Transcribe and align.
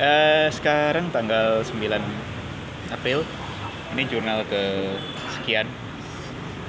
Eh, 0.00 0.48
sekarang 0.56 1.12
tanggal 1.12 1.60
9 1.60 2.00
April. 2.88 3.20
Ini 3.92 4.02
jurnal 4.08 4.48
ke 4.48 4.96
sekian. 5.36 5.68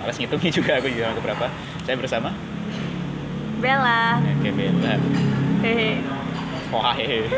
Alas 0.04 0.20
ngitungnya 0.20 0.52
juga 0.60 0.84
aku 0.84 0.92
jurnal 0.92 1.16
ke 1.16 1.24
berapa. 1.24 1.48
Saya 1.88 1.96
bersama. 1.96 2.36
Bella. 3.64 4.20
Oke, 4.20 4.52
Bella. 4.52 5.00
Hehe. 5.64 6.04
Wah, 6.76 6.92
hehe. 6.92 7.32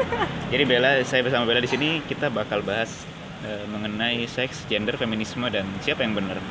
Jadi 0.50 0.64
Bella, 0.66 0.98
saya 1.06 1.22
bersama 1.22 1.46
Bella 1.46 1.62
di 1.62 1.70
sini 1.70 2.02
kita 2.10 2.34
bakal 2.34 2.66
bahas 2.66 3.06
eh, 3.46 3.62
mengenai 3.70 4.26
seks, 4.26 4.66
gender, 4.66 4.98
feminisme 4.98 5.46
dan 5.54 5.70
siapa 5.86 6.02
yang 6.02 6.18
benar. 6.18 6.42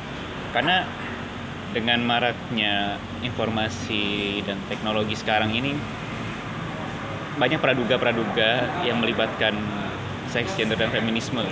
Karena 0.55 0.87
dengan 1.75 1.99
maraknya 1.99 2.95
informasi 3.27 4.39
dan 4.47 4.55
teknologi 4.71 5.19
sekarang 5.19 5.51
ini 5.51 5.75
banyak 7.43 7.59
praduga-praduga 7.59 8.63
yang 8.87 9.03
melibatkan 9.03 9.51
seks, 10.31 10.55
gender 10.55 10.79
dan 10.79 10.87
feminisme. 10.95 11.43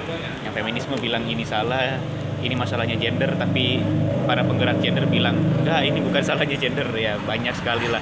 Yang 0.47 0.53
feminisme 0.55 0.95
bilang 1.03 1.27
ini 1.27 1.43
salah, 1.43 1.99
ini 2.39 2.55
masalahnya 2.55 2.95
gender, 2.95 3.35
tapi 3.35 3.83
para 4.23 4.39
penggerak 4.47 4.79
gender 4.79 5.03
bilang 5.11 5.35
enggak 5.59 5.83
ini 5.83 5.99
bukan 5.99 6.23
salahnya 6.31 6.55
gender 6.55 6.87
ya 6.95 7.19
banyak 7.27 7.51
sekali 7.59 7.91
lah 7.91 7.99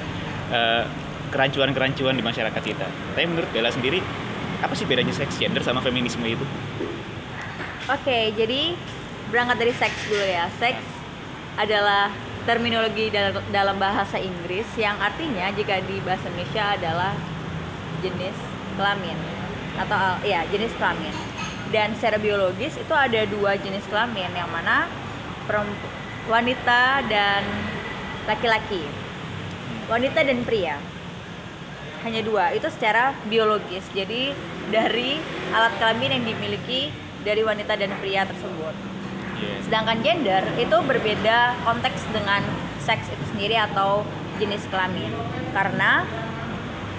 eh, 0.54 0.86
kerancuan-kerancuan 1.34 2.14
di 2.14 2.22
masyarakat 2.22 2.62
kita. 2.62 2.86
Tapi 3.18 3.26
menurut 3.26 3.50
Bella 3.50 3.74
sendiri 3.74 4.06
apa 4.62 4.78
sih 4.78 4.86
bedanya 4.86 5.16
seks, 5.18 5.42
gender 5.42 5.66
sama 5.66 5.82
feminisme 5.82 6.22
itu? 6.30 6.46
Oke, 7.90 8.38
jadi 8.38 8.78
berangkat 9.34 9.66
dari 9.66 9.74
seks 9.74 9.98
dulu 10.06 10.26
ya. 10.30 10.46
Seks 10.62 10.86
adalah 11.58 12.14
terminologi 12.46 13.10
dal- 13.10 13.42
dalam 13.50 13.82
bahasa 13.82 14.22
Inggris 14.22 14.70
yang 14.78 14.94
artinya 15.02 15.50
jika 15.58 15.82
di 15.90 15.98
bahasa 16.06 16.30
Indonesia 16.30 16.78
adalah 16.78 17.18
jenis 18.00 18.36
kelamin 18.80 19.18
atau 19.80 20.20
ya 20.24 20.44
jenis 20.52 20.72
kelamin. 20.76 21.14
Dan 21.70 21.94
secara 21.94 22.18
biologis 22.18 22.74
itu 22.82 22.94
ada 22.98 23.30
dua 23.30 23.54
jenis 23.62 23.86
kelamin 23.94 24.34
yang 24.34 24.50
mana 24.50 24.90
wanita 26.30 27.06
dan 27.10 27.42
laki-laki. 28.26 28.86
Wanita 29.90 30.22
dan 30.22 30.46
pria. 30.46 30.78
Hanya 32.06 32.22
dua, 32.24 32.54
itu 32.56 32.70
secara 32.70 33.18
biologis. 33.28 33.84
Jadi 33.92 34.32
dari 34.70 35.18
alat 35.52 35.74
kelamin 35.82 36.22
yang 36.22 36.24
dimiliki 36.32 36.94
dari 37.26 37.42
wanita 37.42 37.76
dan 37.76 37.92
pria 38.00 38.24
tersebut. 38.24 38.76
Iya. 39.40 39.56
Sedangkan 39.66 39.98
gender 40.06 40.44
itu 40.56 40.78
berbeda 40.86 41.58
konteks 41.66 42.08
dengan 42.14 42.46
seks 42.80 43.10
itu 43.12 43.26
sendiri 43.34 43.58
atau 43.60 44.06
jenis 44.38 44.64
kelamin. 44.72 45.12
Karena 45.52 46.06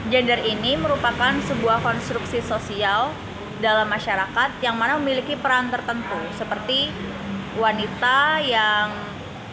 gender 0.08 0.40
ini 0.40 0.80
merupakan 0.80 1.36
sebuah 1.44 1.84
konstruksi 1.84 2.40
sosial 2.40 3.12
dalam 3.60 3.84
masyarakat 3.92 4.56
yang 4.64 4.80
mana 4.80 4.96
memiliki 4.96 5.36
peran 5.36 5.68
tertentu 5.68 6.16
seperti 6.40 6.88
wanita 7.60 8.40
yang 8.40 8.88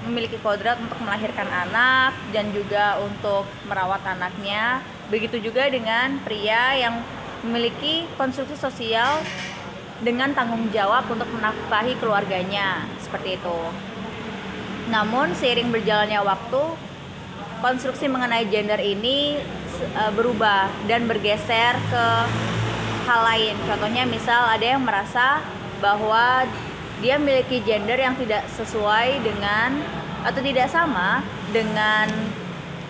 memiliki 0.08 0.40
kodrat 0.40 0.80
untuk 0.80 0.96
melahirkan 1.04 1.52
anak 1.52 2.16
dan 2.32 2.48
juga 2.56 2.96
untuk 3.04 3.44
merawat 3.68 4.00
anaknya. 4.08 4.80
Begitu 5.12 5.44
juga 5.44 5.68
dengan 5.68 6.24
pria 6.24 6.80
yang 6.80 7.04
memiliki 7.44 8.08
konstruksi 8.16 8.56
sosial 8.56 9.20
dengan 10.00 10.32
tanggung 10.32 10.72
jawab 10.72 11.04
untuk 11.12 11.28
menafkahi 11.36 12.00
keluarganya 12.00 12.88
seperti 13.04 13.36
itu. 13.36 13.60
Namun 14.88 15.36
seiring 15.36 15.68
berjalannya 15.68 16.24
waktu, 16.24 16.64
konstruksi 17.60 18.06
mengenai 18.10 18.46
gender 18.50 18.80
ini 18.80 19.38
eh, 19.82 20.12
berubah 20.14 20.70
dan 20.86 21.06
bergeser 21.10 21.78
ke 21.90 22.06
hal 23.08 23.22
lain. 23.24 23.56
Contohnya 23.66 24.04
misal 24.04 24.52
ada 24.52 24.66
yang 24.66 24.84
merasa 24.84 25.40
bahwa 25.80 26.44
dia 27.00 27.22
memiliki 27.22 27.62
gender 27.62 27.96
yang 27.96 28.18
tidak 28.18 28.44
sesuai 28.58 29.22
dengan 29.22 29.80
atau 30.26 30.42
tidak 30.42 30.68
sama 30.68 31.22
dengan 31.54 32.10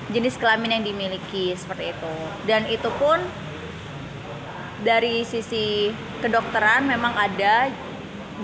jenis 0.09 0.39
kelamin 0.39 0.79
yang 0.79 0.85
dimiliki 0.87 1.51
seperti 1.53 1.91
itu. 1.91 2.13
Dan 2.47 2.65
itu 2.71 2.87
pun 2.95 3.19
dari 4.81 5.27
sisi 5.27 5.91
kedokteran 6.23 6.87
memang 6.87 7.13
ada 7.13 7.67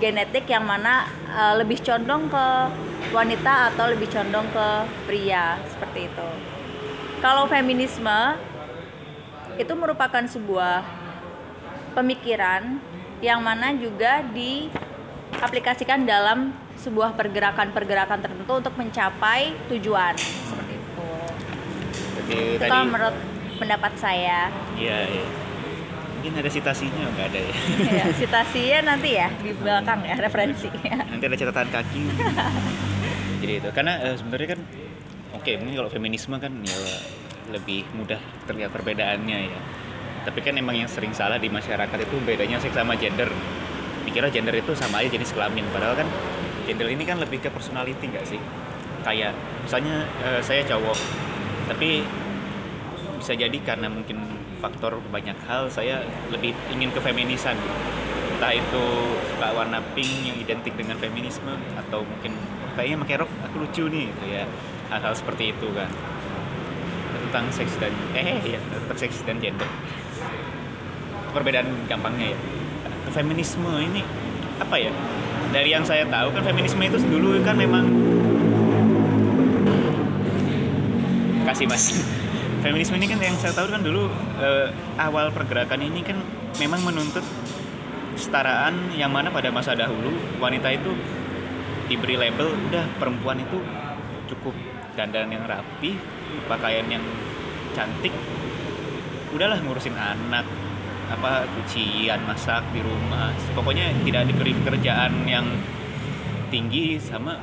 genetik 0.02 0.50
yang 0.50 0.66
mana 0.66 1.06
uh, 1.30 1.54
lebih 1.58 1.78
condong 1.82 2.26
ke 2.26 2.46
wanita 3.14 3.74
atau 3.74 3.94
lebih 3.94 4.10
condong 4.10 4.46
ke 4.50 4.68
pria 5.06 5.60
seperti 5.70 6.10
itu. 6.10 6.28
Kalau 7.22 7.46
feminisme 7.46 8.36
itu 9.54 9.72
merupakan 9.78 10.24
sebuah 10.26 10.82
pemikiran 11.94 12.82
yang 13.22 13.38
mana 13.40 13.70
juga 13.72 14.26
diaplikasikan 14.34 16.02
dalam 16.04 16.50
sebuah 16.74 17.14
pergerakan-pergerakan 17.14 18.18
tertentu 18.18 18.52
untuk 18.58 18.74
mencapai 18.74 19.54
tujuan 19.70 20.18
seperti 20.18 20.74
itu. 20.74 21.10
Jadi 22.18 22.34
Itu 22.34 22.60
tadi 22.60 22.70
kalau 22.70 22.86
menurut 22.90 23.16
pendapat 23.62 23.92
saya. 23.94 24.50
Iya, 24.74 24.98
iya. 25.06 25.43
Mungkin 26.24 26.40
ada 26.40 26.48
citasinya 26.48 27.04
nggak 27.12 27.26
ada 27.36 27.40
ya. 27.44 27.54
ya, 28.00 28.04
citasinya 28.16 28.78
nanti 28.96 29.12
ya 29.12 29.28
di 29.28 29.52
belakang 29.52 30.00
ya 30.08 30.16
referensi. 30.16 30.72
Nanti 31.12 31.24
ada 31.28 31.36
catatan 31.36 31.68
kaki. 31.68 32.02
Jadi 33.44 33.52
itu 33.60 33.68
karena 33.76 34.00
eh, 34.00 34.16
sebenarnya 34.16 34.56
kan 34.56 34.60
oke 35.36 35.50
mungkin 35.60 35.74
kalau 35.84 35.90
feminisme 35.92 36.32
kan 36.40 36.48
ya 36.64 36.80
lebih 37.52 37.84
mudah 37.92 38.16
terlihat 38.48 38.72
perbedaannya 38.72 39.38
ya. 39.52 39.60
Tapi 40.24 40.40
kan 40.40 40.56
emang 40.56 40.80
yang 40.80 40.88
sering 40.88 41.12
salah 41.12 41.36
di 41.36 41.52
masyarakat 41.52 41.98
itu 42.00 42.16
bedanya 42.24 42.56
seks 42.56 42.72
sama 42.72 42.96
gender. 42.96 43.28
Dikira 44.08 44.32
gender 44.32 44.56
itu 44.56 44.72
sama 44.72 45.04
aja 45.04 45.12
jenis 45.12 45.28
kelamin 45.36 45.68
padahal 45.76 45.92
kan 45.92 46.08
gender 46.64 46.88
ini 46.88 47.04
kan 47.04 47.20
lebih 47.20 47.44
ke 47.44 47.52
personality 47.52 48.00
nggak 48.00 48.24
sih? 48.24 48.40
Kayak 49.04 49.36
misalnya 49.60 50.08
eh, 50.24 50.40
saya 50.40 50.64
cowok 50.64 50.96
tapi 51.68 52.00
bisa 53.20 53.36
jadi 53.36 53.58
karena 53.60 53.92
mungkin 53.92 54.33
faktor 54.64 54.96
banyak 55.12 55.36
hal 55.44 55.68
saya 55.68 56.00
lebih 56.32 56.56
ingin 56.72 56.88
ke 56.88 57.00
feminisan. 57.04 57.52
Entah 58.32 58.56
itu 58.56 58.84
suka 59.28 59.52
warna 59.52 59.84
pink 59.92 60.24
yang 60.24 60.36
identik 60.40 60.72
dengan 60.72 60.96
feminisme 60.96 61.52
atau 61.76 62.00
mungkin 62.00 62.32
"Oh, 62.64 62.72
kayaknya 62.72 62.96
pakai 63.04 63.16
rok 63.20 63.30
aku 63.44 63.56
lucu 63.60 63.84
nih 63.92 64.08
gitu 64.08 64.24
ya. 64.32 64.48
Hal-hal 64.88 65.12
seperti 65.12 65.52
itu 65.52 65.68
kan. 65.76 65.92
Tentang 67.28 67.44
seks 67.52 67.76
dan 67.76 67.92
eh 68.16 68.40
ya 68.56 68.60
tentang 68.72 68.96
seks 68.96 69.20
dan 69.28 69.36
gender. 69.36 69.68
Perbedaan 71.36 71.68
gampangnya 71.84 72.32
ya. 72.32 72.38
Feminisme 73.12 73.68
ini 73.84 74.00
apa 74.56 74.80
ya? 74.80 74.90
Dari 75.52 75.70
yang 75.76 75.84
saya 75.84 76.08
tahu 76.08 76.32
kan 76.32 76.40
feminisme 76.40 76.80
itu 76.80 76.98
dulu 77.04 77.36
kan 77.44 77.60
memang 77.60 77.84
kasih 81.44 81.68
mas 81.68 82.13
feminisme 82.64 82.96
ini 82.96 83.06
kan 83.12 83.20
yang 83.20 83.36
saya 83.36 83.52
tahu 83.52 83.68
kan 83.68 83.84
dulu 83.84 84.08
eh, 84.40 84.72
awal 84.96 85.28
pergerakan 85.36 85.84
ini 85.84 86.00
kan 86.00 86.16
memang 86.56 86.80
menuntut 86.80 87.20
kesetaraan 88.16 88.96
yang 88.96 89.12
mana 89.12 89.28
pada 89.28 89.52
masa 89.52 89.76
dahulu 89.76 90.16
wanita 90.40 90.72
itu 90.72 90.96
diberi 91.92 92.16
label 92.16 92.56
udah 92.72 92.88
perempuan 92.96 93.44
itu 93.44 93.60
cukup 94.32 94.56
dandan 94.96 95.28
yang 95.28 95.44
rapi 95.44 95.92
pakaian 96.48 96.88
yang 96.88 97.04
cantik 97.76 98.16
udahlah 99.36 99.60
ngurusin 99.60 99.92
anak 99.92 100.48
apa 101.04 101.44
cucian 101.52 102.16
masak 102.24 102.64
di 102.72 102.80
rumah. 102.80 103.28
Pokoknya 103.52 103.92
tidak 104.08 104.24
diberi 104.30 104.56
pekerjaan 104.56 105.28
yang 105.28 105.44
tinggi 106.48 106.96
sama 106.96 107.36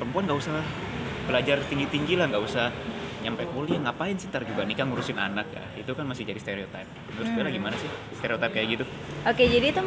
perempuan 0.00 0.24
nggak 0.24 0.40
usah 0.40 0.64
belajar 1.28 1.60
tinggi 1.68 1.84
tinggi 1.90 2.16
lah 2.16 2.30
nggak 2.32 2.44
usah 2.48 2.72
nyampe 3.28 3.44
kuliah 3.52 3.76
ngapain 3.84 4.16
sih 4.16 4.32
ntar 4.32 4.48
juga 4.48 4.64
nikah 4.64 4.88
ngurusin 4.88 5.20
anak 5.20 5.52
ya? 5.52 5.84
Itu 5.84 5.92
kan 5.92 6.08
masih 6.08 6.24
jadi 6.24 6.40
stereotip 6.40 6.88
menurut 7.12 7.28
Bella 7.36 7.50
gimana 7.52 7.76
sih 7.76 7.90
stereotip 8.16 8.50
kayak 8.56 8.66
gitu? 8.72 8.84
Oke, 9.28 9.44
jadi 9.44 9.76
itu 9.76 9.82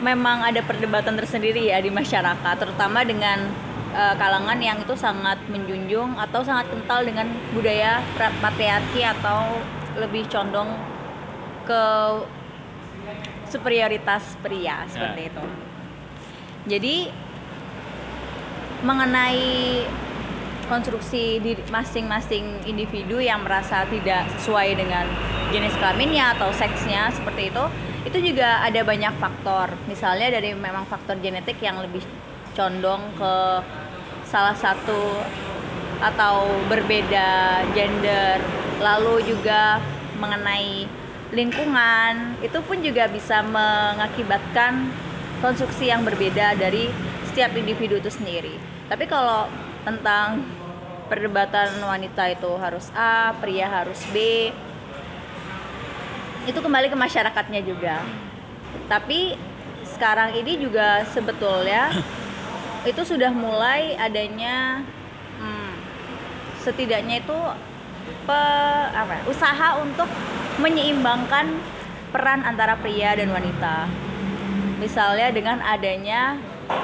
memang 0.00 0.40
ada 0.40 0.64
perdebatan 0.64 1.20
tersendiri 1.20 1.68
ya 1.68 1.76
di 1.84 1.92
masyarakat, 1.92 2.56
terutama 2.56 3.04
dengan 3.04 3.52
eh, 3.92 4.14
kalangan 4.16 4.56
yang 4.56 4.80
itu 4.80 4.96
sangat 4.96 5.36
menjunjung 5.52 6.16
atau 6.16 6.40
sangat 6.40 6.72
kental 6.72 7.04
dengan 7.04 7.28
budaya 7.52 8.00
patriarki 8.16 9.04
atau 9.04 9.60
lebih 10.00 10.24
condong 10.32 10.72
ke 11.68 11.84
superioritas 13.52 14.40
pria 14.40 14.88
seperti 14.88 15.28
itu. 15.28 15.44
Jadi 16.66 16.96
mengenai 18.82 19.86
konstruksi 20.66 21.38
di 21.42 21.52
masing-masing 21.70 22.66
individu 22.66 23.22
yang 23.22 23.42
merasa 23.42 23.86
tidak 23.86 24.26
sesuai 24.38 24.76
dengan 24.76 25.06
jenis 25.54 25.74
kelaminnya 25.78 26.34
atau 26.38 26.50
seksnya 26.50 27.10
seperti 27.14 27.54
itu 27.54 27.64
itu 28.06 28.18
juga 28.32 28.62
ada 28.62 28.82
banyak 28.86 29.14
faktor 29.18 29.70
misalnya 29.90 30.38
dari 30.38 30.54
memang 30.54 30.86
faktor 30.86 31.18
genetik 31.18 31.58
yang 31.62 31.78
lebih 31.82 32.02
condong 32.54 33.02
ke 33.18 33.34
salah 34.26 34.54
satu 34.54 35.22
atau 36.02 36.46
berbeda 36.68 37.62
gender 37.72 38.42
lalu 38.82 39.24
juga 39.24 39.80
mengenai 40.18 40.86
lingkungan 41.34 42.38
itu 42.42 42.58
pun 42.62 42.78
juga 42.82 43.10
bisa 43.10 43.42
mengakibatkan 43.42 44.92
konstruksi 45.42 45.90
yang 45.90 46.06
berbeda 46.06 46.56
dari 46.56 46.88
setiap 47.28 47.52
individu 47.52 48.00
itu 48.00 48.08
sendiri. 48.08 48.56
Tapi 48.88 49.04
kalau 49.04 49.50
tentang 49.84 50.40
perdebatan 51.06 51.80
wanita 51.82 52.30
itu 52.30 52.50
harus 52.58 52.90
A, 52.94 53.34
pria 53.38 53.66
harus 53.66 54.02
B, 54.10 54.50
itu 56.46 56.58
kembali 56.58 56.86
ke 56.86 56.96
masyarakatnya 56.96 57.60
juga. 57.66 58.02
Tapi 58.86 59.34
sekarang 59.86 60.38
ini 60.38 60.62
juga 60.62 61.02
sebetulnya 61.10 61.90
itu 62.90 63.02
sudah 63.02 63.34
mulai 63.34 63.98
adanya 63.98 64.82
hmm, 65.42 65.72
setidaknya 66.62 67.22
itu 67.22 67.38
pe, 68.26 68.40
apa 68.94 69.12
ya, 69.18 69.22
usaha 69.26 69.68
untuk 69.82 70.06
menyeimbangkan 70.62 71.50
peran 72.14 72.46
antara 72.46 72.78
pria 72.78 73.18
dan 73.18 73.34
wanita. 73.34 73.90
Misalnya 74.78 75.34
dengan 75.34 75.58
adanya 75.66 76.38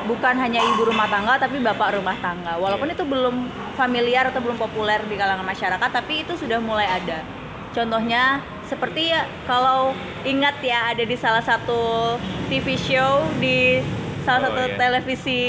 bukan 0.07 0.35
hanya 0.39 0.63
ibu 0.63 0.87
rumah 0.87 1.07
tangga 1.11 1.39
tapi 1.39 1.59
bapak 1.59 1.99
rumah 1.99 2.15
tangga. 2.19 2.59
Walaupun 2.59 2.91
itu 2.91 3.03
belum 3.07 3.51
familiar 3.75 4.31
atau 4.31 4.39
belum 4.43 4.59
populer 4.59 5.03
di 5.07 5.15
kalangan 5.19 5.47
masyarakat, 5.47 5.91
tapi 5.91 6.23
itu 6.27 6.35
sudah 6.39 6.59
mulai 6.63 6.87
ada. 6.87 7.23
Contohnya 7.73 8.45
seperti 8.69 9.13
ya 9.13 9.25
kalau 9.49 9.97
ingat 10.23 10.61
ya 10.61 10.93
ada 10.93 11.05
di 11.05 11.17
salah 11.17 11.41
satu 11.41 12.15
TV 12.53 12.77
show 12.77 13.25
di 13.41 13.81
salah 14.23 14.45
Oh, 14.45 14.55
satu 14.55 14.63
iya. 14.71 14.77
televisi 14.79 15.43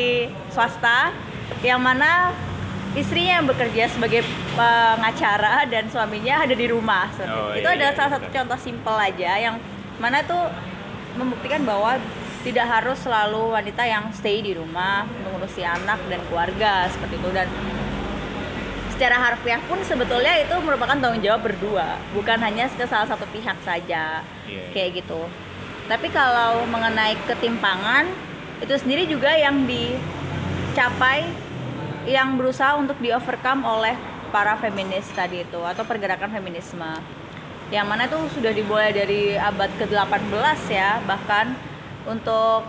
swasta 0.50 1.14
yang 1.62 1.78
mana 1.84 2.34
istrinya 2.98 3.42
yang 3.42 3.48
bekerja 3.50 3.90
sebagai 3.90 4.26
pengacara 4.58 5.66
dan 5.70 5.90
suaminya 5.90 6.46
ada 6.46 6.56
di 6.56 6.66
rumah. 6.70 7.10
Oh, 7.22 7.54
itu 7.54 7.66
iya, 7.66 7.76
adalah 7.76 7.94
iya, 7.94 8.00
salah 8.00 8.12
satu 8.18 8.28
betul. 8.30 8.36
contoh 8.40 8.60
simpel 8.62 8.96
aja 8.98 9.32
yang 9.38 9.56
mana 10.02 10.26
tuh 10.26 10.50
membuktikan 11.20 11.62
bahwa 11.68 12.02
tidak 12.44 12.68
harus 12.68 13.00
selalu 13.00 13.56
wanita 13.56 13.84
yang 13.88 14.12
stay 14.12 14.44
di 14.44 14.52
rumah 14.52 15.08
mengurusi 15.24 15.64
anak 15.64 16.00
dan 16.12 16.20
keluarga 16.28 16.92
seperti 16.92 17.16
itu. 17.16 17.30
Dan 17.32 17.48
secara 18.92 19.16
harfiah 19.18 19.64
pun 19.66 19.80
sebetulnya 19.82 20.38
itu 20.38 20.54
merupakan 20.62 20.94
tanggung 20.94 21.24
jawab 21.24 21.50
berdua 21.50 21.98
bukan 22.14 22.38
hanya 22.38 22.70
ke 22.70 22.86
salah 22.86 23.10
satu 23.10 23.26
pihak 23.32 23.58
saja 23.66 24.22
Iya. 24.46 24.64
kayak 24.76 25.02
gitu. 25.02 25.26
Tapi 25.88 26.08
kalau 26.12 26.64
mengenai 26.68 27.18
ketimpangan 27.26 28.08
itu 28.62 28.72
sendiri 28.78 29.04
juga 29.10 29.34
yang 29.36 29.66
dicapai 29.68 31.28
yang 32.06 32.36
berusaha 32.36 32.76
untuk 32.76 33.00
di 33.00 33.12
overcome 33.12 33.64
oleh 33.64 33.96
para 34.30 34.60
feminis 34.60 35.08
tadi 35.12 35.44
itu 35.44 35.60
atau 35.64 35.84
pergerakan 35.84 36.28
feminisme. 36.32 36.92
Yang 37.72 37.86
mana 37.88 38.06
itu 38.06 38.20
sudah 38.36 38.52
dimulai 38.52 38.92
dari 38.92 39.34
abad 39.40 39.72
ke-18 39.80 40.60
ya 40.70 41.00
bahkan 41.04 41.56
untuk 42.04 42.68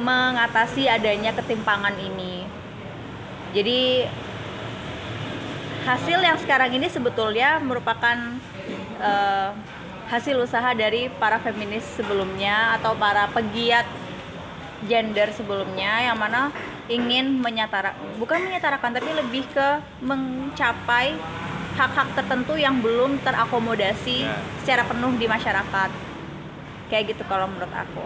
mengatasi 0.00 0.88
adanya 0.88 1.36
ketimpangan 1.36 1.92
ini 1.94 2.44
jadi 3.52 4.08
hasil 5.84 6.18
yang 6.22 6.38
sekarang 6.38 6.72
ini 6.72 6.88
sebetulnya 6.88 7.58
merupakan 7.60 8.16
eh, 9.02 9.50
hasil 10.08 10.36
usaha 10.40 10.72
dari 10.72 11.08
para 11.20 11.40
feminis 11.40 11.84
sebelumnya 11.96 12.76
atau 12.78 12.92
para 12.96 13.28
pegiat 13.32 13.84
gender 14.84 15.30
sebelumnya 15.32 16.10
yang 16.10 16.18
mana 16.18 16.50
ingin 16.90 17.38
menyatara 17.38 17.94
bukan 18.18 18.42
menyatarakan 18.42 18.98
tapi 18.98 19.10
lebih 19.14 19.44
ke 19.54 19.68
mencapai 20.02 21.14
hak-hak 21.72 22.08
tertentu 22.12 22.58
yang 22.58 22.82
belum 22.84 23.22
terakomodasi 23.24 24.28
Ya. 24.28 24.36
secara 24.60 24.84
penuh 24.84 25.16
di 25.16 25.24
masyarakat 25.24 25.90
kayak 26.92 27.16
gitu 27.16 27.24
kalau 27.24 27.48
menurut 27.48 27.72
aku. 27.72 28.04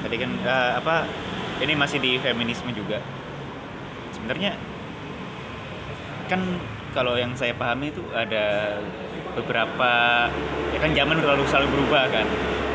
Tadi 0.00 0.16
kan 0.16 0.30
eh, 0.40 0.72
apa 0.80 1.04
ini 1.60 1.72
masih 1.76 2.00
di 2.00 2.16
feminisme 2.16 2.72
juga. 2.72 2.98
Sebenarnya 4.16 4.56
kan 6.30 6.40
kalau 6.90 7.14
yang 7.18 7.34
saya 7.34 7.54
pahami 7.54 7.90
itu 7.94 8.02
ada 8.14 8.78
beberapa 9.38 9.90
ya 10.74 10.78
kan 10.82 10.90
zaman 10.94 11.16
terlalu 11.20 11.44
selalu 11.46 11.68
berubah 11.78 12.04
kan. 12.10 12.26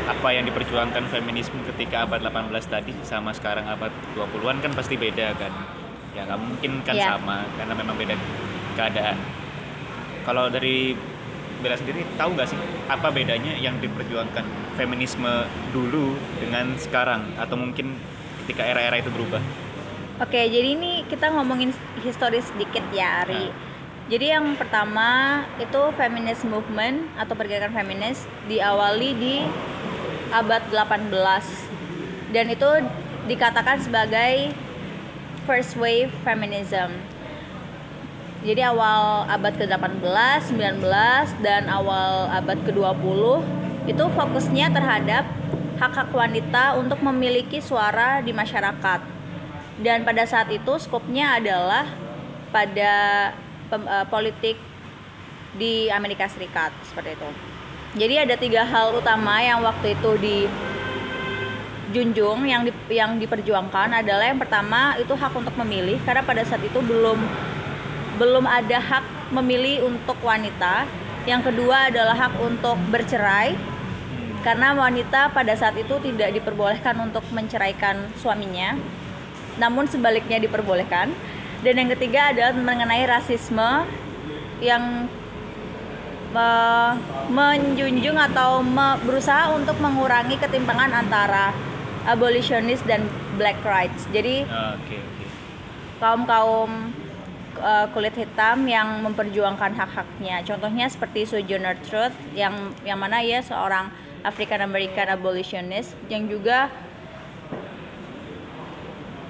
Apa 0.06 0.28
yang 0.30 0.46
diperjuangkan 0.46 1.10
feminisme 1.10 1.58
ketika 1.74 2.06
abad 2.06 2.22
18 2.22 2.54
tadi 2.70 2.94
sama 3.02 3.34
sekarang 3.34 3.66
abad 3.66 3.90
20-an 4.14 4.62
kan 4.62 4.70
pasti 4.72 4.94
beda 4.94 5.34
kan. 5.34 5.50
Ya 6.14 6.24
nggak 6.24 6.40
mungkin 6.40 6.72
kan 6.86 6.94
Iya. 6.94 7.18
sama 7.18 7.42
karena 7.58 7.74
memang 7.74 7.96
beda 7.98 8.14
keadaan. 8.78 9.18
Kalau 10.22 10.46
dari 10.46 10.94
Bella 11.62 11.76
sendiri 11.76 12.04
tahu 12.20 12.36
nggak 12.36 12.48
sih 12.52 12.58
apa 12.86 13.08
bedanya 13.08 13.56
yang 13.56 13.80
diperjuangkan 13.80 14.44
feminisme 14.76 15.48
dulu 15.72 16.14
dengan 16.36 16.76
sekarang 16.76 17.32
atau 17.40 17.56
mungkin 17.56 17.96
ketika 18.44 18.62
era-era 18.62 19.00
itu 19.00 19.10
berubah? 19.10 19.40
Oke, 20.16 20.40
jadi 20.48 20.72
ini 20.72 21.04
kita 21.08 21.28
ngomongin 21.28 21.76
historis 22.00 22.48
sedikit 22.48 22.80
ya, 22.88 23.24
Ari. 23.24 23.52
Nah. 23.52 23.64
Jadi 24.06 24.26
yang 24.30 24.54
pertama 24.54 25.42
itu 25.58 25.82
feminist 25.98 26.46
movement 26.46 27.10
atau 27.18 27.34
pergerakan 27.34 27.74
feminis 27.74 28.22
diawali 28.46 29.10
di 29.18 29.42
abad 30.30 30.62
18 30.70 31.10
dan 32.30 32.46
itu 32.46 32.70
dikatakan 33.26 33.82
sebagai 33.82 34.54
first 35.42 35.74
wave 35.74 36.14
feminism. 36.22 36.94
Jadi 38.46 38.62
awal 38.62 39.26
abad 39.26 39.58
ke-18, 39.58 40.54
19 40.54 40.78
dan 41.42 41.66
awal 41.66 42.30
abad 42.30 42.54
ke-20 42.62 43.42
itu 43.90 44.04
fokusnya 44.14 44.70
terhadap 44.70 45.26
hak-hak 45.82 46.14
wanita 46.14 46.78
untuk 46.78 47.02
memiliki 47.02 47.58
suara 47.58 48.22
di 48.22 48.30
masyarakat. 48.30 49.02
Dan 49.82 50.06
pada 50.06 50.22
saat 50.30 50.46
itu 50.54 50.78
skopnya 50.78 51.42
adalah 51.42 51.90
pada 52.54 52.94
eh, 53.66 54.06
politik 54.06 54.54
di 55.58 55.90
Amerika 55.90 56.30
Serikat 56.30 56.70
seperti 56.86 57.18
itu. 57.18 57.26
Jadi 57.98 58.14
ada 58.30 58.38
tiga 58.38 58.62
hal 58.62 58.94
utama 58.94 59.42
yang 59.42 59.58
waktu 59.66 59.98
itu 59.98 60.10
dijunjung 61.90 62.46
yang 62.46 62.62
di- 62.62 62.94
yang 62.94 63.18
diperjuangkan 63.18 64.06
adalah 64.06 64.30
yang 64.30 64.38
pertama 64.38 64.94
itu 65.02 65.18
hak 65.18 65.34
untuk 65.34 65.58
memilih 65.66 65.98
karena 66.06 66.22
pada 66.22 66.46
saat 66.46 66.62
itu 66.62 66.78
belum 66.78 67.18
belum 68.16 68.44
ada 68.48 68.80
hak 68.80 69.32
memilih 69.32 69.88
untuk 69.88 70.16
wanita. 70.24 70.88
Yang 71.26 71.52
kedua 71.52 71.90
adalah 71.90 72.14
hak 72.14 72.34
untuk 72.38 72.78
bercerai 72.88 73.76
karena 74.46 74.78
wanita 74.78 75.34
pada 75.34 75.58
saat 75.58 75.74
itu 75.74 75.98
tidak 75.98 76.30
diperbolehkan 76.38 76.94
untuk 77.02 77.26
menceraikan 77.34 77.98
suaminya 78.14 78.78
namun 79.58 79.90
sebaliknya 79.90 80.38
diperbolehkan 80.38 81.10
dan 81.66 81.74
yang 81.74 81.90
ketiga 81.98 82.30
adalah 82.30 82.54
mengenai 82.54 83.02
rasisme 83.10 83.82
yang 84.62 85.10
me- 86.30 86.96
menjunjung 87.26 88.14
atau 88.14 88.62
me- 88.62 89.02
berusaha 89.02 89.50
untuk 89.50 89.74
mengurangi 89.82 90.38
ketimpangan 90.38 90.94
antara 90.94 91.50
abolitionist 92.06 92.86
dan 92.86 93.02
black 93.34 93.58
rights 93.66 94.06
jadi 94.14 94.46
Oke 94.78 95.02
oke. 95.02 95.26
kaum 95.98 96.22
kaum 96.22 96.70
uh, 97.60 97.86
kulit 97.92 98.14
hitam 98.16 98.64
yang 98.68 99.04
memperjuangkan 99.04 99.72
hak-haknya. 99.76 100.42
Contohnya 100.44 100.86
seperti 100.88 101.28
Sojourner 101.28 101.76
Truth 101.84 102.16
yang 102.32 102.72
yang 102.82 102.98
mana 103.00 103.20
ia 103.20 103.40
seorang 103.44 103.90
African 104.26 104.64
American 104.64 105.06
abolitionist 105.12 105.94
yang 106.10 106.26
juga 106.26 106.72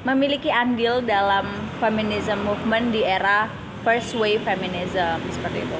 memiliki 0.06 0.49
andil 0.54 1.02
dalam 1.02 1.50
feminism 1.83 2.47
movement 2.47 2.95
di 2.95 3.02
era 3.02 3.50
first 3.83 4.14
wave 4.14 4.40
feminism 4.47 5.18
seperti 5.35 5.66
itu. 5.66 5.78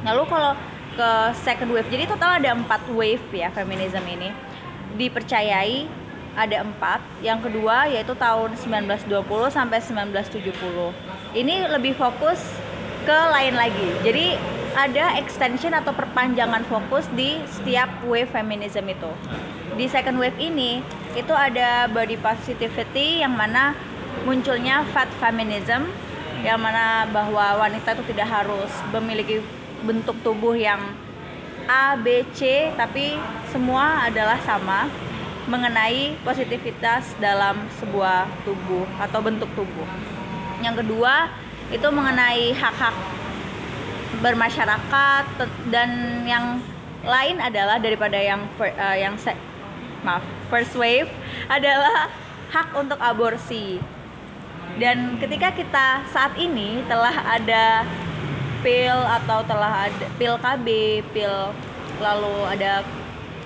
Lalu 0.00 0.22
kalau 0.32 0.52
ke 0.96 1.10
second 1.44 1.70
wave, 1.76 1.88
jadi 1.92 2.08
total 2.08 2.40
ada 2.40 2.56
empat 2.56 2.80
wave 2.92 3.22
ya 3.32 3.52
feminism 3.52 4.00
ini. 4.08 4.32
Dipercayai 4.96 6.00
ada 6.34 6.64
empat. 6.64 7.04
Yang 7.20 7.52
kedua 7.52 7.84
yaitu 7.92 8.16
tahun 8.16 8.56
1920 8.56 9.12
sampai 9.52 9.78
1970. 9.78 11.19
Ini 11.30 11.70
lebih 11.70 11.94
fokus 11.94 12.42
ke 13.06 13.18
lain 13.30 13.54
lagi. 13.54 13.88
Jadi 14.02 14.34
ada 14.74 15.14
extension 15.14 15.70
atau 15.70 15.94
perpanjangan 15.94 16.66
fokus 16.66 17.06
di 17.14 17.38
setiap 17.46 17.86
wave 18.10 18.26
feminism 18.34 18.90
itu. 18.90 19.10
Di 19.78 19.86
second 19.86 20.18
wave 20.18 20.34
ini 20.42 20.82
itu 21.14 21.30
ada 21.30 21.86
body 21.86 22.18
positivity 22.18 23.22
yang 23.22 23.38
mana 23.38 23.78
munculnya 24.26 24.82
fat 24.90 25.06
feminism 25.22 25.86
yang 26.42 26.58
mana 26.58 27.06
bahwa 27.14 27.62
wanita 27.62 27.94
itu 27.94 28.10
tidak 28.10 28.26
harus 28.26 28.70
memiliki 28.90 29.38
bentuk 29.86 30.18
tubuh 30.26 30.58
yang 30.58 30.82
A, 31.70 31.94
B, 31.94 32.26
C 32.34 32.74
tapi 32.74 33.14
semua 33.54 34.10
adalah 34.10 34.42
sama 34.42 34.90
mengenai 35.46 36.18
positivitas 36.26 37.14
dalam 37.22 37.70
sebuah 37.78 38.26
tubuh 38.42 38.82
atau 38.98 39.22
bentuk 39.22 39.46
tubuh. 39.54 39.86
Yang 40.60 40.84
kedua 40.84 41.28
itu 41.70 41.88
mengenai 41.88 42.52
hak-hak 42.52 42.96
bermasyarakat 44.20 45.24
dan 45.72 45.90
yang 46.28 46.60
lain 47.00 47.40
adalah 47.40 47.80
daripada 47.80 48.20
yang 48.20 48.44
eh, 48.60 48.96
yang 49.00 49.16
se- 49.16 49.38
maaf 50.04 50.24
first 50.52 50.76
wave 50.76 51.08
adalah 51.56 52.12
hak 52.52 52.68
untuk 52.76 53.00
aborsi. 53.00 53.80
Dan 54.78 55.18
ketika 55.18 55.50
kita 55.50 55.86
saat 56.14 56.36
ini 56.38 56.84
telah 56.86 57.12
ada 57.26 57.84
pil 58.60 58.94
atau 58.94 59.42
telah 59.48 59.88
ada 59.88 60.06
pil 60.14 60.36
KB, 60.38 60.66
pil 61.10 61.36
lalu 62.00 62.36
ada 62.48 62.84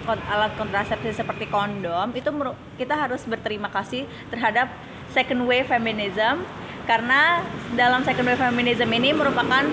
alat 0.05 0.53
kontrasepsi 0.61 1.17
seperti 1.17 1.49
kondom, 1.49 2.13
itu 2.13 2.29
kita 2.77 2.93
harus 2.93 3.25
berterima 3.25 3.73
kasih 3.73 4.05
terhadap 4.29 4.69
second 5.17 5.49
wave 5.49 5.65
feminism 5.65 6.45
karena 6.85 7.41
dalam 7.75 8.05
second 8.05 8.29
wave 8.29 8.41
feminism 8.41 8.93
ini 8.93 9.17
merupakan 9.17 9.65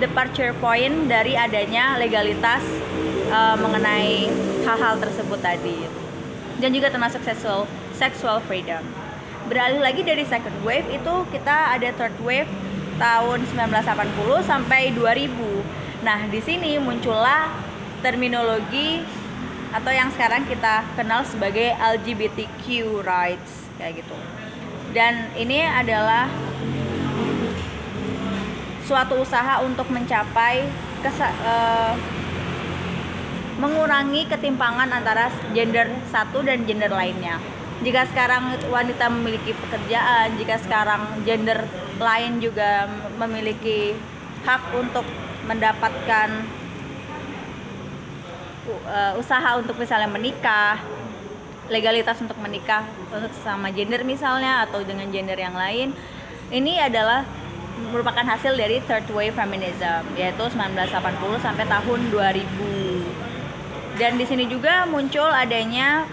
departure 0.00 0.54
point 0.58 1.10
dari 1.10 1.36
adanya 1.36 1.98
legalitas 2.00 2.64
uh, 3.28 3.56
mengenai 3.58 4.30
hal-hal 4.64 4.96
tersebut 4.96 5.38
tadi 5.42 5.84
dan 6.58 6.70
juga 6.74 6.88
termasuk 6.90 7.22
sexual 7.22 7.68
sexual 7.94 8.38
freedom. 8.46 8.82
Beralih 9.48 9.80
lagi 9.80 10.04
dari 10.04 10.24
second 10.28 10.54
wave 10.62 10.86
itu 10.92 11.14
kita 11.32 11.76
ada 11.76 11.88
third 11.96 12.14
wave 12.20 12.50
tahun 13.00 13.46
1980 13.54 14.44
sampai 14.44 14.92
2000. 14.92 16.04
Nah, 16.04 16.28
di 16.28 16.40
sini 16.42 16.76
muncullah 16.78 17.50
terminologi 18.04 19.02
atau 19.72 19.92
yang 19.92 20.08
sekarang 20.14 20.46
kita 20.46 20.84
kenal 20.94 21.24
sebagai 21.24 21.74
LGBTQ 21.76 22.64
rights 23.02 23.68
kayak 23.76 24.04
gitu. 24.04 24.37
Dan 24.92 25.28
ini 25.36 25.60
adalah 25.62 26.26
suatu 28.88 29.20
usaha 29.20 29.60
untuk 29.60 29.92
mencapai 29.92 30.64
kesa- 31.04 31.36
eh, 31.44 31.92
mengurangi 33.58 34.24
ketimpangan 34.30 34.88
antara 34.88 35.28
gender 35.52 35.90
satu 36.08 36.40
dan 36.46 36.64
gender 36.64 36.88
lainnya. 36.88 37.36
Jika 37.82 38.06
sekarang 38.10 38.58
wanita 38.70 39.06
memiliki 39.10 39.54
pekerjaan, 39.54 40.34
jika 40.38 40.58
sekarang 40.62 41.22
gender 41.22 41.66
lain 41.98 42.42
juga 42.42 42.90
memiliki 43.18 43.94
hak 44.46 44.74
untuk 44.74 45.06
mendapatkan 45.46 46.28
uh, 48.86 49.12
usaha 49.18 49.58
untuk 49.58 49.78
misalnya 49.78 50.10
menikah, 50.10 50.78
legalitas 51.68 52.16
untuk 52.24 52.36
menikah 52.40 52.84
untuk 53.12 53.32
sama 53.44 53.68
gender 53.68 54.00
misalnya 54.04 54.64
atau 54.64 54.80
dengan 54.84 55.08
gender 55.12 55.36
yang 55.36 55.56
lain, 55.56 55.92
ini 56.48 56.80
adalah 56.80 57.28
merupakan 57.92 58.26
hasil 58.26 58.58
dari 58.58 58.82
third 58.84 59.06
wave 59.14 59.36
feminism 59.36 60.02
yaitu 60.18 60.44
1980 60.50 60.90
sampai 61.38 61.62
tahun 61.62 62.00
2000 62.10 63.18
dan 63.98 64.14
di 64.14 64.24
sini 64.26 64.46
juga 64.46 64.86
muncul 64.86 65.26
adanya 65.26 66.06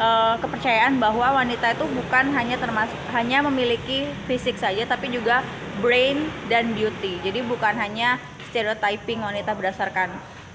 eh, 0.00 0.34
kepercayaan 0.40 0.96
bahwa 0.96 1.36
wanita 1.36 1.76
itu 1.76 1.84
bukan 1.84 2.32
hanya 2.32 2.56
termasuk 2.56 2.96
hanya 3.12 3.44
memiliki 3.44 4.08
fisik 4.24 4.56
saja 4.56 4.88
tapi 4.88 5.12
juga 5.12 5.44
brain 5.84 6.32
dan 6.48 6.72
beauty. 6.72 7.20
Jadi 7.20 7.44
bukan 7.44 7.76
hanya 7.76 8.16
stereotyping 8.48 9.20
wanita 9.20 9.52
berdasarkan 9.52 10.08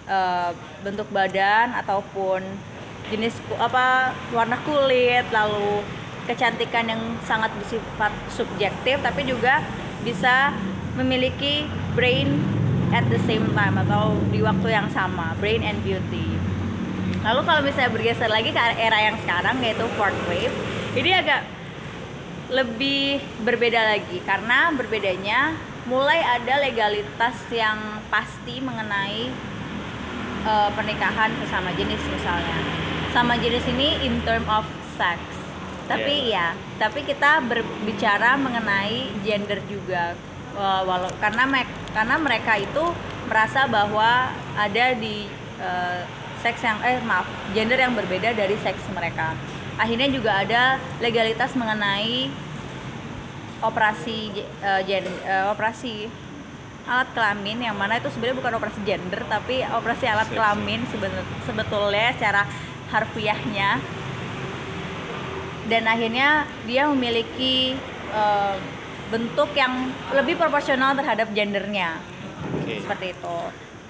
eh, 0.10 0.52
bentuk 0.82 1.06
badan 1.14 1.78
ataupun 1.78 2.42
jenis 3.12 3.36
apa 3.60 4.16
warna 4.32 4.56
kulit 4.64 5.28
lalu 5.36 5.84
kecantikan 6.26 6.88
yang 6.88 7.04
sangat 7.28 7.52
bersifat 7.60 8.14
subjektif 8.32 8.98
tapi 9.04 9.28
juga 9.28 9.60
bisa 10.02 10.56
memiliki 10.96 11.68
brain 11.94 12.40
at 12.96 13.04
the 13.12 13.20
same 13.28 13.52
time 13.52 13.76
atau 13.76 14.16
di 14.32 14.40
waktu 14.40 14.72
yang 14.72 14.88
sama 14.90 15.36
brain 15.38 15.62
and 15.62 15.84
beauty 15.84 16.32
Lalu 17.22 17.42
kalau 17.46 17.62
misalnya 17.62 17.92
bergeser 17.94 18.30
lagi 18.34 18.50
ke 18.50 18.62
era 18.82 18.98
yang 18.98 19.18
sekarang 19.22 19.62
yaitu 19.62 19.86
fourth 19.94 20.18
wave, 20.26 20.54
ini 20.98 21.14
agak 21.14 21.46
lebih 22.50 23.22
berbeda 23.46 23.96
lagi 23.96 24.20
karena 24.26 24.74
berbedanya 24.76 25.56
mulai 25.88 26.20
ada 26.20 26.60
legalitas 26.60 27.38
yang 27.54 27.78
pasti 28.10 28.60
mengenai 28.60 29.30
eh, 30.50 30.70
pernikahan 30.74 31.30
sesama 31.46 31.70
jenis 31.78 32.02
misalnya. 32.10 32.58
Sama 33.12 33.36
jenis 33.36 33.68
ini 33.68 34.00
in 34.02 34.24
term 34.24 34.48
of 34.48 34.64
sex. 34.96 35.20
Tapi 35.86 36.32
ya, 36.32 36.56
tapi 36.80 37.04
kita 37.04 37.44
berbicara 37.44 38.40
mengenai 38.40 39.12
gender 39.22 39.60
juga. 39.68 40.16
Eh, 40.52 40.82
walau 40.84 41.08
karena 41.20 41.44
me- 41.44 41.68
karena 41.92 42.16
mereka 42.16 42.56
itu 42.56 42.84
merasa 43.28 43.68
bahwa 43.68 44.32
ada 44.56 44.86
di 44.94 45.28
eh, 45.58 46.02
seks 46.44 46.60
yang 46.60 46.76
eh 46.84 47.00
maaf 47.02 47.24
gender 47.52 47.80
yang 47.80 47.94
berbeda 47.94 48.34
dari 48.34 48.58
seks 48.60 48.84
mereka 48.92 49.32
akhirnya 49.78 50.10
juga 50.10 50.42
ada 50.42 50.76
legalitas 51.00 51.56
mengenai 51.56 52.28
operasi 53.62 54.34
eh, 54.60 54.82
gen- 54.84 55.22
eh, 55.24 55.46
operasi 55.48 56.12
alat 56.84 57.08
kelamin 57.14 57.62
yang 57.62 57.78
mana 57.78 57.96
itu 57.96 58.10
sebenarnya 58.10 58.42
bukan 58.42 58.54
operasi 58.58 58.80
gender 58.84 59.22
tapi 59.30 59.64
operasi 59.64 60.04
alat 60.04 60.28
kelamin 60.28 60.82
sebetulnya 61.46 62.12
secara 62.12 62.44
harfiahnya 62.92 63.80
dan 65.72 65.88
akhirnya 65.88 66.44
dia 66.68 66.84
memiliki 66.92 67.80
eh, 68.12 68.56
bentuk 69.12 69.52
yang 69.56 69.92
lebih 70.16 70.36
proporsional 70.40 70.96
terhadap 70.96 71.32
gendernya 71.32 72.00
Oke. 72.60 72.80
seperti 72.84 73.16
itu. 73.16 73.38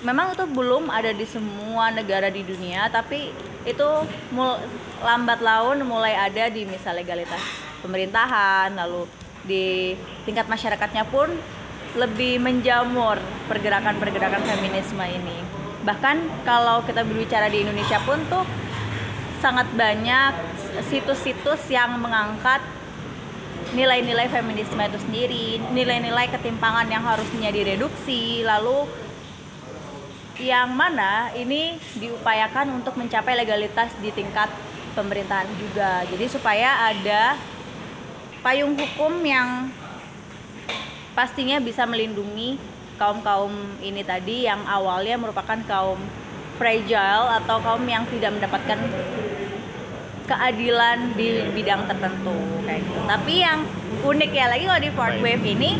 Memang 0.01 0.33
itu 0.33 0.45
belum 0.49 0.89
ada 0.89 1.13
di 1.13 1.25
semua 1.29 1.93
negara 1.93 2.33
di 2.33 2.41
dunia, 2.41 2.89
tapi 2.89 3.29
itu 3.69 3.89
mul- 4.33 4.57
lambat 5.05 5.45
laun 5.45 5.85
mulai 5.85 6.17
ada 6.17 6.49
di 6.49 6.65
misal 6.65 6.97
legalitas 6.97 7.41
pemerintahan, 7.85 8.73
lalu 8.73 9.05
di 9.45 9.93
tingkat 10.25 10.49
masyarakatnya 10.49 11.05
pun 11.09 11.29
lebih 11.97 12.41
menjamur 12.41 13.21
pergerakan-pergerakan 13.45 14.41
feminisme 14.41 15.05
ini. 15.05 15.37
Bahkan 15.85 16.45
kalau 16.45 16.81
kita 16.85 17.05
berbicara 17.05 17.49
di 17.49 17.61
Indonesia 17.61 18.01
pun 18.01 18.21
tuh 18.25 18.45
sangat 19.41 19.65
banyak 19.73 20.37
situs-situs 20.87 21.65
yang 21.73 21.97
mengangkat 21.97 22.61
nilai-nilai 23.73 24.29
feminisme 24.29 24.77
itu 24.77 24.99
sendiri, 25.01 25.47
nilai-nilai 25.73 26.29
ketimpangan 26.29 26.85
yang 26.85 27.01
harusnya 27.01 27.49
direduksi, 27.49 28.45
lalu 28.45 28.85
yang 30.37 30.69
mana 30.73 31.33
ini 31.33 31.81
diupayakan 31.97 32.81
untuk 32.81 32.97
mencapai 32.97 33.33
legalitas 33.33 33.89
di 33.97 34.13
tingkat 34.13 34.49
pemerintahan 34.93 35.49
juga. 35.57 36.05
Jadi 36.05 36.25
supaya 36.29 36.93
ada 36.93 37.39
payung 38.45 38.77
hukum 38.77 39.21
yang 39.25 39.73
pastinya 41.17 41.57
bisa 41.57 41.87
melindungi 41.87 42.57
kaum-kaum 42.99 43.53
ini 43.81 44.05
tadi 44.05 44.45
yang 44.45 44.61
awalnya 44.69 45.17
merupakan 45.17 45.57
kaum 45.65 45.97
fragile 46.61 47.27
atau 47.41 47.57
kaum 47.63 47.81
yang 47.89 48.05
tidak 48.05 48.37
mendapatkan 48.37 48.77
keadilan 50.31 51.11
di 51.19 51.43
bidang 51.51 51.83
tertentu 51.91 52.35
kayak 52.63 52.87
gitu. 52.87 52.99
Tapi 53.03 53.33
yang 53.43 53.59
unik 54.07 54.31
ya 54.31 54.47
lagi 54.47 54.63
kalau 54.63 54.81
di 54.81 54.91
fourth 54.95 55.19
wave 55.19 55.43
ini 55.43 55.75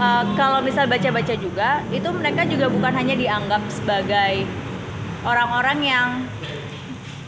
uh, 0.00 0.24
kalau 0.34 0.64
misal 0.64 0.88
baca-baca 0.88 1.34
juga 1.36 1.84
itu 1.92 2.08
mereka 2.08 2.48
juga 2.48 2.72
bukan 2.72 2.92
hanya 2.96 3.14
dianggap 3.14 3.62
sebagai 3.68 4.48
orang-orang 5.28 5.78
yang 5.84 6.08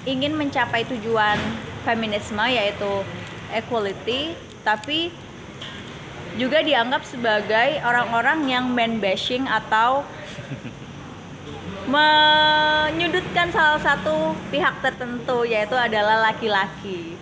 ingin 0.08 0.32
mencapai 0.32 0.88
tujuan 0.88 1.36
feminisme 1.84 2.42
yaitu 2.48 3.04
equality 3.52 4.34
tapi 4.64 5.12
juga 6.36 6.60
dianggap 6.60 7.04
sebagai 7.06 7.80
orang-orang 7.80 8.44
yang 8.48 8.64
man 8.68 9.00
bashing 9.00 9.48
atau 9.48 10.04
menyudutkan 11.86 13.54
salah 13.54 13.78
satu 13.78 14.34
pihak 14.50 14.82
tertentu 14.82 15.46
yaitu 15.46 15.78
adalah 15.78 16.30
laki-laki. 16.30 17.14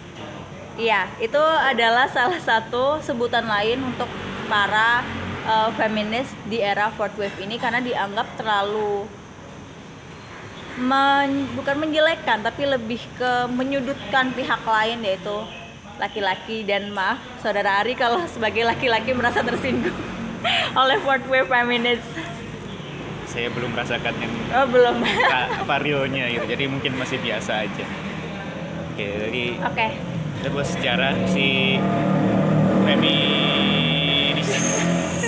Iya, 0.74 1.06
itu 1.22 1.38
adalah 1.38 2.10
salah 2.10 2.40
satu 2.40 2.98
sebutan 2.98 3.46
lain 3.46 3.78
untuk 3.84 4.08
para 4.50 5.04
uh, 5.46 5.70
feminis 5.76 6.26
di 6.48 6.58
era 6.58 6.90
fourth 6.96 7.14
wave 7.20 7.36
ini 7.38 7.60
karena 7.60 7.78
dianggap 7.78 8.26
terlalu 8.40 9.06
men- 10.80 11.46
bukan 11.54 11.78
menjelekkan 11.78 12.42
tapi 12.42 12.66
lebih 12.66 13.00
ke 13.14 13.46
menyudutkan 13.54 14.34
pihak 14.34 14.62
lain 14.66 14.98
yaitu 15.06 15.36
laki-laki 15.94 16.66
dan 16.66 16.90
maaf 16.90 17.22
saudara 17.38 17.86
Ari 17.86 17.94
kalau 17.94 18.18
sebagai 18.26 18.66
laki-laki 18.66 19.14
merasa 19.14 19.46
tersinggung 19.46 19.94
oleh 20.80 20.98
fourth 21.04 21.26
wave 21.30 21.46
feminis. 21.46 22.02
Saya 23.34 23.50
belum 23.50 23.74
merasakan 23.74 24.14
yang 24.22 24.30
Oh, 24.54 24.66
belum. 24.70 25.02
realnya 25.82 26.30
gitu. 26.30 26.46
Jadi 26.46 26.64
mungkin 26.70 26.94
masih 26.94 27.18
biasa 27.18 27.66
aja. 27.66 27.84
Oke, 28.94 29.02
jadi 29.02 29.58
Oke. 29.58 29.86
kita 30.38 30.54
buat 30.54 30.62
sejarah 30.70 31.18
si 31.26 31.82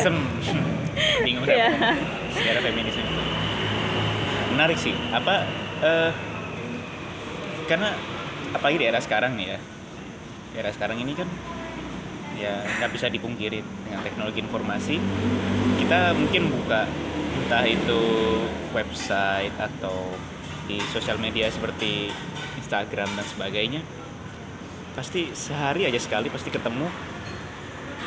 feminism 0.07 0.15
bingung 1.27 1.45
yeah. 1.51 1.99
sejarah 2.31 2.63
feminisme 2.63 3.03
menarik 4.55 4.79
sih 4.79 4.95
apa 5.11 5.45
eh, 5.83 6.11
karena 7.67 7.93
apalagi 8.55 8.79
di 8.81 8.87
era 8.87 9.01
sekarang 9.03 9.35
nih 9.37 9.57
ya 9.57 9.59
di 10.55 10.57
era 10.63 10.71
sekarang 10.73 10.97
ini 11.03 11.13
kan 11.13 11.29
ya 12.37 12.63
nggak 12.65 12.91
bisa 12.93 13.09
dipungkiri 13.11 13.61
dengan 13.61 14.01
teknologi 14.05 14.41
informasi 14.45 14.97
kita 15.81 16.15
mungkin 16.15 16.53
buka 16.53 16.87
entah 17.37 17.65
itu 17.69 18.03
website 18.73 19.55
atau 19.61 20.13
di 20.67 20.83
sosial 20.91 21.21
media 21.21 21.47
seperti 21.53 22.11
Instagram 22.59 23.07
dan 23.15 23.27
sebagainya 23.27 23.81
pasti 24.97 25.31
sehari 25.37 25.85
aja 25.85 26.01
sekali 26.01 26.33
pasti 26.33 26.49
ketemu. 26.49 26.89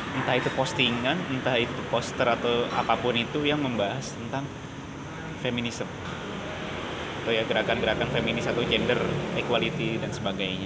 Entah 0.10 0.36
itu 0.36 0.50
postingan 0.58 1.16
entah 1.30 1.56
itu 1.56 1.80
poster 1.94 2.26
atau 2.26 2.66
apa 2.74 2.98
pun 2.98 3.14
itu 3.14 3.46
yang 3.46 3.62
membahas 3.62 4.18
tentang 4.18 4.44
feminisme 5.40 5.88
atau 7.24 7.32
ya 7.38 7.46
gerakan-gerakan 7.46 8.10
feminis 8.10 8.50
atau 8.50 8.66
gender 8.66 8.98
equality 9.38 10.02
dan 10.02 10.10
sebagainya. 10.10 10.66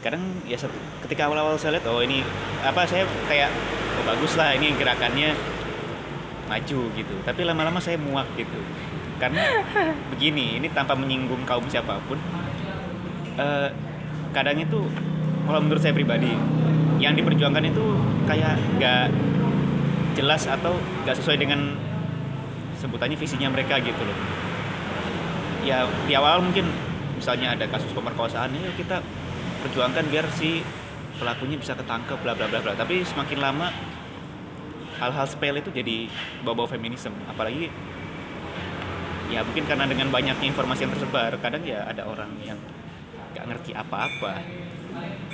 Kadang 0.00 0.24
ya 0.48 0.56
ketika 1.04 1.28
awal-awal 1.28 1.60
saya 1.60 1.76
lihat 1.76 1.86
oh 1.92 2.00
ini 2.00 2.24
apa 2.64 2.88
saya 2.88 3.04
kayak 3.28 3.52
oh 4.00 4.04
bagus 4.08 4.32
lah 4.34 4.56
ini 4.56 4.72
gerakannya 4.74 5.36
maju 6.52 6.80
gitu. 6.92 7.14
Tapi 7.24 7.40
lama-lama 7.48 7.80
saya 7.80 7.96
muak 7.96 8.28
gitu. 8.36 8.60
Karena 9.16 9.64
begini 10.12 10.60
ini 10.60 10.68
tanpa 10.68 10.92
menyinggung 10.92 11.48
kaum 11.48 11.64
siapa 11.72 11.96
pun 12.04 12.20
eh, 13.40 13.68
kadang 14.36 14.60
itu 14.60 14.84
kalau 15.48 15.60
menurut 15.64 15.80
saya 15.80 15.96
pribadi 15.96 16.32
yang 17.00 17.16
diperjuangkan 17.16 17.64
itu 17.66 17.84
kayak 18.28 18.60
nggak 18.78 19.06
jelas 20.14 20.44
atau 20.46 20.76
nggak 21.02 21.16
sesuai 21.18 21.40
dengan 21.40 21.74
sebutannya 22.78 23.16
visinya 23.16 23.48
mereka 23.48 23.80
gitu 23.80 24.02
loh. 24.04 24.18
Ya 25.62 25.86
di 26.04 26.12
awal 26.18 26.42
mungkin 26.42 26.68
misalnya 27.16 27.54
ada 27.54 27.70
kasus 27.70 27.90
pemerkosaan 27.94 28.50
ya 28.54 28.70
kita 28.74 28.98
perjuangkan 29.62 30.10
biar 30.10 30.26
si 30.34 30.62
pelakunya 31.22 31.54
bisa 31.54 31.78
ketangkep 31.78 32.18
bla 32.22 32.34
bla 32.34 32.50
bla 32.50 32.58
bla. 32.60 32.74
Tapi 32.74 33.06
semakin 33.06 33.38
lama 33.38 33.70
hal-hal 35.02 35.26
sepele 35.26 35.58
itu 35.58 35.74
jadi 35.74 36.06
bawa-bawa 36.46 36.70
feminisme. 36.70 37.10
Apalagi 37.26 37.66
ya 39.34 39.42
mungkin 39.42 39.66
karena 39.66 39.90
dengan 39.90 40.14
banyaknya 40.14 40.46
informasi 40.46 40.86
yang 40.86 40.92
tersebar 40.94 41.34
kadang 41.42 41.64
ya 41.66 41.82
ada 41.88 42.06
orang 42.06 42.30
yang 42.46 42.58
nggak 43.34 43.44
ngerti 43.50 43.74
apa-apa. 43.74 44.38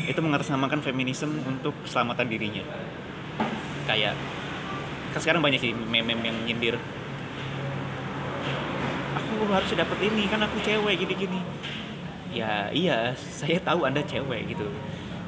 Itu 0.08 0.24
mengatasnamakan 0.24 0.80
feminisme 0.80 1.36
untuk 1.44 1.76
keselamatan 1.84 2.26
dirinya. 2.32 2.64
Kayak 3.84 4.16
kan 5.12 5.20
sekarang 5.20 5.44
banyak 5.44 5.60
sih 5.60 5.76
meme-meme 5.76 6.32
yang 6.32 6.36
nyindir. 6.48 6.76
Aku 9.20 9.44
harus 9.52 9.68
dapat 9.76 9.98
ini 10.00 10.24
kan 10.32 10.40
aku 10.40 10.56
cewek 10.64 10.96
gini-gini. 11.04 11.44
Ya 12.32 12.72
iya 12.72 13.12
saya 13.16 13.60
tahu 13.60 13.84
anda 13.84 14.00
cewek 14.04 14.52
gitu 14.52 14.68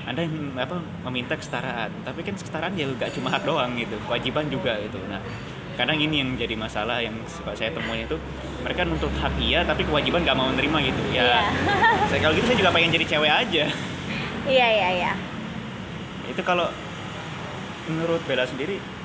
anda 0.08 0.24
yang, 0.24 0.56
apa 0.56 0.80
meminta 1.08 1.36
kesetaraan. 1.36 1.90
Tapi 2.04 2.20
kan 2.24 2.34
kesetaraan 2.36 2.72
ya 2.76 2.88
gak 2.96 3.12
cuma 3.16 3.28
hak 3.32 3.44
doang 3.44 3.76
gitu 3.76 3.96
kewajiban 4.08 4.48
juga 4.48 4.76
gitu. 4.80 4.96
Nah 5.08 5.20
kadang 5.76 5.96
ini 5.96 6.20
yang 6.20 6.36
jadi 6.36 6.54
masalah 6.60 7.00
yang 7.00 7.16
suka 7.24 7.56
saya 7.56 7.72
temuin 7.72 8.04
itu 8.04 8.16
mereka 8.60 8.84
nuntut 8.84 9.08
hak 9.16 9.32
iya 9.40 9.64
tapi 9.64 9.84
kewajiban 9.88 10.24
gak 10.24 10.36
mau 10.36 10.48
menerima 10.48 10.78
gitu. 10.92 11.02
Ya 11.12 11.22
Iya. 11.24 11.40
saya 12.12 12.20
kalau 12.20 12.34
gitu 12.36 12.46
saya 12.48 12.58
juga 12.60 12.70
pengen 12.72 12.90
jadi 12.96 13.04
cewek 13.16 13.32
aja. 13.32 13.64
Iya 14.48 14.66
iya 14.72 14.88
iya. 15.00 15.12
Itu 16.28 16.40
kalau 16.44 16.68
menurut 17.88 18.22
Bella 18.24 18.46
sendiri 18.46 18.99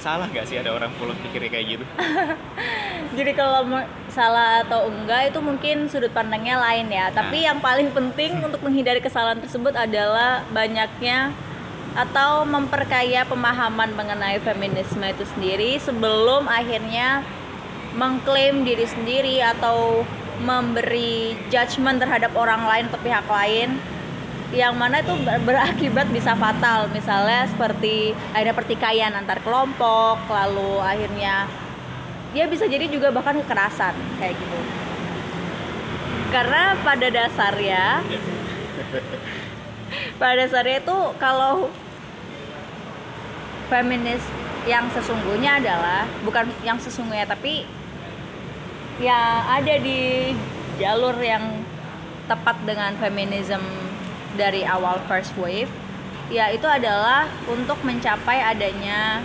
salah 0.00 0.26
gak 0.32 0.48
sih 0.48 0.56
ada 0.56 0.72
orang 0.72 0.88
pulau 0.96 1.12
pikirnya 1.12 1.50
kayak 1.52 1.66
gitu? 1.76 1.84
Jadi 3.20 3.32
kalau 3.36 3.68
salah 4.08 4.64
atau 4.64 4.88
enggak 4.88 5.28
itu 5.28 5.38
mungkin 5.44 5.86
sudut 5.92 6.10
pandangnya 6.10 6.56
lain 6.56 6.88
ya. 6.88 7.12
Tapi 7.12 7.44
yang 7.44 7.60
paling 7.60 7.92
penting 7.92 8.40
untuk 8.40 8.64
menghindari 8.64 9.04
kesalahan 9.04 9.38
tersebut 9.44 9.76
adalah 9.76 10.42
banyaknya 10.50 11.36
atau 11.92 12.46
memperkaya 12.46 13.26
pemahaman 13.26 13.92
mengenai 13.92 14.38
feminisme 14.40 15.02
itu 15.02 15.26
sendiri 15.36 15.76
sebelum 15.82 16.46
akhirnya 16.46 17.26
mengklaim 17.98 18.62
diri 18.62 18.86
sendiri 18.86 19.42
atau 19.42 20.06
memberi 20.40 21.34
judgement 21.50 21.98
terhadap 21.98 22.32
orang 22.38 22.62
lain 22.64 22.84
atau 22.88 23.00
pihak 23.02 23.26
lain 23.26 23.76
yang 24.50 24.74
mana 24.74 24.98
itu 24.98 25.14
ber- 25.22 25.42
berakibat 25.46 26.10
bisa 26.10 26.34
fatal. 26.34 26.90
Misalnya 26.90 27.46
seperti 27.46 28.14
ada 28.34 28.50
pertikaian 28.50 29.14
antar 29.14 29.38
kelompok 29.42 30.26
lalu 30.26 30.82
akhirnya 30.82 31.46
dia 32.30 32.46
bisa 32.46 32.66
jadi 32.66 32.86
juga 32.90 33.14
bahkan 33.14 33.38
kekerasan 33.42 33.94
kayak 34.18 34.34
gitu. 34.34 34.58
Karena 36.30 36.78
pada 36.82 37.06
dasarnya 37.10 38.02
pada 40.20 40.34
dasarnya 40.46 40.82
itu 40.82 40.98
kalau 41.18 41.70
feminis 43.70 44.22
yang 44.66 44.90
sesungguhnya 44.92 45.62
adalah 45.62 46.04
bukan 46.26 46.50
yang 46.66 46.76
sesungguhnya 46.76 47.24
tapi 47.24 47.64
yang 49.00 49.40
ada 49.48 49.74
di 49.80 50.30
jalur 50.76 51.16
yang 51.16 51.64
tepat 52.28 52.60
dengan 52.68 52.92
feminism 53.00 53.89
dari 54.40 54.64
awal 54.64 54.96
first 55.04 55.36
wave 55.36 55.68
ya 56.32 56.48
itu 56.48 56.64
adalah 56.64 57.28
untuk 57.44 57.76
mencapai 57.84 58.40
adanya 58.40 59.20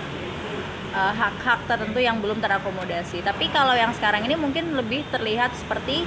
uh, 0.92 1.14
hak-hak 1.14 1.70
tertentu 1.70 2.02
yang 2.02 2.18
belum 2.20 2.42
terakomodasi. 2.42 3.22
Tapi 3.22 3.48
kalau 3.54 3.78
yang 3.78 3.94
sekarang 3.94 4.26
ini 4.26 4.34
mungkin 4.34 4.74
lebih 4.74 5.06
terlihat 5.14 5.54
seperti 5.54 6.04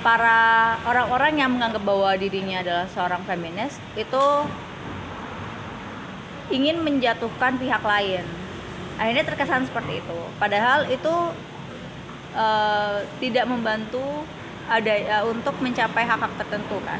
para 0.00 0.76
orang-orang 0.88 1.38
yang 1.38 1.50
menganggap 1.52 1.84
bahwa 1.84 2.10
dirinya 2.16 2.64
adalah 2.64 2.86
seorang 2.90 3.22
feminis 3.28 3.76
itu 3.94 4.24
ingin 6.50 6.82
menjatuhkan 6.82 7.60
pihak 7.60 7.84
lain. 7.86 8.26
Akhirnya 8.98 9.24
terkesan 9.24 9.64
seperti 9.70 10.02
itu. 10.02 10.18
Padahal 10.42 10.90
itu 10.90 11.14
uh, 12.34 12.98
tidak 13.22 13.46
membantu 13.46 14.26
ada 14.66 15.22
uh, 15.22 15.24
untuk 15.30 15.54
mencapai 15.62 16.02
hak-hak 16.02 16.34
tertentu 16.42 16.82
kan. 16.82 16.98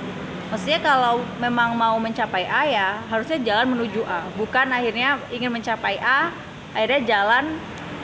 Maksudnya 0.51 0.83
kalau 0.83 1.23
memang 1.39 1.79
mau 1.79 1.95
mencapai 2.03 2.43
A 2.43 2.67
ya 2.67 2.89
harusnya 3.07 3.39
jalan 3.39 3.79
menuju 3.79 4.03
A, 4.03 4.27
bukan 4.35 4.67
akhirnya 4.75 5.15
ingin 5.31 5.55
mencapai 5.55 5.95
A, 6.03 6.35
akhirnya 6.75 7.07
jalan 7.07 7.55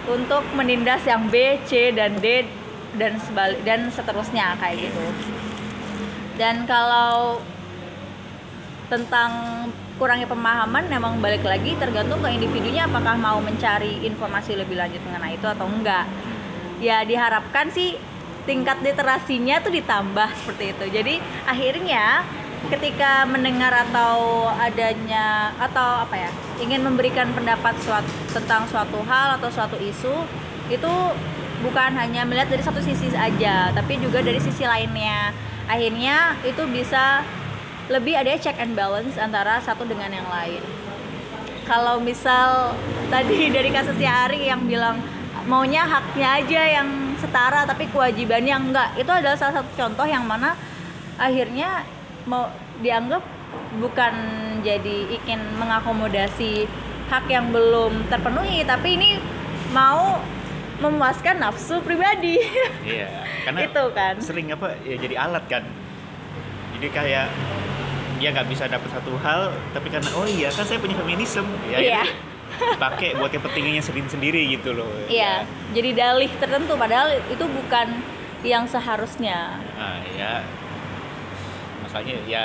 untuk 0.07 0.47
menindas 0.55 1.03
yang 1.03 1.27
B, 1.27 1.59
C 1.67 1.91
dan 1.91 2.23
D 2.23 2.47
dan 2.95 3.19
sebalik 3.19 3.67
dan 3.67 3.91
seterusnya 3.91 4.55
kayak 4.63 4.89
gitu. 4.89 5.05
Dan 6.39 6.71
kalau 6.71 7.43
tentang 8.87 9.67
kurangnya 9.99 10.31
pemahaman 10.31 10.87
memang 10.87 11.19
balik 11.19 11.43
lagi 11.43 11.75
tergantung 11.75 12.23
ke 12.23 12.31
individunya 12.31 12.87
apakah 12.87 13.19
mau 13.19 13.43
mencari 13.43 14.07
informasi 14.07 14.55
lebih 14.55 14.79
lanjut 14.79 15.03
mengenai 15.03 15.35
itu 15.35 15.49
atau 15.51 15.67
enggak. 15.67 16.07
Ya 16.79 17.03
diharapkan 17.03 17.73
sih 17.75 17.99
tingkat 18.47 18.79
literasinya 18.81 19.61
tuh 19.61 19.75
ditambah 19.75 20.29
seperti 20.43 20.73
itu. 20.73 20.85
Jadi 20.89 21.15
akhirnya 21.45 22.23
ketika 22.67 23.23
mendengar 23.29 23.71
atau 23.71 24.49
adanya 24.59 25.55
atau 25.61 26.03
apa 26.03 26.17
ya 26.19 26.31
ingin 26.59 26.83
memberikan 26.83 27.31
pendapat 27.31 27.79
suatu, 27.83 28.11
tentang 28.35 28.67
suatu 28.67 28.99
hal 29.07 29.39
atau 29.39 29.51
suatu 29.53 29.79
isu 29.79 30.27
itu 30.67 30.95
bukan 31.63 31.95
hanya 31.95 32.27
melihat 32.27 32.51
dari 32.51 32.63
satu 32.63 32.83
sisi 32.83 33.11
aja, 33.15 33.71
tapi 33.75 33.99
juga 34.03 34.23
dari 34.23 34.39
sisi 34.43 34.67
lainnya. 34.67 35.31
Akhirnya 35.67 36.39
itu 36.47 36.63
bisa 36.71 37.27
lebih 37.87 38.19
ada 38.19 38.35
check 38.39 38.59
and 38.59 38.75
balance 38.75 39.15
antara 39.15 39.63
satu 39.63 39.87
dengan 39.87 40.11
yang 40.11 40.27
lain. 40.27 40.63
Kalau 41.67 41.99
misal 41.99 42.75
tadi 43.11 43.47
dari 43.57 43.71
kasusnya 43.71 44.27
Ari 44.27 44.51
yang 44.51 44.67
bilang 44.67 44.99
maunya 45.47 45.87
haknya 45.87 46.43
aja 46.43 46.63
yang 46.83 47.06
setara 47.19 47.65
tapi 47.65 47.89
kewajibannya 47.89 48.55
enggak. 48.55 48.89
Itu 48.97 49.11
adalah 49.11 49.35
salah 49.35 49.61
satu 49.61 49.71
contoh 49.75 50.05
yang 50.05 50.25
mana 50.25 50.55
akhirnya 51.17 51.85
mau 52.25 52.51
dianggap 52.79 53.23
bukan 53.81 54.15
jadi 54.61 54.97
ingin 55.17 55.41
mengakomodasi 55.57 56.67
hak 57.07 57.25
yang 57.31 57.49
belum 57.49 58.11
terpenuhi 58.11 58.67
tapi 58.67 58.99
ini 58.99 59.11
mau 59.71 60.19
memuaskan 60.77 61.41
nafsu 61.41 61.81
pribadi. 61.81 62.37
Iya 62.85 63.09
karena 63.47 63.61
itu 63.71 63.85
kan. 63.95 64.15
sering 64.21 64.53
apa 64.53 64.77
ya 64.85 64.97
jadi 64.99 65.15
alat 65.17 65.45
kan. 65.49 65.65
Jadi 66.77 66.89
kayak 66.93 67.27
dia 68.17 68.29
nggak 68.33 68.49
bisa 68.49 68.65
dapat 68.65 68.89
satu 68.93 69.13
hal 69.21 69.53
tapi 69.73 69.89
karena 69.89 70.09
oh 70.17 70.25
iya 70.25 70.49
kan 70.53 70.65
saya 70.65 70.77
punya 70.77 70.97
feminisme. 70.97 71.49
Ya 71.69 71.79
Iya. 71.81 72.03
itu 72.05 72.13
pakai 72.77 73.17
buat 73.17 73.33
kepentingannya 73.33 73.83
sendiri 73.85 74.09
sendiri 74.09 74.41
gitu 74.57 74.77
loh 74.77 74.89
iya 75.09 75.45
jadi 75.73 75.93
dalih 75.93 76.31
tertentu 76.41 76.75
padahal 76.77 77.17
itu 77.29 77.45
bukan 77.45 78.17
yang 78.47 78.65
seharusnya. 78.71 79.59
Ah 79.75 79.99
ya 80.15 80.45
masalahnya 81.83 82.17
ya 82.27 82.45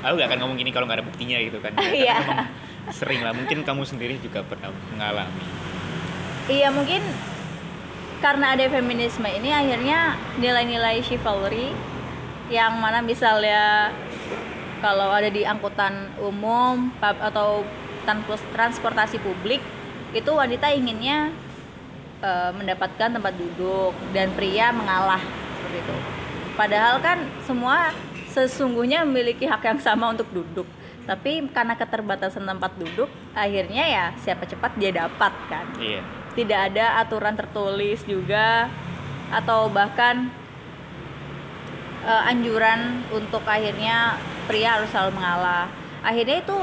aku 0.00 0.16
gak 0.16 0.28
akan 0.32 0.38
ngomong 0.46 0.56
gini 0.58 0.70
kalau 0.74 0.86
nggak 0.86 1.02
ada 1.02 1.06
buktinya 1.06 1.38
gitu 1.42 1.58
kan. 1.62 1.72
Iya. 2.00 2.46
sering 2.90 3.22
lah 3.22 3.36
mungkin 3.36 3.62
kamu 3.62 3.86
sendiri 3.86 4.16
juga 4.18 4.42
pernah 4.42 4.72
mengalami. 4.90 5.46
Iya 6.50 6.72
mungkin 6.74 7.04
karena 8.18 8.56
ada 8.56 8.66
feminisme 8.66 9.28
ini 9.30 9.52
akhirnya 9.52 10.18
nilai-nilai 10.40 10.98
chivalry 11.04 11.70
yang 12.50 12.80
mana 12.82 12.98
misalnya 13.04 13.94
kalau 14.82 15.12
ada 15.12 15.28
di 15.30 15.46
angkutan 15.46 16.08
umum 16.18 16.90
atau 16.98 17.62
transportasi 18.52 19.20
publik 19.20 19.60
itu 20.10 20.30
wanita 20.30 20.72
inginnya 20.74 21.30
eh, 22.20 22.50
mendapatkan 22.54 23.14
tempat 23.14 23.34
duduk 23.36 23.94
dan 24.10 24.32
pria 24.34 24.74
mengalah 24.74 25.22
seperti 25.22 25.78
itu. 25.86 25.96
Padahal 26.58 26.98
kan 27.00 27.18
semua 27.46 27.94
sesungguhnya 28.30 29.02
memiliki 29.06 29.46
hak 29.46 29.64
yang 29.64 29.80
sama 29.80 30.10
untuk 30.12 30.28
duduk. 30.30 30.66
Tapi 31.08 31.42
karena 31.50 31.74
keterbatasan 31.74 32.46
tempat 32.46 32.76
duduk, 32.78 33.10
akhirnya 33.34 33.82
ya 33.88 34.04
siapa 34.20 34.46
cepat 34.46 34.76
dia 34.78 34.94
dapat 34.94 35.32
kan 35.50 35.66
Iya. 35.80 36.04
tidak 36.38 36.70
ada 36.70 37.02
aturan 37.02 37.34
tertulis 37.34 38.04
juga 38.06 38.70
atau 39.30 39.66
bahkan 39.72 40.30
eh, 42.06 42.30
anjuran 42.30 43.02
untuk 43.10 43.42
akhirnya 43.46 44.18
pria 44.46 44.78
harus 44.78 44.90
selalu 44.90 45.18
mengalah. 45.18 45.66
Akhirnya 46.00 46.40
itu 46.40 46.58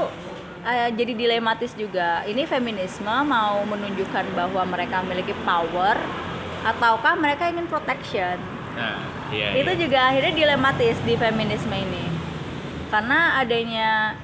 eh, 0.68 0.90
jadi 0.92 1.12
dilematis 1.16 1.72
juga. 1.72 2.22
Ini 2.28 2.44
feminisme 2.44 3.10
mau 3.24 3.64
menunjukkan 3.64 4.36
bahwa 4.36 4.62
mereka 4.68 5.00
memiliki 5.02 5.32
power 5.42 5.96
ataukah 6.62 7.16
mereka 7.16 7.48
ingin 7.48 7.64
protection? 7.66 8.36
Nah, 8.78 9.02
iya. 9.34 9.58
itu 9.58 9.72
iya. 9.74 9.80
juga 9.80 9.98
akhirnya 10.12 10.34
dilematis 10.38 10.96
di 11.02 11.14
feminisme 11.18 11.74
ini 11.74 12.04
karena 12.88 13.42
adanya 13.42 14.16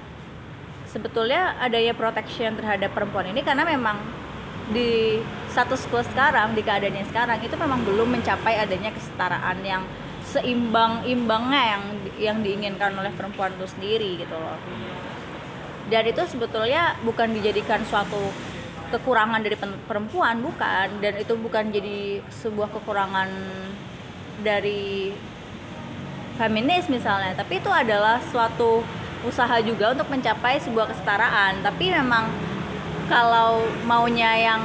sebetulnya 0.88 1.58
adanya 1.60 1.92
protection 1.92 2.56
terhadap 2.56 2.94
perempuan 2.96 3.28
ini 3.28 3.42
karena 3.44 3.66
memang 3.66 3.98
di 4.72 5.20
status 5.52 5.84
quo 5.92 6.00
sekarang 6.00 6.56
di 6.56 6.64
keadaannya 6.64 7.04
sekarang 7.12 7.38
itu 7.44 7.52
memang 7.58 7.84
belum 7.84 8.16
mencapai 8.16 8.56
adanya 8.56 8.94
kesetaraan 8.96 9.60
yang 9.60 9.82
seimbang 10.24 11.04
imbangnya 11.04 11.76
yang 11.76 11.82
yang 12.16 12.38
diinginkan 12.40 12.96
oleh 12.96 13.12
perempuan 13.12 13.52
itu 13.60 13.68
sendiri 13.68 14.24
gitu 14.24 14.32
loh 14.32 14.56
dan 15.92 16.02
itu 16.08 16.22
sebetulnya 16.24 16.96
bukan 17.04 17.36
dijadikan 17.36 17.84
suatu 17.84 18.32
kekurangan 18.94 19.42
dari 19.42 19.56
perempuan 19.58 20.40
bukan. 20.40 21.02
Dan 21.02 21.18
itu 21.18 21.34
bukan 21.34 21.74
jadi 21.74 22.22
sebuah 22.30 22.70
kekurangan 22.72 23.28
dari 24.40 25.12
feminis 26.38 26.86
misalnya. 26.86 27.34
Tapi 27.34 27.58
itu 27.58 27.70
adalah 27.70 28.22
suatu 28.30 28.86
usaha 29.24 29.56
juga 29.60 29.92
untuk 29.92 30.08
mencapai 30.08 30.62
sebuah 30.62 30.94
kesetaraan. 30.94 31.60
Tapi 31.60 31.90
memang 31.90 32.30
kalau 33.10 33.66
maunya 33.84 34.32
yang 34.38 34.62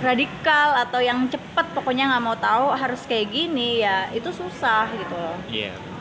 radikal 0.00 0.80
atau 0.80 1.04
yang 1.04 1.28
cepat 1.28 1.76
pokoknya 1.76 2.08
nggak 2.08 2.24
mau 2.24 2.32
tahu 2.40 2.72
harus 2.72 3.04
kayak 3.04 3.28
gini 3.28 3.84
ya 3.84 4.08
itu 4.16 4.32
susah 4.32 4.88
gitu 4.96 5.12
loh. 5.12 5.36
Iya. 5.52 5.91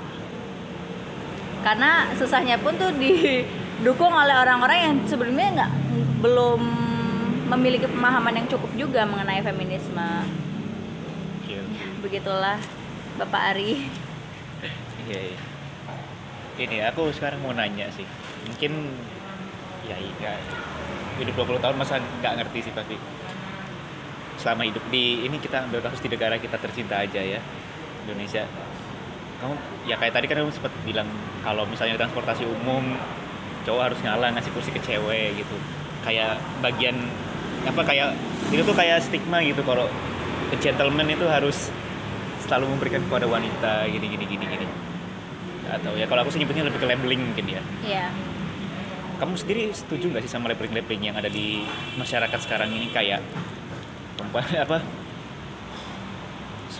Karena 1.61 2.09
susahnya 2.17 2.57
pun 2.57 2.73
tuh 2.77 2.89
didukung 2.97 4.13
oleh 4.13 4.33
orang-orang 4.33 4.77
yang 4.81 4.95
sebelumnya 5.05 5.47
nggak 5.61 5.71
belum 6.21 6.61
memiliki 7.51 7.85
pemahaman 7.85 8.41
yang 8.41 8.47
cukup 8.47 8.71
juga 8.77 9.01
mengenai 9.05 9.43
feminisme 9.43 10.07
Iya. 11.45 11.61
begitulah 11.99 12.57
Bapak 13.19 13.55
Ari 13.55 13.91
Iya, 15.09 15.33
iya. 15.33 15.39
Ini 16.61 16.77
aku 16.93 17.09
sekarang 17.09 17.41
mau 17.41 17.57
nanya 17.57 17.89
sih. 17.89 18.05
Mungkin 18.45 18.93
ya 19.89 19.97
iya. 19.97 20.37
Hidup 21.17 21.41
20 21.41 21.57
tahun 21.57 21.75
masa 21.81 21.97
nggak 21.97 22.33
ngerti 22.37 22.69
sih 22.69 22.73
pasti. 22.75 22.95
Selama 24.37 24.65
hidup 24.69 24.83
di 24.93 25.25
ini 25.25 25.37
kita 25.41 25.65
ambil 25.65 25.81
kasus 25.81 26.01
di 26.05 26.09
negara 26.13 26.37
kita 26.37 26.61
tercinta 26.61 27.01
aja 27.01 27.21
ya. 27.21 27.41
Indonesia. 28.05 28.45
Kamu 29.41 29.53
ya 29.89 29.97
kayak 29.97 30.13
tadi 30.13 30.25
kan 30.29 30.45
kamu 30.45 30.53
sempat 30.53 30.69
bilang 30.85 31.09
kalau 31.41 31.65
misalnya 31.65 31.97
transportasi 31.97 32.45
umum 32.45 32.93
cowok 33.65 33.81
harus 33.89 33.99
ngalah 34.05 34.29
ngasih 34.37 34.51
kursi 34.53 34.69
ke 34.69 34.81
cewek 34.85 35.41
gitu. 35.41 35.55
Kayak 36.05 36.37
bagian 36.61 36.97
apa 37.65 37.81
kayak 37.85 38.13
itu 38.53 38.61
tuh 38.61 38.73
kayak 38.77 39.01
stigma 39.01 39.41
gitu 39.41 39.61
kalau 39.65 39.89
gentleman 40.61 41.09
itu 41.09 41.25
harus 41.25 41.73
selalu 42.45 42.73
memberikan 42.77 43.01
kepada 43.05 43.25
wanita 43.25 43.89
gini 43.89 44.05
gini 44.13 44.25
gini 44.29 44.45
gini. 44.45 44.67
Atau 45.73 45.97
ya 45.97 46.05
kalau 46.05 46.21
aku 46.21 46.29
sih 46.33 46.39
nyebutnya 46.41 46.69
lebih 46.69 46.77
ke 46.77 46.87
labeling 46.89 47.21
mungkin 47.25 47.45
ya. 47.49 47.61
Ya 47.81 48.05
kamu 49.21 49.37
sendiri 49.37 49.69
setuju 49.69 50.09
nggak 50.09 50.25
sih 50.25 50.33
sama 50.33 50.49
labeling 50.49 50.73
labeling 50.73 51.13
yang 51.13 51.15
ada 51.17 51.29
di 51.29 51.61
masyarakat 51.93 52.41
sekarang 52.41 52.73
ini? 52.73 52.89
Kayak 52.89 53.21
perempuan 54.17 54.45
apa 54.65 55.00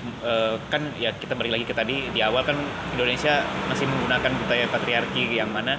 Eh, 0.02 0.56
kan 0.74 0.82
ya 0.98 1.14
kita 1.14 1.38
balik 1.38 1.54
lagi 1.54 1.66
ke 1.70 1.78
tadi 1.78 2.10
di 2.10 2.26
awal 2.26 2.42
kan 2.42 2.58
Indonesia 2.98 3.46
masih 3.70 3.86
menggunakan 3.86 4.34
budaya 4.34 4.66
patriarki 4.66 5.38
yang 5.38 5.54
mana 5.54 5.78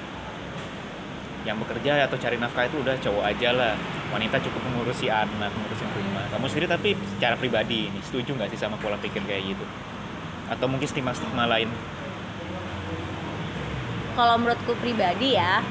yang 1.42 1.58
bekerja 1.58 2.06
atau 2.06 2.14
cari 2.14 2.38
nafkah 2.38 2.70
itu 2.70 2.78
udah 2.86 2.94
cowok 3.02 3.24
aja 3.26 3.50
lah. 3.50 3.74
Wanita 4.14 4.38
cukup 4.38 4.62
mengurusi 4.62 5.10
anak 5.10 5.50
mengurusi 5.50 5.82
rumah. 5.98 6.22
Kamu 6.30 6.46
sendiri 6.46 6.70
tapi 6.70 6.94
secara 7.18 7.34
pribadi 7.34 7.90
ini 7.90 7.98
setuju 7.98 8.38
nggak 8.38 8.54
sih 8.54 8.62
sama 8.62 8.78
pola 8.78 8.94
pikir 8.94 9.26
kayak 9.26 9.58
gitu? 9.58 9.64
Atau 10.46 10.70
mungkin 10.70 10.86
stigma 10.86 11.10
stigma 11.18 11.50
lain? 11.50 11.66
Kalau 14.14 14.38
menurutku 14.38 14.78
pribadi 14.78 15.34
ya 15.34 15.66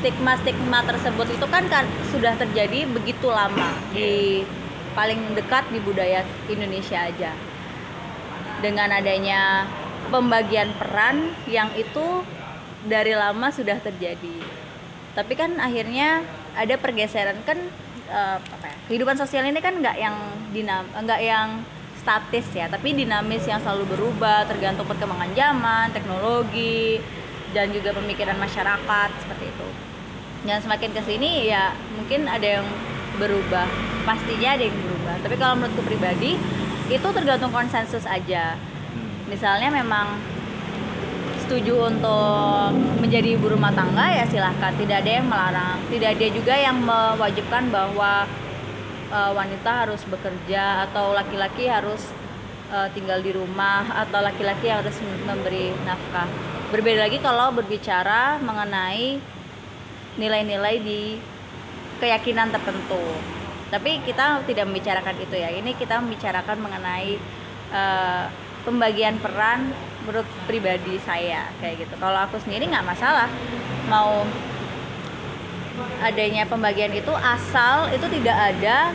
stigma-stigma 0.00 0.84
tersebut 0.84 1.32
itu 1.32 1.46
kan, 1.48 1.64
kan 1.72 1.84
sudah 2.12 2.36
terjadi 2.36 2.84
begitu 2.88 3.24
lama 3.28 3.72
di 3.92 4.44
paling 4.94 5.34
dekat 5.34 5.66
di 5.74 5.82
budaya 5.82 6.22
Indonesia 6.48 6.98
aja. 7.04 7.34
Dengan 8.62 8.88
adanya 8.94 9.68
pembagian 10.08 10.72
peran 10.78 11.34
yang 11.50 11.68
itu 11.76 12.24
dari 12.86 13.12
lama 13.12 13.50
sudah 13.50 13.76
terjadi. 13.82 14.38
Tapi 15.12 15.32
kan 15.36 15.58
akhirnya 15.60 16.24
ada 16.54 16.74
pergeseran. 16.78 17.42
Kan 17.44 17.58
eh, 18.08 18.38
apa 18.40 18.66
ya, 18.70 18.76
kehidupan 18.88 19.18
sosial 19.18 19.44
ini 19.44 19.60
kan 19.60 19.76
nggak 19.82 19.96
yang 19.98 20.16
dinam 20.54 20.86
nggak 20.94 21.20
yang 21.20 21.60
statis 22.04 22.44
ya 22.52 22.68
tapi 22.68 22.92
dinamis 22.92 23.48
yang 23.48 23.56
selalu 23.64 23.96
berubah 23.96 24.44
tergantung 24.44 24.84
perkembangan 24.84 25.32
zaman 25.32 25.88
teknologi 25.88 27.00
dan 27.56 27.72
juga 27.72 27.96
pemikiran 27.96 28.36
masyarakat 28.36 29.10
seperti 29.24 29.44
itu. 29.48 29.68
Dan 30.44 30.60
semakin 30.60 30.90
ke 30.92 31.00
sini 31.00 31.48
ya 31.48 31.72
mungkin 31.96 32.28
ada 32.28 32.60
yang 32.60 32.66
berubah. 33.18 33.66
Pastinya 34.04 34.56
ada 34.58 34.62
yang 34.66 34.76
berubah. 34.76 35.14
Tapi 35.22 35.34
kalau 35.38 35.54
menurutku 35.58 35.82
pribadi 35.86 36.36
itu 36.92 37.08
tergantung 37.16 37.52
konsensus 37.54 38.04
aja. 38.04 38.58
Misalnya 39.30 39.72
memang 39.72 40.20
setuju 41.44 41.92
untuk 41.92 42.72
menjadi 43.00 43.36
ibu 43.36 43.52
rumah 43.52 43.72
tangga 43.72 44.08
ya 44.12 44.24
silahkan. 44.28 44.72
Tidak 44.76 44.96
ada 45.04 45.10
yang 45.20 45.26
melarang. 45.28 45.78
Tidak 45.88 46.08
ada 46.16 46.26
juga 46.32 46.54
yang 46.56 46.76
mewajibkan 46.80 47.68
bahwa 47.68 48.24
eh, 49.12 49.30
wanita 49.32 49.88
harus 49.88 50.02
bekerja 50.08 50.88
atau 50.90 51.16
laki-laki 51.16 51.68
harus 51.68 52.12
eh, 52.72 52.88
tinggal 52.92 53.20
di 53.20 53.32
rumah 53.32 53.88
atau 54.04 54.20
laki-laki 54.20 54.68
harus 54.68 54.96
memberi 55.24 55.72
nafkah. 55.84 56.28
Berbeda 56.72 57.06
lagi 57.06 57.22
kalau 57.22 57.54
berbicara 57.54 58.42
mengenai 58.42 59.20
nilai-nilai 60.18 60.76
di 60.82 61.33
keyakinan 61.98 62.50
tertentu. 62.50 63.02
Tapi 63.70 64.02
kita 64.06 64.44
tidak 64.46 64.64
membicarakan 64.70 65.16
itu 65.18 65.34
ya. 65.34 65.50
Ini 65.50 65.74
kita 65.74 65.98
membicarakan 65.98 66.58
mengenai 66.62 67.18
eh, 67.74 68.24
pembagian 68.64 69.18
peran 69.20 69.74
menurut 70.04 70.28
pribadi 70.44 71.00
saya 71.02 71.48
kayak 71.58 71.88
gitu. 71.88 71.94
Kalau 71.96 72.28
aku 72.28 72.36
sendiri 72.40 72.68
nggak 72.68 72.86
masalah 72.86 73.28
mau 73.88 74.24
adanya 76.00 76.46
pembagian 76.46 76.92
itu 76.94 77.10
asal 77.10 77.90
itu 77.90 78.06
tidak 78.20 78.36
ada 78.54 78.92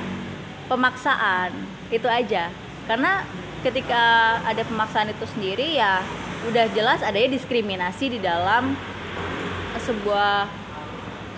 pemaksaan. 0.69 1.51
Itu 1.89 2.05
aja. 2.05 2.53
Karena 2.85 3.25
ketika 3.65 4.38
ada 4.45 4.63
pemaksaan 4.63 5.12
itu 5.12 5.25
sendiri 5.27 5.75
ya 5.75 5.99
udah 6.47 6.71
jelas 6.71 7.03
adanya 7.03 7.35
diskriminasi 7.35 8.15
di 8.15 8.19
dalam 8.23 8.77
sebuah 9.75 10.47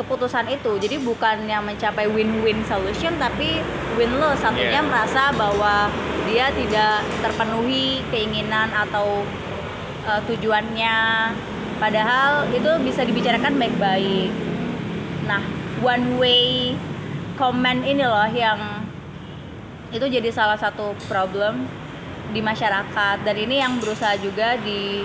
keputusan 0.02 0.50
itu. 0.50 0.82
Jadi 0.82 0.98
bukannya 0.98 1.62
mencapai 1.62 2.10
win-win 2.10 2.66
solution 2.66 3.14
tapi 3.22 3.62
win 3.96 4.18
lo 4.18 4.34
satunya 4.34 4.82
Yeah. 4.82 4.88
merasa 4.90 5.30
bahwa 5.38 5.94
dia 6.26 6.50
tidak 6.50 7.06
terpenuhi 7.22 8.02
keinginan 8.10 8.74
atau 8.74 9.22
uh, 10.10 10.22
tujuannya. 10.26 10.98
Padahal 11.78 12.50
itu 12.54 12.72
bisa 12.82 13.06
dibicarakan 13.06 13.58
baik-baik. 13.62 14.30
Nah 15.30 15.42
one 15.82 16.18
way 16.18 16.74
comment 17.38 17.82
ini 17.82 18.06
loh 18.06 18.30
yang 18.30 18.86
itu 19.92 20.06
jadi 20.08 20.30
salah 20.32 20.56
satu 20.56 20.96
problem 21.06 21.68
di 22.32 22.40
masyarakat. 22.40 23.28
Dan 23.28 23.36
ini 23.36 23.60
yang 23.60 23.78
berusaha 23.78 24.16
juga 24.18 24.56
di 24.62 25.04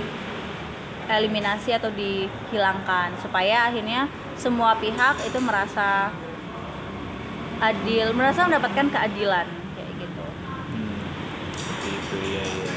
eliminasi 1.07 1.75
atau 1.75 1.91
dihilangkan 1.95 3.15
supaya 3.23 3.71
akhirnya 3.71 4.11
semua 4.37 4.77
pihak 4.77 5.23
itu 5.25 5.39
merasa 5.41 6.11
adil 7.63 8.13
merasa 8.13 8.45
mendapatkan 8.45 8.87
keadilan 8.93 9.47
kayak 9.79 9.91
gitu 9.97 10.25
Hmm. 10.77 10.99
Gitu 11.87 12.17
ya, 12.37 12.45
ya. 12.45 12.75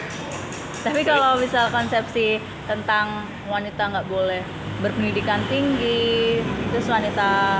tapi 0.85 1.01
kalau 1.03 1.35
misal 1.41 1.67
konsepsi 1.73 2.39
tentang 2.69 3.27
wanita 3.49 3.91
nggak 3.91 4.07
boleh 4.07 4.41
berpendidikan 4.79 5.43
tinggi 5.51 6.39
terus 6.71 6.87
wanita 6.87 7.59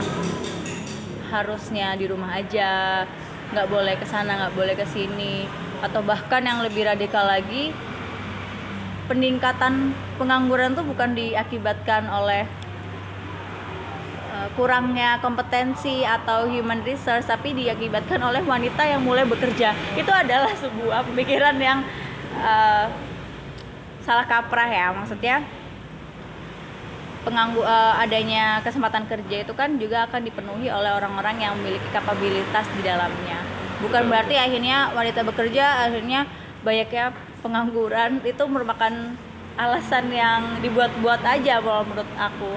harusnya 1.29 1.93
di 1.99 2.05
rumah 2.07 2.39
aja 2.39 3.03
nggak 3.51 3.67
boleh 3.67 3.97
ke 3.97 4.05
sana 4.07 4.39
nggak 4.45 4.55
boleh 4.55 4.75
ke 4.77 4.85
sini 4.87 5.45
atau 5.83 6.03
bahkan 6.03 6.43
yang 6.43 6.63
lebih 6.63 6.87
radikal 6.87 7.25
lagi 7.27 7.75
peningkatan 9.09 9.97
pengangguran 10.21 10.77
tuh 10.77 10.85
bukan 10.85 11.17
diakibatkan 11.17 12.05
oleh 12.05 12.45
uh, 14.29 14.47
kurangnya 14.53 15.17
kompetensi 15.17 16.05
atau 16.05 16.45
human 16.45 16.85
resource 16.85 17.25
tapi 17.25 17.57
diakibatkan 17.57 18.21
oleh 18.21 18.45
wanita 18.45 18.85
yang 18.85 19.01
mulai 19.01 19.25
bekerja. 19.25 19.73
Itu 19.97 20.13
adalah 20.13 20.53
sebuah 20.53 21.09
pemikiran 21.09 21.57
yang 21.57 21.81
uh, 22.37 22.85
salah 24.05 24.29
kaprah 24.29 24.69
ya. 24.69 24.93
Maksudnya 24.93 25.41
penganggu 27.25 27.65
uh, 27.65 27.97
adanya 27.97 28.61
kesempatan 28.61 29.09
kerja 29.09 29.43
itu 29.43 29.53
kan 29.57 29.75
juga 29.81 30.05
akan 30.07 30.21
dipenuhi 30.21 30.69
oleh 30.69 30.93
orang-orang 30.93 31.41
yang 31.41 31.53
memiliki 31.57 31.89
kapabilitas 31.89 32.69
di 32.77 32.85
dalamnya. 32.85 33.41
Bukan 33.81 34.05
berarti 34.05 34.37
akhirnya 34.37 34.93
wanita 34.93 35.25
bekerja 35.25 35.87
akhirnya 35.87 36.29
banyaknya 36.63 37.15
pengangguran 37.39 38.19
itu 38.21 38.43
merupakan 38.45 38.93
alasan 39.55 40.07
yang 40.09 40.41
dibuat-buat 40.59 41.19
aja 41.21 41.59
kalau 41.59 41.83
menurut 41.83 42.11
aku 42.15 42.53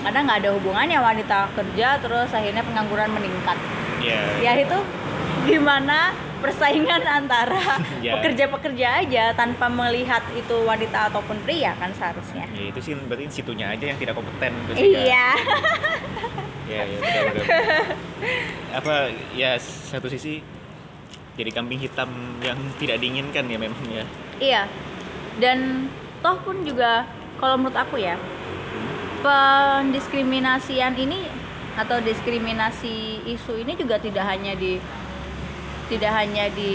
karena 0.00 0.18
nggak 0.22 0.38
ada 0.38 0.50
hubungannya 0.52 0.98
wanita 0.98 1.50
kerja 1.52 1.98
terus 1.98 2.30
akhirnya 2.30 2.62
pengangguran 2.62 3.10
meningkat 3.10 3.58
Ya. 3.96 4.20
ya 4.38 4.52
itu 4.56 4.78
gimana 5.44 6.12
persaingan 6.38 7.00
antara 7.18 7.80
Ya. 8.04 8.14
pekerja-pekerja 8.14 9.02
aja 9.02 9.24
tanpa 9.32 9.66
melihat 9.66 10.20
itu 10.32 10.56
wanita 10.62 11.10
ataupun 11.10 11.40
pria 11.42 11.72
kan 11.74 11.90
seharusnya 11.90 12.44
Ya, 12.50 12.70
itu 12.70 12.78
sih 12.78 12.92
berarti 12.94 13.24
situnya 13.32 13.72
aja 13.72 13.84
yang 13.86 13.98
tidak 13.98 14.14
kompeten 14.14 14.52
kan? 14.52 14.74
iya 14.76 15.32
Ya, 16.66 16.82
ya 16.82 16.98
betul, 16.98 17.22
betul. 17.30 17.46
Apa 18.78 18.94
ya 19.32 19.54
satu 19.58 20.06
sisi 20.06 20.42
jadi 21.36 21.50
kambing 21.52 21.80
hitam 21.80 22.08
yang 22.40 22.56
tidak 22.80 22.96
diinginkan 22.98 23.44
ya 23.46 23.58
memang 23.60 23.82
ya. 23.92 24.04
iya 24.40 24.62
dan 25.36 25.88
toh 26.24 26.40
pun 26.40 26.64
juga 26.64 27.04
kalau 27.36 27.60
menurut 27.60 27.76
aku 27.76 28.00
ya 28.00 28.16
pendiskriminasian 29.20 30.96
ini 30.96 31.28
atau 31.76 32.00
diskriminasi 32.00 33.20
isu 33.28 33.60
ini 33.60 33.76
juga 33.76 34.00
tidak 34.00 34.24
hanya 34.24 34.56
di 34.56 34.80
tidak 35.92 36.12
hanya 36.16 36.48
di 36.50 36.74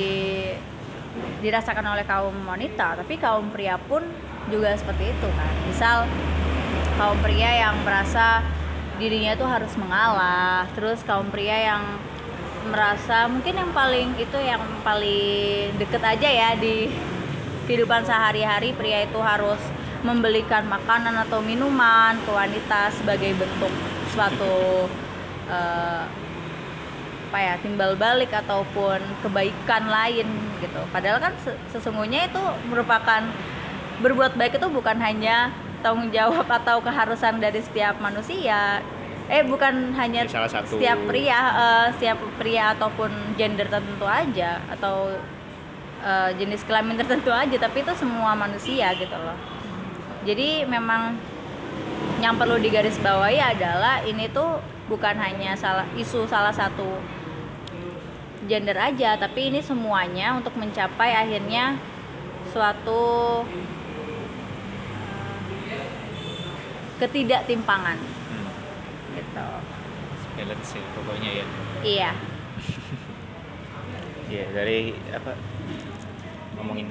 dirasakan 1.42 1.84
oleh 1.98 2.06
kaum 2.06 2.38
wanita 2.46 3.02
tapi 3.02 3.18
kaum 3.18 3.50
pria 3.50 3.76
pun 3.82 4.06
juga 4.48 4.78
seperti 4.78 5.10
itu 5.10 5.28
kan 5.34 5.54
misal 5.66 5.98
kaum 7.02 7.18
pria 7.20 7.66
yang 7.68 7.76
merasa 7.82 8.46
dirinya 9.02 9.34
tuh 9.34 9.50
harus 9.50 9.74
mengalah 9.76 10.70
terus 10.78 11.02
kaum 11.02 11.28
pria 11.34 11.74
yang 11.74 11.84
merasa 12.70 13.26
mungkin 13.26 13.58
yang 13.58 13.72
paling 13.74 14.14
itu 14.20 14.38
yang 14.38 14.62
paling 14.86 15.74
deket 15.82 16.04
aja 16.04 16.30
ya 16.30 16.50
di 16.54 16.92
kehidupan 17.66 18.06
sehari-hari. 18.06 18.76
Pria 18.78 19.06
itu 19.08 19.18
harus 19.18 19.60
membelikan 20.02 20.66
makanan 20.66 21.14
atau 21.30 21.42
minuman 21.42 22.18
ke 22.26 22.32
wanita 22.34 22.90
sebagai 22.94 23.38
bentuk 23.38 23.74
suatu 24.14 24.90
eh, 25.50 26.04
apa 27.32 27.40
ya 27.40 27.56
timbal 27.64 27.96
balik 27.96 28.36
ataupun 28.36 29.00
kebaikan 29.24 29.88
lain 29.88 30.28
gitu. 30.60 30.82
Padahal 30.92 31.24
kan 31.24 31.34
se- 31.40 31.56
sesungguhnya 31.72 32.28
itu 32.28 32.44
merupakan 32.68 33.24
berbuat 34.04 34.36
baik 34.36 34.60
itu 34.60 34.68
bukan 34.68 35.00
hanya 35.00 35.54
tanggung 35.80 36.12
jawab 36.12 36.44
atau 36.50 36.84
keharusan 36.84 37.40
dari 37.40 37.64
setiap 37.64 37.98
manusia 38.04 38.84
eh 39.30 39.44
bukan 39.46 39.94
hanya 39.94 40.26
Salah 40.26 40.50
satu. 40.50 40.78
setiap 40.78 40.98
pria 41.06 41.40
eh, 41.52 41.88
setiap 41.98 42.18
pria 42.40 42.74
ataupun 42.74 43.12
gender 43.38 43.68
tertentu 43.70 44.06
aja 44.08 44.62
atau 44.72 45.14
eh, 46.02 46.30
jenis 46.40 46.64
kelamin 46.66 46.98
tertentu 46.98 47.30
aja 47.30 47.56
tapi 47.60 47.86
itu 47.86 47.94
semua 47.98 48.34
manusia 48.34 48.94
gitu 48.98 49.14
loh 49.14 49.38
jadi 50.26 50.66
memang 50.66 51.18
yang 52.22 52.38
perlu 52.38 52.62
digarisbawahi 52.62 53.42
adalah 53.42 54.06
ini 54.06 54.30
tuh 54.30 54.62
bukan 54.86 55.18
hanya 55.18 55.58
salah 55.58 55.88
isu 55.98 56.30
salah 56.30 56.54
satu 56.54 57.02
gender 58.46 58.76
aja 58.78 59.18
tapi 59.18 59.54
ini 59.54 59.62
semuanya 59.64 60.36
untuk 60.38 60.54
mencapai 60.58 61.14
akhirnya 61.14 61.78
suatu 62.52 63.02
eh, 65.70 65.88
ketidaktimpangan. 67.02 68.21
Gitu 69.32 69.48
Balance 70.34 70.74
ya 70.74 70.82
pokoknya 70.94 71.30
ya. 71.32 71.46
iya 71.84 72.12
Ya 74.32 74.44
dari 74.50 74.96
apa 75.12 75.36
ngomongin 76.56 76.88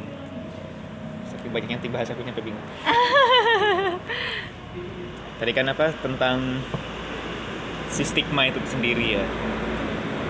tapi 1.30 1.46
banyak 1.48 1.68
yang 1.70 1.80
dibahas 1.80 2.06
aku 2.06 2.20
nyampe 2.20 2.42
bingung. 2.42 2.60
Tadi 5.40 5.50
kan 5.50 5.64
apa 5.66 5.88
tentang 5.96 6.60
si 7.88 8.04
stigma 8.04 8.44
itu 8.44 8.58
sendiri 8.66 9.16
ya. 9.16 9.24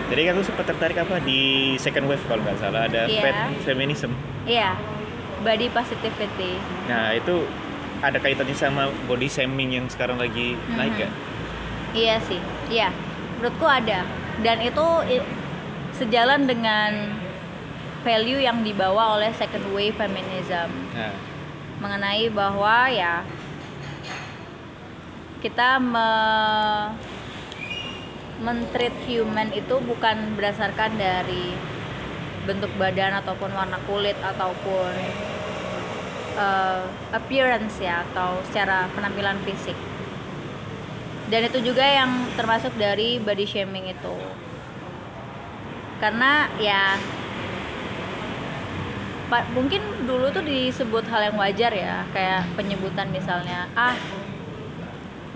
Jadi 0.06 0.20
kan 0.22 0.30
aku 0.32 0.42
sempat 0.44 0.64
tertarik 0.66 0.96
apa 0.96 1.18
di 1.18 1.74
second 1.76 2.06
wave 2.06 2.22
kalau 2.24 2.40
nggak 2.40 2.56
salah 2.58 2.84
ada 2.84 3.04
Iya. 3.04 3.20
fat 3.20 3.36
feminism. 3.64 4.10
iya 4.42 4.72
body 5.40 5.68
positivity 5.68 6.56
Nah 6.86 7.12
itu 7.12 7.44
ada 7.98 8.16
kaitannya 8.16 8.52
sama 8.52 8.86
body 9.04 9.26
shaming 9.26 9.72
yang 9.72 9.84
sekarang 9.86 10.14
lagi 10.14 10.54
naik 10.70 10.94
Mhm. 10.94 11.02
Iya 11.90 12.16
sih, 12.22 12.40
iya. 12.70 12.94
Menurutku 13.38 13.66
ada. 13.66 14.06
Dan 14.40 14.62
itu 14.62 14.86
sejalan 15.94 16.48
dengan 16.48 17.12
value 18.00 18.40
yang 18.40 18.64
dibawa 18.64 19.20
oleh 19.20 19.28
second 19.36 19.64
wave 19.76 19.92
feminism 19.92 20.72
Nah, 20.96 21.12
mengenai 21.80 22.28
bahwa 22.32 22.88
ya 22.88 23.24
kita 25.40 25.80
me 25.80 26.08
mentreat 28.40 28.92
human 29.04 29.52
itu 29.52 29.76
bukan 29.84 30.36
berdasarkan 30.36 30.96
dari 30.96 31.52
bentuk 32.48 32.72
badan 32.80 33.20
ataupun 33.20 33.52
warna 33.52 33.76
kulit 33.84 34.16
ataupun 34.16 34.92
eh, 36.40 36.84
appearance 37.12 37.80
ya 37.84 38.04
atau 38.12 38.40
secara 38.48 38.88
penampilan 38.96 39.36
fisik 39.44 39.76
dan 41.30 41.46
itu 41.46 41.62
juga 41.62 41.86
yang 41.86 42.26
termasuk 42.34 42.74
dari 42.74 43.22
body 43.22 43.46
shaming 43.46 43.86
itu. 43.86 44.14
Karena 46.02 46.50
ya 46.58 46.98
mungkin 49.54 49.78
dulu 50.10 50.34
tuh 50.34 50.42
disebut 50.42 51.06
hal 51.06 51.30
yang 51.30 51.38
wajar 51.38 51.70
ya 51.70 52.02
kayak 52.10 52.50
penyebutan 52.58 53.14
misalnya 53.14 53.70
ah 53.78 53.94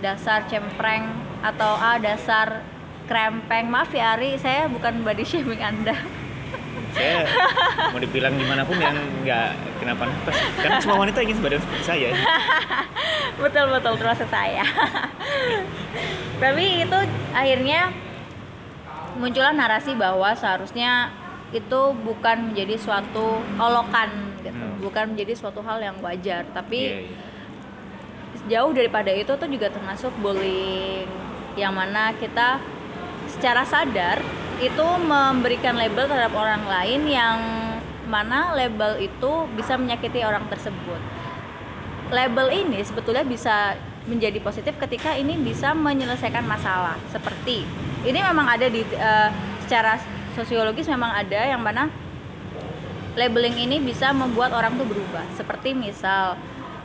dasar 0.03 0.51
cempreng 0.51 1.15
atau 1.47 1.79
ah 1.79 1.95
dasar 2.03 2.67
krempeng. 3.07 3.71
Maaf 3.71 3.95
ya 3.95 4.19
Ari 4.19 4.35
saya 4.35 4.67
bukan 4.67 5.07
body 5.07 5.23
shaming 5.23 5.63
anda 5.63 5.95
saya 6.95 7.27
mau 7.91 7.99
dibilang 7.99 8.35
di 8.39 8.47
mana 8.47 8.63
pun 8.63 8.79
yang 8.79 8.95
nggak 9.27 9.49
kenapa-napa 9.83 10.31
karena 10.63 10.79
semua 10.79 11.03
wanita 11.03 11.19
ingin 11.21 11.43
badan 11.43 11.61
seperti 11.61 11.85
saya. 11.85 12.09
Betul 13.43 13.67
betul. 13.67 13.99
Termasuk 13.99 14.29
saya. 14.31 14.63
Tapi 16.43 16.87
itu 16.87 16.99
akhirnya 17.35 17.91
muncullah 19.19 19.51
narasi 19.51 19.99
bahwa 19.99 20.31
seharusnya 20.39 21.11
itu 21.51 21.81
bukan 22.03 22.51
menjadi 22.51 22.75
suatu 22.79 23.43
olokan 23.59 24.11
gitu. 24.43 24.55
Hmm. 24.55 24.79
bukan 24.83 25.15
menjadi 25.15 25.35
suatu 25.35 25.63
hal 25.67 25.83
yang 25.83 25.99
wajar. 25.99 26.47
Tapi 26.55 26.79
Iya, 26.79 26.99
iya. 27.11 27.19
jauh 28.55 28.71
daripada 28.71 29.11
itu 29.11 29.35
tuh 29.35 29.49
juga 29.51 29.67
termasuk 29.71 30.15
bullying. 30.23 31.11
Yang 31.59 31.73
mana 31.75 32.15
kita 32.15 32.63
secara 33.31 33.67
sadar 33.67 34.23
itu 34.63 34.87
memberikan 35.03 35.75
label 35.75 36.07
terhadap 36.07 36.35
orang 36.35 36.63
lain 36.67 37.01
yang 37.11 37.39
mana 38.05 38.53
label 38.55 39.01
itu 39.01 39.49
bisa 39.57 39.75
menyakiti 39.75 40.23
orang 40.23 40.47
tersebut. 40.47 41.01
Label 42.13 42.53
ini 42.53 42.79
sebetulnya 42.85 43.25
bisa 43.25 43.75
menjadi 44.05 44.37
positif 44.45 44.77
ketika 44.77 45.17
ini 45.17 45.41
bisa 45.41 45.73
menyelesaikan 45.73 46.45
masalah 46.45 47.01
seperti 47.09 47.65
ini 48.05 48.21
memang 48.21 48.45
ada 48.45 48.69
di 48.69 48.85
eh, 48.85 49.31
secara 49.65 49.97
sosiologis 50.37 50.85
memang 50.93 51.09
ada 51.09 51.41
yang 51.49 51.65
mana 51.65 51.89
labeling 53.17 53.57
ini 53.57 53.81
bisa 53.81 54.13
membuat 54.13 54.53
orang 54.53 54.77
tuh 54.77 54.85
berubah. 54.85 55.25
Seperti 55.33 55.73
misal 55.73 56.37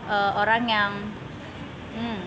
eh, 0.07 0.31
orang 0.39 0.63
yang 0.65 0.91
hmm, 1.99 2.19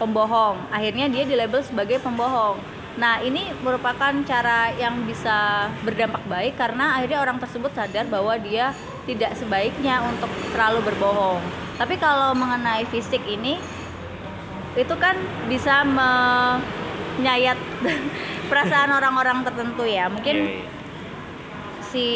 pembohong 0.00 0.72
akhirnya 0.72 1.12
dia 1.12 1.28
dilabel 1.28 1.60
sebagai 1.60 2.00
pembohong 2.00 2.79
Nah, 2.98 3.22
ini 3.22 3.54
merupakan 3.62 4.10
cara 4.26 4.74
yang 4.74 5.06
bisa 5.06 5.70
berdampak 5.86 6.26
baik 6.26 6.58
karena 6.58 6.98
akhirnya 6.98 7.22
orang 7.22 7.38
tersebut 7.38 7.70
sadar 7.70 8.10
bahwa 8.10 8.34
dia 8.40 8.74
tidak 9.06 9.38
sebaiknya 9.38 10.02
untuk 10.02 10.30
terlalu 10.50 10.82
berbohong. 10.90 11.38
Tapi 11.78 11.94
kalau 11.96 12.34
mengenai 12.34 12.84
fisik 12.90 13.22
ini 13.30 13.62
itu 14.74 14.94
kan 14.98 15.14
bisa 15.46 15.86
menyayat 15.86 17.58
perasaan 18.50 18.90
orang-orang 18.90 19.46
tertentu 19.46 19.86
ya. 19.86 20.10
Mungkin 20.10 20.36
Iya, 20.36 20.50
iya. 20.58 20.68
si 21.90 22.08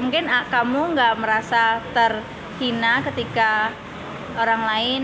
mungkin 0.00 0.28
ah, 0.28 0.44
kamu 0.48 0.96
nggak 0.96 1.14
merasa 1.20 1.80
terhina 1.92 3.04
ketika 3.04 3.72
orang 4.36 4.62
lain 4.64 5.02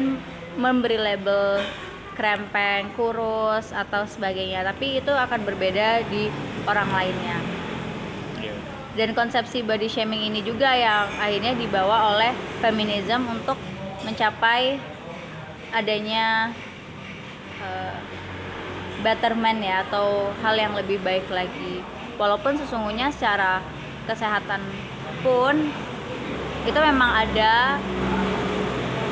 memberi 0.57 1.01
label 1.01 1.65
krempeng, 2.13 2.93
kurus 2.95 3.73
atau 3.73 4.05
sebagainya, 4.05 4.65
tapi 4.65 5.01
itu 5.01 5.13
akan 5.13 5.41
berbeda 5.49 6.05
di 6.13 6.29
orang 6.69 6.89
lainnya. 6.93 7.39
Iya. 8.41 8.55
Dan 8.95 9.09
konsepsi 9.17 9.65
body 9.65 9.89
shaming 9.89 10.29
ini 10.29 10.45
juga 10.45 10.77
yang 10.77 11.09
akhirnya 11.17 11.57
dibawa 11.57 12.13
oleh 12.17 12.33
feminism 12.61 13.25
untuk 13.29 13.57
mencapai 14.05 14.77
adanya 15.73 16.53
eh, 17.65 17.97
betterment 19.01 19.65
ya 19.65 19.83
atau 19.89 20.31
hal 20.45 20.55
yang 20.55 20.77
lebih 20.77 21.01
baik 21.01 21.27
lagi. 21.33 21.81
Walaupun 22.21 22.61
sesungguhnya 22.61 23.09
secara 23.09 23.65
kesehatan 24.05 24.61
pun 25.25 25.73
itu 26.63 26.79
memang 26.79 27.27
ada 27.27 27.81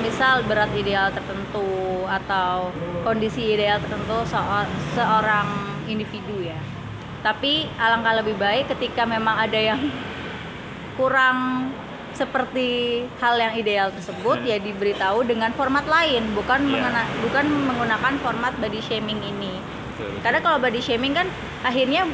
misal 0.05 0.45
berat 0.47 0.71
ideal 0.77 1.11
tertentu 1.11 1.80
atau 2.11 2.75
kondisi 3.01 3.55
ideal 3.55 3.79
tertentu 3.79 4.27
seo- 4.27 4.67
seorang 4.93 5.47
individu 5.87 6.43
ya. 6.43 6.59
Tapi 7.23 7.71
alangkah 7.77 8.19
lebih 8.19 8.35
baik 8.35 8.67
ketika 8.69 9.07
memang 9.07 9.39
ada 9.39 9.57
yang 9.57 9.79
kurang 10.99 11.71
seperti 12.11 13.01
hal 13.17 13.39
yang 13.39 13.55
ideal 13.55 13.89
tersebut 13.89 14.43
Hmm. 14.43 14.51
ya 14.51 14.59
diberitahu 14.59 15.23
dengan 15.25 15.55
format 15.55 15.87
lain 15.87 16.35
bukan 16.35 16.59
Iya. 16.61 16.73
mengena- 16.75 17.11
bukan 17.23 17.47
menggunakan 17.47 18.15
format 18.19 18.53
body 18.59 18.81
shaming 18.83 19.23
ini. 19.23 19.63
Betul. 19.95 20.19
Karena 20.21 20.39
kalau 20.41 20.59
body 20.59 20.83
shaming 20.83 21.15
kan 21.15 21.31
akhirnya 21.63 22.05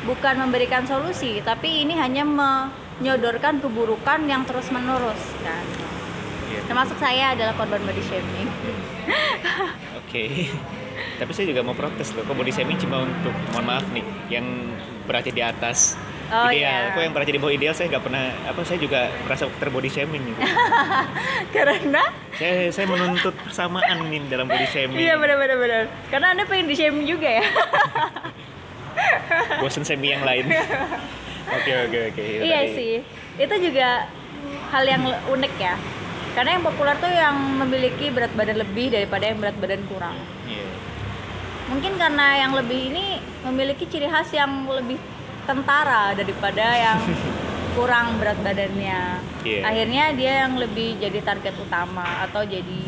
bukan 0.00 0.34
memberikan 0.38 0.86
solusi, 0.86 1.42
tapi 1.42 1.84
ini 1.84 1.92
hanya 1.92 2.24
menyodorkan 2.24 3.60
keburukan 3.60 4.24
yang 4.24 4.46
terus 4.46 4.70
menerus 4.70 5.20
kan. 5.42 5.64
Iya. 6.48 6.60
Termasuk 6.64 6.96
saya 6.96 7.34
adalah 7.34 7.52
korban 7.52 7.82
body 7.82 8.00
shaming. 8.00 8.48
Oke. 10.00 10.22
Tapi 11.16 11.30
saya 11.32 11.46
juga 11.48 11.60
mau 11.60 11.72
protes 11.72 12.12
loh, 12.12 12.24
kok 12.24 12.32
body 12.32 12.48
shaming 12.48 12.76
cuma 12.76 13.04
untuk, 13.04 13.32
mohon 13.52 13.64
maaf 13.64 13.84
nih, 13.92 14.04
yang 14.28 14.44
berarti 15.04 15.30
di 15.30 15.40
atas 15.40 15.96
Oh, 16.30 16.46
ideal. 16.46 16.62
iya. 16.62 16.94
Kok 16.94 17.02
yang 17.02 17.10
berarti 17.10 17.32
di 17.34 17.40
bawah 17.42 17.50
ideal 17.50 17.74
saya 17.74 17.90
nggak 17.90 18.04
pernah, 18.06 18.30
apa 18.46 18.62
saya 18.62 18.78
juga 18.78 19.10
merasa 19.26 19.50
terbody 19.58 19.90
shaming 19.90 20.22
gitu. 20.30 20.38
Karena 21.56 22.06
saya 22.38 22.70
saya 22.70 22.86
menuntut 22.86 23.34
persamaan 23.34 24.06
nih 24.06 24.22
dalam 24.30 24.46
body 24.46 24.62
shaming. 24.70 24.94
iya 24.94 25.18
benar-benar 25.18 25.58
benar. 25.58 25.82
Karena 26.06 26.26
anda 26.30 26.46
pengen 26.46 26.70
di 26.70 26.78
shaming 26.78 27.02
juga 27.02 27.26
ya. 27.26 27.44
Bosen 29.60 29.82
semi 29.82 30.14
yang 30.14 30.22
lain. 30.22 30.46
Oke 31.50 31.72
oke 31.90 31.98
oke. 32.14 32.22
Iya 32.46 32.60
tadi. 32.62 32.74
sih. 32.78 32.92
Itu 33.34 33.54
juga 33.58 34.06
hal 34.70 34.84
yang 34.86 35.02
unik 35.26 35.54
ya. 35.58 35.74
Karena 36.30 36.56
yang 36.58 36.64
populer 36.64 36.96
tuh 37.02 37.10
yang 37.10 37.36
memiliki 37.58 38.06
berat 38.14 38.32
badan 38.38 38.58
lebih 38.62 38.94
daripada 38.94 39.24
yang 39.26 39.38
berat 39.42 39.56
badan 39.58 39.82
kurang. 39.90 40.16
Iya. 40.46 40.66
Mungkin 41.70 41.92
karena 41.98 42.26
yang 42.38 42.52
lebih 42.54 42.80
ini 42.90 43.22
memiliki 43.46 43.86
ciri 43.86 44.10
khas 44.10 44.30
yang 44.34 44.66
lebih 44.66 44.98
tentara 45.46 46.14
daripada 46.14 46.66
yang 46.74 46.98
kurang 47.78 48.18
berat 48.18 48.38
badannya. 48.42 49.22
Iya. 49.42 49.60
Akhirnya 49.66 50.04
dia 50.14 50.32
yang 50.46 50.58
lebih 50.58 50.98
jadi 50.98 51.18
target 51.22 51.54
utama 51.58 52.26
atau 52.26 52.42
jadi 52.42 52.82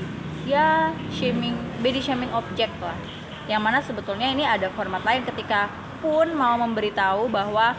ya 0.47 0.91
shaming, 1.15 1.55
body 1.83 2.01
shaming 2.03 2.31
objek 2.35 2.71
lah. 2.83 2.99
Yang 3.47 3.63
mana 3.63 3.79
sebetulnya 3.83 4.29
ini 4.31 4.47
ada 4.47 4.71
format 4.75 5.03
lain 5.03 5.27
ketika 5.27 5.71
pun 6.03 6.35
mau 6.35 6.59
memberitahu 6.59 7.31
bahwa 7.31 7.79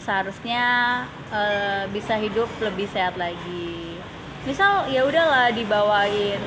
seharusnya 0.00 0.64
eh, 1.28 1.84
bisa 1.92 2.16
hidup 2.16 2.48
lebih 2.64 2.88
sehat 2.88 3.20
lagi. 3.20 3.77
Misal 4.46 4.86
ya 4.92 5.02
udahlah 5.02 5.50
dibawain 5.50 6.38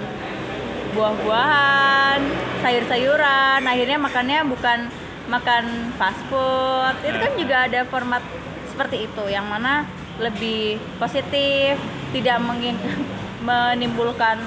buah-buahan, 0.92 2.20
sayur-sayuran, 2.60 3.64
akhirnya 3.64 3.98
makannya 4.00 4.40
bukan 4.48 4.80
makan 5.32 5.96
fast 5.96 6.20
food. 6.28 6.96
Itu 7.08 7.18
kan 7.18 7.34
juga 7.40 7.56
ada 7.68 7.82
format 7.88 8.24
seperti 8.68 9.08
itu 9.08 9.24
yang 9.32 9.48
mana 9.48 9.88
lebih 10.20 10.80
positif, 11.00 11.80
tidak 12.12 12.38
mengin- 12.44 13.08
menimbulkan 13.48 14.40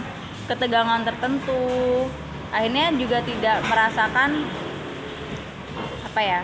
ketegangan 0.48 1.04
tertentu. 1.04 2.04
Akhirnya 2.52 2.92
juga 2.94 3.18
tidak 3.24 3.64
merasakan 3.66 4.46
apa 6.04 6.20
ya? 6.22 6.42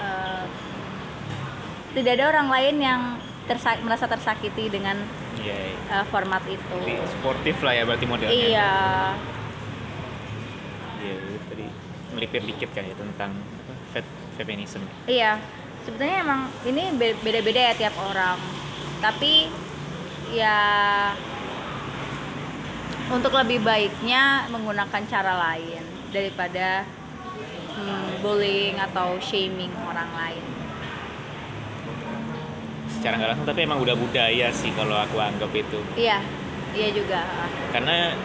eh, 0.00 0.44
tidak 1.94 2.12
ada 2.18 2.24
orang 2.32 2.48
lain 2.50 2.76
yang 2.80 3.02
tersa- 3.44 3.80
merasa 3.80 4.06
tersakiti 4.06 4.68
dengan 4.68 4.96
Iya. 5.36 5.54
iya. 5.54 6.00
eh, 6.00 6.04
format 6.08 6.40
itu. 6.46 6.76
Lebih 6.78 7.04
sportif 7.10 7.56
lah 7.60 7.72
ya 7.72 7.82
berarti 7.84 8.06
modelnya. 8.06 8.32
Iya. 8.34 8.72
Iya, 10.98 11.14
tadi 11.44 11.66
melipir 12.14 12.42
dikit 12.42 12.70
kan 12.72 12.82
ya 12.82 12.94
tentang 12.94 13.30
feminisme. 14.34 14.82
Iya, 15.04 15.38
sebetulnya 15.84 16.16
emang 16.20 16.40
ini 16.64 16.90
be- 16.96 17.18
beda-beda 17.20 17.60
ya 17.60 17.74
tiap 17.76 17.94
orang. 18.00 18.40
Tapi 18.98 19.52
ya 20.32 20.58
untuk 23.06 23.36
lebih 23.36 23.60
baiknya 23.60 24.48
menggunakan 24.48 25.02
cara 25.04 25.36
lain 25.36 25.84
daripada 26.08 26.88
hmm, 27.74 28.24
bullying 28.24 28.80
atau 28.80 29.20
shaming 29.20 29.70
orang 29.84 30.08
lain. 30.14 30.44
Secara 33.04 33.20
nggak 33.20 33.30
langsung 33.36 33.48
tapi 33.52 33.60
emang 33.68 33.84
udah 33.84 33.96
budaya 34.00 34.48
sih 34.48 34.72
kalau 34.72 34.96
aku 34.96 35.20
anggap 35.20 35.52
itu. 35.52 35.76
Iya, 35.92 36.24
iya 36.72 36.88
juga. 36.88 37.20
Karena 37.68 38.16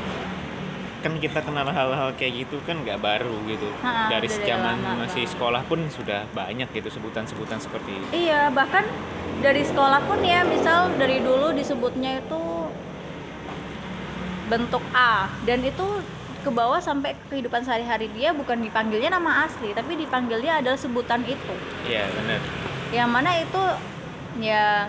kan 1.03 1.19
kita 1.19 1.43
kenal 1.43 1.67
hal-hal 1.67 2.15
kayak 2.15 2.47
gitu 2.47 2.63
kan 2.63 2.79
nggak 2.87 3.03
baru 3.03 3.43
gitu. 3.51 3.67
Ha-ha, 3.83 4.07
Dari 4.07 4.31
zaman 4.31 4.79
masih 5.03 5.27
sekolah 5.27 5.67
pun 5.67 5.83
sudah 5.91 6.23
banyak 6.31 6.71
gitu 6.71 6.95
sebutan-sebutan 6.95 7.59
seperti 7.59 7.91
itu. 7.91 8.07
Iya, 8.15 8.55
bahkan 8.55 8.87
dari 9.43 9.67
sekolah 9.67 9.99
pun 10.07 10.23
ya, 10.23 10.47
misal 10.47 10.95
dari 10.95 11.19
dulu 11.19 11.51
disebutnya 11.51 12.23
itu 12.23 12.71
bentuk 14.47 14.83
A 14.95 15.27
dan 15.43 15.59
itu 15.59 15.83
ke 16.39 16.47
bawah 16.55 16.79
sampai 16.79 17.19
kehidupan 17.27 17.67
sehari-hari 17.67 18.07
dia 18.15 18.31
bukan 18.31 18.63
dipanggilnya 18.63 19.11
nama 19.11 19.43
asli, 19.43 19.75
tapi 19.75 19.99
dipanggilnya 19.99 20.63
adalah 20.63 20.79
sebutan 20.79 21.19
itu. 21.27 21.55
Iya 21.83 22.07
benar. 22.15 22.39
Yang 22.95 23.09
mana 23.11 23.31
itu 23.43 23.63
ya 24.39 24.87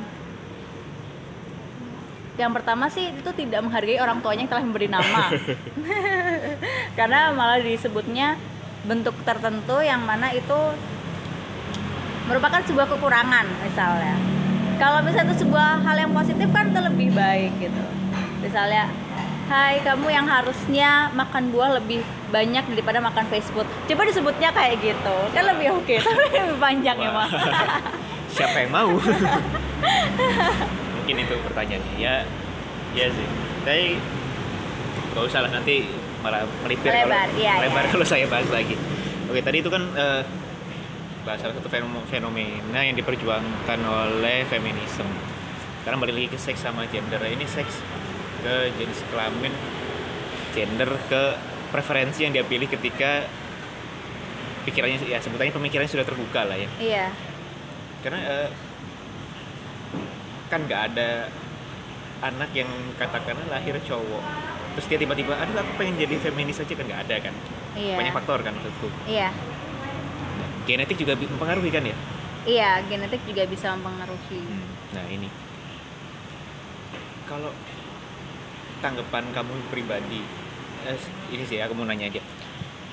yang 2.40 2.56
pertama 2.56 2.88
sih 2.88 3.12
itu 3.12 3.30
tidak 3.36 3.60
menghargai 3.60 4.00
orang 4.00 4.24
tuanya 4.24 4.48
yang 4.48 4.50
telah 4.50 4.64
memberi 4.64 4.88
nama. 4.88 5.28
Karena 6.98 7.28
malah 7.36 7.60
disebutnya 7.60 8.40
bentuk 8.88 9.12
tertentu 9.28 9.84
yang 9.84 10.00
mana 10.08 10.32
itu 10.32 10.56
merupakan 12.24 12.64
sebuah 12.64 12.88
kekurangan 12.96 13.44
misalnya. 13.60 14.16
Kalau 14.80 15.04
misalnya 15.04 15.36
itu 15.36 15.44
sebuah 15.44 15.84
hal 15.84 15.96
yang 16.00 16.12
positif 16.16 16.48
kan 16.48 16.72
itu 16.72 16.80
lebih 16.80 17.08
baik 17.12 17.52
gitu. 17.60 17.84
Misalnya, 18.40 18.88
hai 19.52 19.84
kamu 19.84 20.08
yang 20.08 20.24
harusnya 20.24 21.12
makan 21.12 21.52
buah 21.52 21.76
lebih 21.76 22.00
banyak 22.32 22.64
daripada 22.72 23.04
makan 23.04 23.28
fast 23.28 23.52
food. 23.52 23.68
Coba 23.84 24.08
disebutnya 24.08 24.48
kayak 24.56 24.80
gitu, 24.80 25.16
kan 25.36 25.44
lebih 25.44 25.76
oke. 25.76 25.96
Tapi 26.00 26.24
lebih 26.48 26.56
panjang 26.56 26.96
ya 26.96 27.10
Wah. 27.12 27.28
Siapa 28.30 28.56
yang 28.60 28.70
mau? 28.70 28.92
Mungkin 30.96 31.16
itu 31.18 31.34
pertanyaannya. 31.44 31.94
Ya, 31.98 32.14
ya 32.94 33.06
sih. 33.10 33.26
Tapi 33.66 33.98
gak 35.10 35.24
usah 35.26 35.40
lah 35.42 35.50
nanti 35.50 35.90
malah 36.20 36.44
melipir 36.62 36.92
Lebar, 36.92 37.26
kalau 37.26 37.40
iya, 37.40 37.54
lebar 37.64 37.82
iya. 37.82 37.90
kalau 37.90 38.06
saya 38.06 38.24
bahas 38.28 38.46
lagi. 38.52 38.76
Oke, 39.26 39.40
tadi 39.40 39.58
itu 39.58 39.70
kan 39.72 39.82
eh, 39.96 40.22
bahas 41.24 41.40
salah 41.40 41.56
satu 41.56 41.66
fenom- 41.66 42.04
fenomena 42.06 42.80
yang 42.80 42.94
diperjuangkan 42.94 43.78
oleh 43.80 44.44
feminisme. 44.46 45.08
Sekarang 45.82 45.98
balik 45.98 46.14
lagi 46.14 46.28
ke 46.28 46.38
seks 46.38 46.60
sama 46.60 46.84
gender. 46.88 47.18
Ini 47.18 47.44
seks 47.48 47.80
ke 48.40 48.54
jenis 48.76 49.00
kelamin, 49.08 49.52
gender 50.52 50.90
ke 51.08 51.22
preferensi 51.70 52.22
yang 52.22 52.32
dia 52.32 52.42
pilih 52.42 52.66
ketika 52.66 53.24
pikirannya 54.60 55.00
ya 55.06 55.16
sebutannya 55.16 55.54
pemikirannya 55.54 55.88
sudah 55.88 56.04
terbuka 56.04 56.44
lah 56.44 56.52
ya 56.52 56.68
Iya. 56.76 57.06
Karena 58.00 58.20
eh, 58.20 58.48
kan 60.50 60.60
nggak 60.66 60.82
ada 60.92 61.30
anak 62.20 62.50
yang 62.52 62.68
katakanlah 63.00 63.48
lahir 63.48 63.76
cowok 63.80 64.24
terus 64.76 64.86
dia 64.86 64.98
tiba-tiba 65.00 65.34
aduh 65.34 65.56
aku 65.60 65.72
pengen 65.80 65.98
jadi 65.98 66.14
feminis 66.20 66.62
aja 66.62 66.72
kan 66.74 66.84
nggak 66.86 67.02
ada 67.08 67.16
kan? 67.30 67.34
Iya. 67.74 67.96
banyak 67.98 68.14
faktor 68.14 68.38
kan 68.42 68.52
maksudku. 68.54 68.88
Iya. 69.06 69.30
genetik 70.68 71.02
juga 71.02 71.18
mempengaruhi 71.18 71.70
kan 71.72 71.82
ya? 71.82 71.96
Iya 72.46 72.70
genetik 72.86 73.22
juga 73.26 73.42
bisa 73.44 73.74
mempengaruhi. 73.74 74.40
Nah 74.94 75.04
ini. 75.10 75.28
Kalau 77.26 77.50
tanggapan 78.80 79.24
kamu 79.34 79.54
pribadi 79.68 80.22
eh, 80.86 80.98
ini 81.34 81.44
sih 81.44 81.58
aku 81.58 81.74
mau 81.74 81.84
nanya 81.84 82.08
aja. 82.08 82.22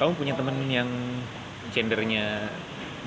Kamu 0.01 0.17
punya 0.17 0.33
temen 0.33 0.57
yang 0.69 0.89
gendernya 1.71 2.49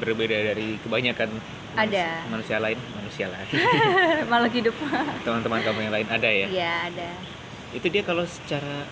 berbeda 0.01 0.55
dari 0.55 0.81
kebanyakan 0.81 1.60
Ada. 1.71 2.27
manusia 2.27 2.59
lain 2.59 2.79
manusia 2.93 3.27
lain. 3.31 3.47
Makhluk 4.31 4.53
hidup. 4.53 4.75
Teman-teman 5.23 5.61
kamu 5.63 5.79
yang 5.87 5.95
lain 5.95 6.09
ada 6.11 6.29
ya? 6.29 6.47
Iya 6.51 6.73
ada. 6.91 7.11
Itu 7.71 7.87
dia 7.87 8.03
kalau 8.03 8.27
secara 8.27 8.85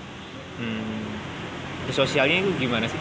hmm, 0.56 1.06
sosialnya 1.90 2.46
itu 2.46 2.54
gimana 2.56 2.86
sih? 2.86 3.00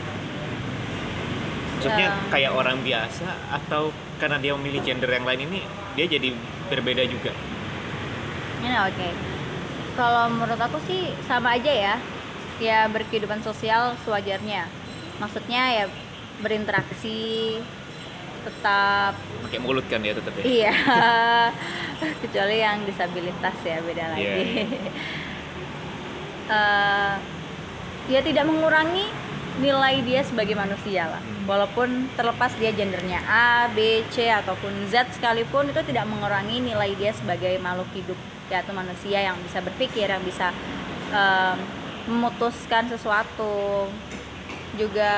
Maksudnya 1.78 2.10
Ya. 2.10 2.18
kayak 2.34 2.52
orang 2.58 2.82
biasa 2.82 3.30
atau 3.54 3.94
karena 4.18 4.42
dia 4.42 4.58
memilih 4.58 4.82
gender 4.82 5.14
yang 5.14 5.30
lain 5.30 5.46
ini 5.46 5.62
dia 5.94 6.10
jadi 6.10 6.34
berbeda 6.74 7.06
juga? 7.06 7.30
Ini 8.66 8.78
oke. 8.82 9.10
Kalau 9.94 10.26
menurut 10.34 10.58
aku 10.58 10.82
sih 10.90 11.14
sama 11.30 11.54
aja 11.54 11.70
ya. 11.70 11.96
Ya 12.58 12.90
berkehidupan 12.90 13.46
sosial 13.46 13.94
sewajarnya. 14.02 14.66
Maksudnya 15.22 15.62
ya 15.74 15.86
berinteraksi 16.42 17.58
tetap 18.48 19.14
pakai 19.48 19.60
mulut 19.60 19.84
kan 19.92 20.00
dia 20.00 20.16
tetap 20.16 20.32
ya? 20.40 20.44
Iya. 20.44 20.74
Kecuali 22.24 22.58
yang 22.64 22.88
disabilitas 22.88 23.56
ya 23.64 23.78
beda 23.84 24.06
lagi. 24.16 24.24
Iya. 24.24 24.66
Eh, 26.48 27.16
ya 28.08 28.24
tidak 28.24 28.48
mengurangi 28.48 29.04
nilai 29.60 30.00
dia 30.00 30.24
sebagai 30.24 30.56
manusia 30.56 31.12
lah. 31.12 31.20
Hmm. 31.20 31.44
walaupun 31.44 32.12
terlepas 32.20 32.52
dia 32.60 32.76
gendernya 32.76 33.24
A, 33.24 33.72
B, 33.72 34.04
C 34.12 34.28
ataupun 34.28 34.72
Z 34.92 35.16
sekalipun 35.16 35.72
itu 35.72 35.80
tidak 35.88 36.08
mengurangi 36.08 36.60
nilai 36.60 36.92
dia 37.00 37.16
sebagai 37.16 37.56
makhluk 37.64 37.88
hidup 37.96 38.20
yaitu 38.48 38.72
manusia 38.72 39.32
yang 39.32 39.36
bisa 39.44 39.60
berpikir 39.64 40.08
yang 40.08 40.24
bisa 40.24 40.52
em, 41.12 41.58
memutuskan 42.08 42.88
sesuatu 42.88 43.88
juga 44.80 45.12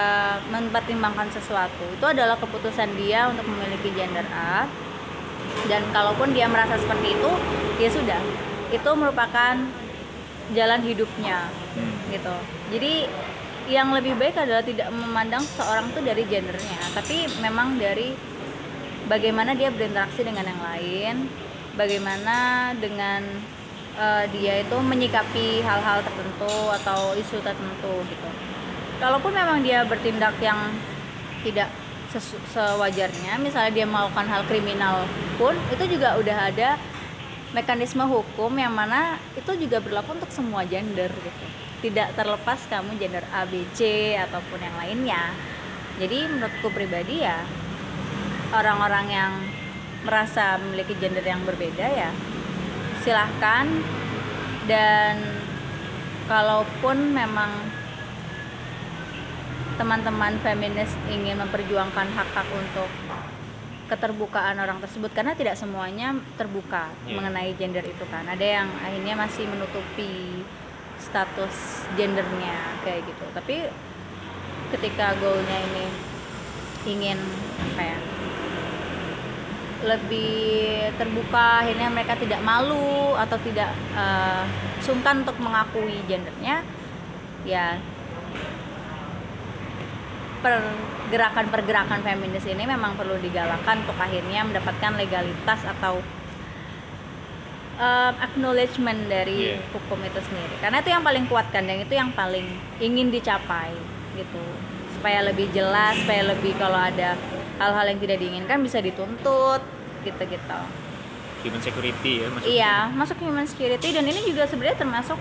mempertimbangkan 0.50 1.30
sesuatu. 1.30 1.84
Itu 1.94 2.06
adalah 2.08 2.40
keputusan 2.40 2.96
dia 2.96 3.28
untuk 3.28 3.46
memiliki 3.46 3.92
gender 3.94 4.26
A. 4.32 4.66
Dan 5.68 5.84
kalaupun 5.92 6.32
dia 6.32 6.48
merasa 6.48 6.80
seperti 6.80 7.14
itu 7.14 7.32
ya 7.78 7.90
sudah. 7.92 8.22
Itu 8.72 8.90
merupakan 8.96 9.56
jalan 10.56 10.82
hidupnya 10.82 11.46
Hmm. 11.78 12.10
gitu. 12.10 12.36
Jadi 12.74 13.06
yang 13.70 13.94
lebih 13.94 14.18
baik 14.18 14.34
adalah 14.34 14.66
tidak 14.66 14.90
memandang 14.90 15.46
seorang 15.46 15.94
itu 15.94 16.02
dari 16.02 16.26
gendernya 16.26 16.82
tapi 16.98 17.30
memang 17.38 17.78
dari 17.78 18.18
bagaimana 19.06 19.54
dia 19.54 19.70
berinteraksi 19.70 20.26
dengan 20.26 20.50
yang 20.50 20.58
lain 20.58 21.16
bagaimana 21.78 22.36
dengan 22.82 23.22
eh, 23.94 24.26
dia 24.34 24.66
itu 24.66 24.74
menyikapi 24.74 25.62
hal-hal 25.62 26.02
tertentu 26.02 26.54
atau 26.82 27.14
isu 27.14 27.38
tertentu 27.46 27.94
gitu 28.10 28.30
kalaupun 29.00 29.32
memang 29.32 29.64
dia 29.64 29.88
bertindak 29.88 30.36
yang 30.44 30.60
tidak 31.42 31.72
sewajarnya 32.52 33.38
misalnya 33.40 33.72
dia 33.72 33.86
melakukan 33.86 34.28
hal 34.28 34.42
kriminal 34.50 35.06
pun 35.38 35.54
itu 35.72 35.96
juga 35.98 36.18
udah 36.18 36.52
ada 36.52 36.76
mekanisme 37.50 38.06
hukum 38.06 38.54
yang 38.58 38.74
mana 38.74 39.18
itu 39.34 39.50
juga 39.58 39.82
berlaku 39.82 40.18
untuk 40.22 40.30
semua 40.30 40.66
gender 40.70 41.10
gitu. 41.10 41.46
Tidak 41.80 42.14
terlepas 42.14 42.60
kamu 42.68 43.00
gender 43.00 43.24
A, 43.32 43.48
B, 43.48 43.64
C 43.74 44.14
ataupun 44.20 44.60
yang 44.60 44.76
lainnya. 44.78 45.24
Jadi 45.98 46.28
menurutku 46.28 46.70
pribadi 46.70 47.24
ya 47.24 47.42
orang-orang 48.54 49.06
yang 49.10 49.32
merasa 50.04 50.60
memiliki 50.62 50.94
gender 51.00 51.24
yang 51.26 51.42
berbeda 51.48 51.88
ya 51.88 52.12
silahkan. 53.02 53.66
Dan 54.70 55.18
kalaupun 56.30 57.18
memang 57.18 57.50
teman-teman 59.78 60.40
feminis 60.42 60.90
ingin 61.12 61.38
memperjuangkan 61.38 62.08
hak-hak 62.16 62.48
untuk 62.52 62.90
keterbukaan 63.90 64.62
orang 64.62 64.78
tersebut 64.80 65.10
karena 65.12 65.34
tidak 65.34 65.58
semuanya 65.58 66.14
terbuka 66.38 66.94
Iya. 67.10 67.18
mengenai 67.18 67.52
gender 67.58 67.82
itu 67.82 68.06
kan 68.08 68.22
ada 68.30 68.46
yang 68.46 68.70
akhirnya 68.86 69.18
masih 69.18 69.50
menutupi 69.50 70.46
status 71.02 71.90
gendernya 71.98 72.78
kayak 72.86 73.02
gitu 73.10 73.26
tapi 73.34 73.66
ketika 74.78 75.18
goalnya 75.18 75.58
ini 75.74 75.86
ingin 76.86 77.18
apa 77.74 77.82
ya 77.82 77.98
lebih 79.80 80.92
terbuka 81.00 81.64
akhirnya 81.66 81.90
mereka 81.90 82.14
tidak 82.20 82.44
malu 82.46 83.16
atau 83.16 83.40
tidak 83.42 83.74
eh, 83.96 84.44
sungkan 84.84 85.24
untuk 85.26 85.40
mengakui 85.42 85.98
gendernya 86.06 86.62
ya 87.48 87.80
pergerakan-pergerakan 90.40 92.00
feminis 92.02 92.46
ini 92.46 92.64
memang 92.64 92.96
perlu 92.96 93.18
digalakkan 93.18 93.84
untuk 93.84 93.96
akhirnya 93.96 94.44
mendapatkan 94.44 94.92
legalitas 94.96 95.60
atau 95.68 96.00
um, 97.80 98.14
acknowledgement 98.20 99.08
dari 99.08 99.56
Iya. 99.56 99.58
hukum 99.72 100.00
itu 100.02 100.20
sendiri. 100.22 100.56
Karena 100.60 100.80
itu 100.80 100.90
yang 100.90 101.04
paling 101.04 101.26
kuat 101.26 101.48
kan 101.50 101.64
dan 101.64 101.80
itu 101.80 101.94
yang 101.94 102.12
paling 102.12 102.46
ingin 102.78 103.10
dicapai 103.10 103.74
gitu. 104.16 104.44
Supaya 104.96 105.24
lebih 105.24 105.48
jelas 105.52 105.96
supaya 106.00 106.28
lebih 106.28 106.56
kalau 106.60 106.76
ada 106.76 107.16
hal-hal 107.58 107.86
yang 107.88 108.00
tidak 108.00 108.18
diinginkan 108.20 108.60
bisa 108.60 108.80
dituntut 108.80 109.64
gitu-gitu. 110.04 110.62
Human 111.40 111.62
security 111.64 112.12
ya 112.20 112.28
maksudnya. 112.28 112.52
Iya 112.52 112.76
masuk 112.92 113.18
human 113.24 113.48
security 113.48 113.96
dan 113.96 114.04
ini 114.04 114.20
juga 114.28 114.44
sebenarnya 114.44 114.76
termasuk 114.78 115.20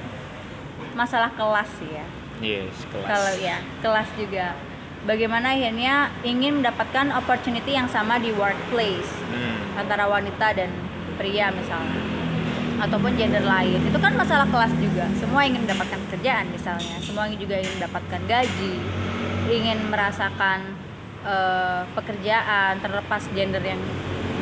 masalah 0.99 1.31
kelas 1.31 1.71
ya. 1.87 2.07
Yes 2.39 2.75
kelas. 2.91 3.07
Kalau 3.07 3.33
ya 3.39 3.59
kelas 3.79 4.09
juga 4.19 4.47
bagaimana 5.07 5.55
akhirnya 5.55 6.11
ingin 6.27 6.63
mendapatkan 6.63 7.15
opportunity 7.15 7.77
yang 7.77 7.87
sama 7.87 8.19
di 8.19 8.35
workplace? 8.35 9.13
Hmm. 9.29 9.79
antara 9.79 10.11
wanita 10.11 10.59
dan 10.59 10.75
pria 11.15 11.55
misalnya. 11.55 12.03
Ataupun 12.83 13.15
gender 13.15 13.43
lain. 13.43 13.79
Itu 13.87 13.99
kan 14.03 14.15
masalah 14.19 14.47
kelas 14.51 14.75
juga. 14.79 15.07
Semua 15.19 15.47
ingin 15.47 15.63
mendapatkan 15.63 15.99
pekerjaan 16.11 16.51
misalnya. 16.51 16.99
Semua 16.99 17.31
juga 17.31 17.59
ingin 17.59 17.79
mendapatkan 17.79 18.23
gaji. 18.27 18.75
Ingin 19.51 19.79
merasakan 19.87 20.75
eh, 21.23 21.83
pekerjaan 21.95 22.83
terlepas 22.83 23.23
gender 23.35 23.63
yang 23.63 23.79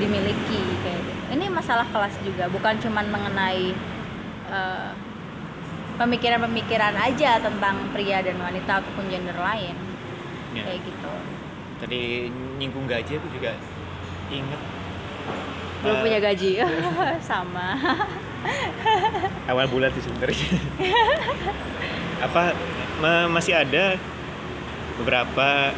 dimiliki 0.00 0.60
kayak 0.84 1.00
gitu. 1.04 1.22
Ini 1.36 1.44
masalah 1.52 1.84
kelas 1.92 2.16
juga. 2.24 2.48
Bukan 2.48 2.80
cuman 2.80 3.08
mengenai 3.08 3.72
eh, 4.52 4.90
pemikiran-pemikiran 5.96 6.96
aja 6.96 7.40
tentang 7.40 7.88
pria 7.92 8.20
dan 8.20 8.36
wanita 8.36 8.84
ataupun 8.84 9.08
gender 9.08 9.36
lain 9.36 9.85
Ya. 10.56 10.64
kayak 10.64 10.80
gitu. 10.88 11.12
Tadi 11.76 12.00
nyinggung 12.56 12.86
gaji 12.88 13.12
aku 13.20 13.28
juga 13.36 13.52
inget 14.32 14.60
belum 15.84 15.96
eh, 15.96 16.02
punya 16.02 16.18
gaji. 16.18 16.50
sama. 17.30 17.76
Awal 19.50 19.66
bulan 19.68 19.90
sih 19.92 20.02
sebenarnya 20.06 20.48
apa 22.16 22.56
ma- 23.02 23.28
masih 23.28 23.52
ada 23.52 24.00
beberapa 24.96 25.76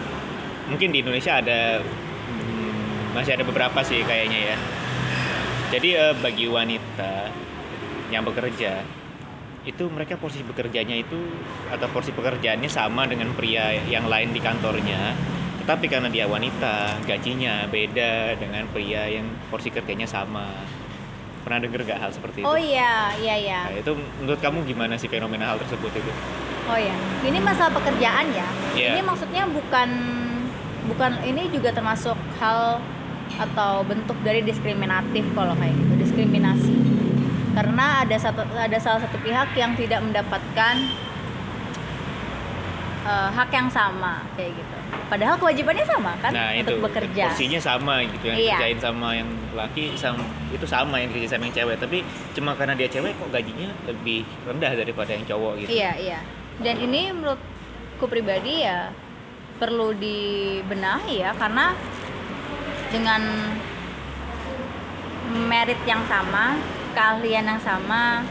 mungkin 0.71 0.95
di 0.95 1.03
Indonesia 1.03 1.43
ada 1.43 1.83
hmm, 1.83 3.17
masih 3.19 3.35
ada 3.35 3.45
beberapa 3.45 3.81
sih 3.83 4.07
kayaknya 4.07 4.55
ya. 4.55 4.57
Jadi 5.75 5.89
eh, 5.99 6.15
bagi 6.23 6.47
wanita 6.47 7.33
yang 8.09 8.25
bekerja 8.25 8.81
itu 9.69 9.85
mereka 9.93 10.17
porsi 10.17 10.41
bekerjanya 10.41 10.97
itu 10.97 11.21
atau 11.69 11.85
porsi 11.93 12.17
pekerjaannya 12.17 12.73
sama 12.73 13.05
dengan 13.05 13.37
pria 13.37 13.77
yang 13.85 14.09
lain 14.09 14.33
di 14.33 14.41
kantornya 14.41 15.13
tetapi 15.61 15.93
karena 15.93 16.09
dia 16.09 16.25
wanita 16.25 17.05
gajinya 17.05 17.69
beda 17.69 18.41
dengan 18.41 18.65
pria 18.73 19.05
yang 19.05 19.29
porsi 19.53 19.69
kerjanya 19.69 20.09
sama 20.09 20.49
pernah 21.45 21.61
dengar 21.61 21.85
gak 21.85 22.01
hal 22.01 22.11
seperti 22.13 22.41
itu? 22.41 22.49
oh 22.49 22.57
iya 22.57 23.13
iya 23.21 23.35
iya 23.37 23.61
Nah, 23.69 23.77
itu 23.77 23.93
menurut 24.25 24.41
kamu 24.41 24.59
gimana 24.65 24.97
sih 24.97 25.13
fenomena 25.13 25.53
hal 25.53 25.61
tersebut 25.61 25.93
itu? 25.93 26.13
Oh 26.69 26.77
ya, 26.77 26.93
ini 27.25 27.41
masalah 27.41 27.73
pekerjaan 27.73 28.29
ya. 28.29 28.45
Iya. 28.77 28.93
Ini 28.93 29.01
maksudnya 29.01 29.49
bukan 29.49 29.89
bukan 30.85 31.17
ini 31.25 31.49
juga 31.49 31.73
termasuk 31.73 32.13
hal 32.37 32.77
atau 33.41 33.81
bentuk 33.89 34.21
dari 34.21 34.45
diskriminatif 34.45 35.25
kalau 35.33 35.57
kayak 35.57 35.73
gitu, 35.73 35.95
diskriminasi. 35.97 36.98
Karena 37.59 38.07
ada 38.07 38.15
satu 38.15 38.47
ada 38.55 38.79
salah 38.79 39.03
satu 39.03 39.19
pihak 39.19 39.51
yang 39.59 39.75
tidak 39.75 39.99
mendapatkan 39.99 40.75
eh, 43.03 43.29
hak 43.35 43.51
yang 43.51 43.67
sama 43.67 44.23
kayak 44.39 44.55
gitu. 44.55 44.77
Padahal 45.09 45.35
kewajibannya 45.41 45.83
sama 45.83 46.13
kan 46.21 46.31
nah 46.31 46.53
itu 46.53 46.69
untuk 46.71 46.93
bekerja. 46.93 47.33
porsinya 47.33 47.59
sama 47.59 48.05
gitu 48.05 48.29
yang 48.29 48.39
Iya. 48.39 48.57
kerjain 48.61 48.79
sama 48.79 49.09
yang 49.17 49.29
laki 49.57 49.97
sama 49.97 50.23
itu 50.53 50.67
sama 50.69 51.01
yang 51.01 51.11
kerja 51.11 51.35
sama 51.35 51.49
yang 51.49 51.57
cewek 51.57 51.77
tapi 51.81 51.99
cuma 52.31 52.53
karena 52.55 52.77
dia 52.77 52.87
cewek 52.87 53.17
kok 53.17 53.29
gajinya 53.33 53.73
lebih 53.89 54.23
rendah 54.47 54.73
daripada 54.77 55.11
yang 55.11 55.25
cowok 55.27 55.53
gitu. 55.65 55.69
Iya, 55.75 55.93
iya. 55.99 56.21
Dan 56.61 56.79
ini 56.79 57.11
menurutku 57.11 58.05
pribadi 58.07 58.63
ya 58.63 58.93
perlu 59.59 59.91
dibenahi 59.91 61.19
ya 61.19 61.35
karena 61.35 61.75
dengan 62.89 63.23
merit 65.49 65.81
yang 65.85 66.05
sama 66.07 66.57
keahlian 66.99 67.47
yang 67.47 67.63
sama 67.63 68.27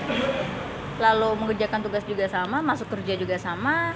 lalu 0.99 1.39
mengerjakan 1.39 1.87
tugas 1.87 2.03
juga 2.03 2.27
sama 2.27 2.59
masuk 2.59 2.91
kerja 2.91 3.15
juga 3.15 3.39
sama 3.39 3.95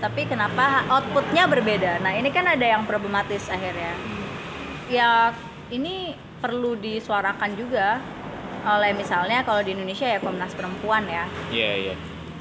tapi 0.00 0.24
kenapa 0.24 0.88
outputnya 0.88 1.44
berbeda? 1.44 2.00
Nah 2.00 2.16
ini 2.16 2.32
kan 2.32 2.48
ada 2.48 2.64
yang 2.64 2.88
problematis 2.88 3.52
akhirnya. 3.52 3.92
Ya 4.88 5.36
ini 5.68 6.16
perlu 6.40 6.72
disuarakan 6.80 7.52
juga 7.54 8.00
oleh 8.64 8.96
misalnya 8.96 9.44
kalau 9.44 9.60
di 9.60 9.76
Indonesia 9.76 10.08
ya 10.08 10.18
Komnas 10.18 10.56
Perempuan 10.56 11.04
ya. 11.04 11.28
Iya, 11.52 11.70
iya. 11.76 11.94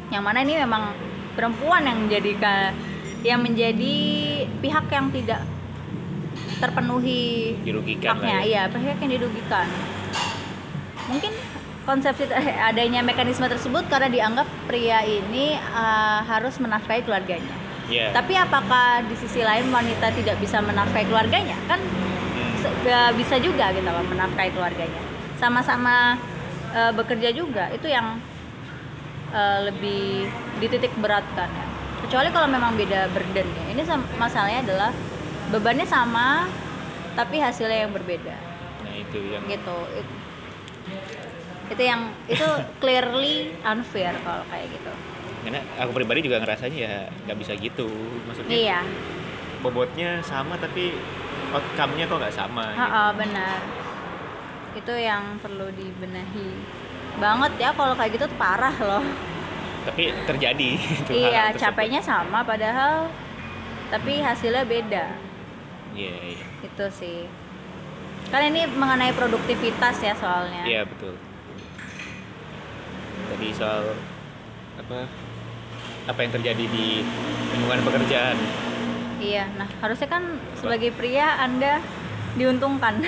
yang 0.10 0.26
mana 0.26 0.42
ini 0.42 0.58
memang 0.58 0.90
perempuan 1.38 1.86
yang 1.86 2.10
menjadi 2.10 2.32
yang 3.22 3.46
menjadi 3.46 3.96
pihak 4.58 4.90
yang 4.90 5.14
tidak 5.14 5.46
terpenuhi 6.58 7.54
Dirugikan 7.62 8.18
haknya. 8.18 8.40
ya. 8.40 8.40
iya 8.42 8.62
pihak 8.72 8.98
yang 9.04 9.12
dirugikan. 9.20 9.68
Mungkin 11.12 11.34
konsepsi 11.84 12.28
eh, 12.28 12.58
adanya 12.60 13.00
mekanisme 13.00 13.46
tersebut 13.46 13.88
karena 13.88 14.08
dianggap 14.08 14.48
pria 14.66 15.02
ini 15.02 15.54
eh, 15.56 16.20
harus 16.24 16.58
menafkahi 16.58 17.04
keluarganya. 17.04 17.56
Iya. 17.90 18.14
tapi 18.14 18.38
apakah 18.38 19.02
di 19.02 19.18
sisi 19.18 19.42
lain 19.42 19.66
wanita 19.74 20.14
tidak 20.14 20.38
bisa 20.38 20.62
menafkahi 20.62 21.10
keluarganya? 21.10 21.58
Kan 21.66 21.82
Hmm. 22.30 22.54
nggak 22.86 23.18
bisa 23.18 23.36
juga 23.42 23.74
gitu 23.74 23.84
loh 23.84 24.06
menafkahi 24.06 24.54
keluarganya. 24.54 25.02
Sama-sama 25.36 26.14
eh, 26.70 26.92
bekerja 26.94 27.34
juga 27.34 27.68
itu 27.70 27.90
yang 27.90 28.22
eh, 29.32 29.60
lebih 29.66 30.30
dititik 30.60 30.94
beratkan. 30.98 31.50
Ya 31.50 31.66
kecuali 32.00 32.30
kalau 32.30 32.48
memang 32.48 32.74
beda 32.74 33.10
burdennya 33.10 33.66
ini 33.70 33.82
sam- 33.84 34.08
masalahnya 34.16 34.64
adalah 34.64 34.92
bebannya 35.50 35.84
sama 35.84 36.46
tapi 37.14 37.38
hasilnya 37.38 37.86
yang 37.86 37.92
berbeda. 37.92 38.38
Nah, 38.82 38.94
itu 38.96 39.18
yang 39.30 39.44
gitu. 39.46 39.78
It- 39.94 40.18
itu 41.70 41.82
yang 41.82 42.02
itu 42.26 42.48
clearly 42.78 43.54
unfair 43.62 44.14
kalau 44.22 44.42
kayak 44.50 44.68
gitu 44.70 44.92
karena 45.40 45.60
aku 45.78 45.92
pribadi 45.94 46.20
juga 46.22 46.38
ngerasanya 46.38 46.78
ya 46.78 46.94
nggak 47.24 47.38
bisa 47.38 47.56
gitu. 47.56 47.88
Maksudnya 48.28 48.52
iya 48.52 48.80
bobotnya 49.60 50.20
sama 50.20 50.56
tapi 50.56 50.92
outcome-nya 51.50 52.06
kok 52.06 52.18
nggak 52.18 52.36
sama. 52.36 52.66
gitu. 52.70 52.84
Ha, 52.84 53.04
benar 53.14 53.60
itu 54.72 54.94
yang 54.96 55.40
perlu 55.40 55.68
dibenahi 55.72 56.54
banget 57.18 57.52
ya 57.58 57.70
kalau 57.72 57.96
kayak 57.96 58.16
gitu 58.16 58.26
parah 58.36 58.76
loh 58.80 59.02
Tapi 59.84 60.14
terjadi 60.24 60.70
itu 61.02 61.12
iya 61.12 61.50
tersebut. 61.50 61.62
capeknya 61.62 62.00
sama 62.00 62.44
padahal 62.44 63.10
tapi 63.90 64.22
hasilnya 64.22 64.64
beda 64.64 65.06
Iya, 65.98 66.14
iya. 66.38 66.46
itu 66.62 66.86
sih 66.94 67.26
kan 68.30 68.46
ini 68.46 68.70
mengenai 68.70 69.10
produktivitas 69.12 69.98
ya 70.00 70.14
soalnya 70.14 70.62
Iya, 70.64 70.86
betul. 70.86 71.18
Tadi 73.30 73.48
soal 73.54 73.84
apa 74.80 75.06
apa 76.10 76.20
yang 76.26 76.32
terjadi 76.34 76.66
di 76.66 77.06
lingkungan 77.54 77.82
pekerjaan. 77.86 78.38
Iya, 79.20 79.52
nah 79.60 79.68
harusnya 79.84 80.10
kan 80.10 80.24
sebagai 80.58 80.96
pria 80.96 81.38
anda 81.38 81.84
diuntungkan. 82.36 83.02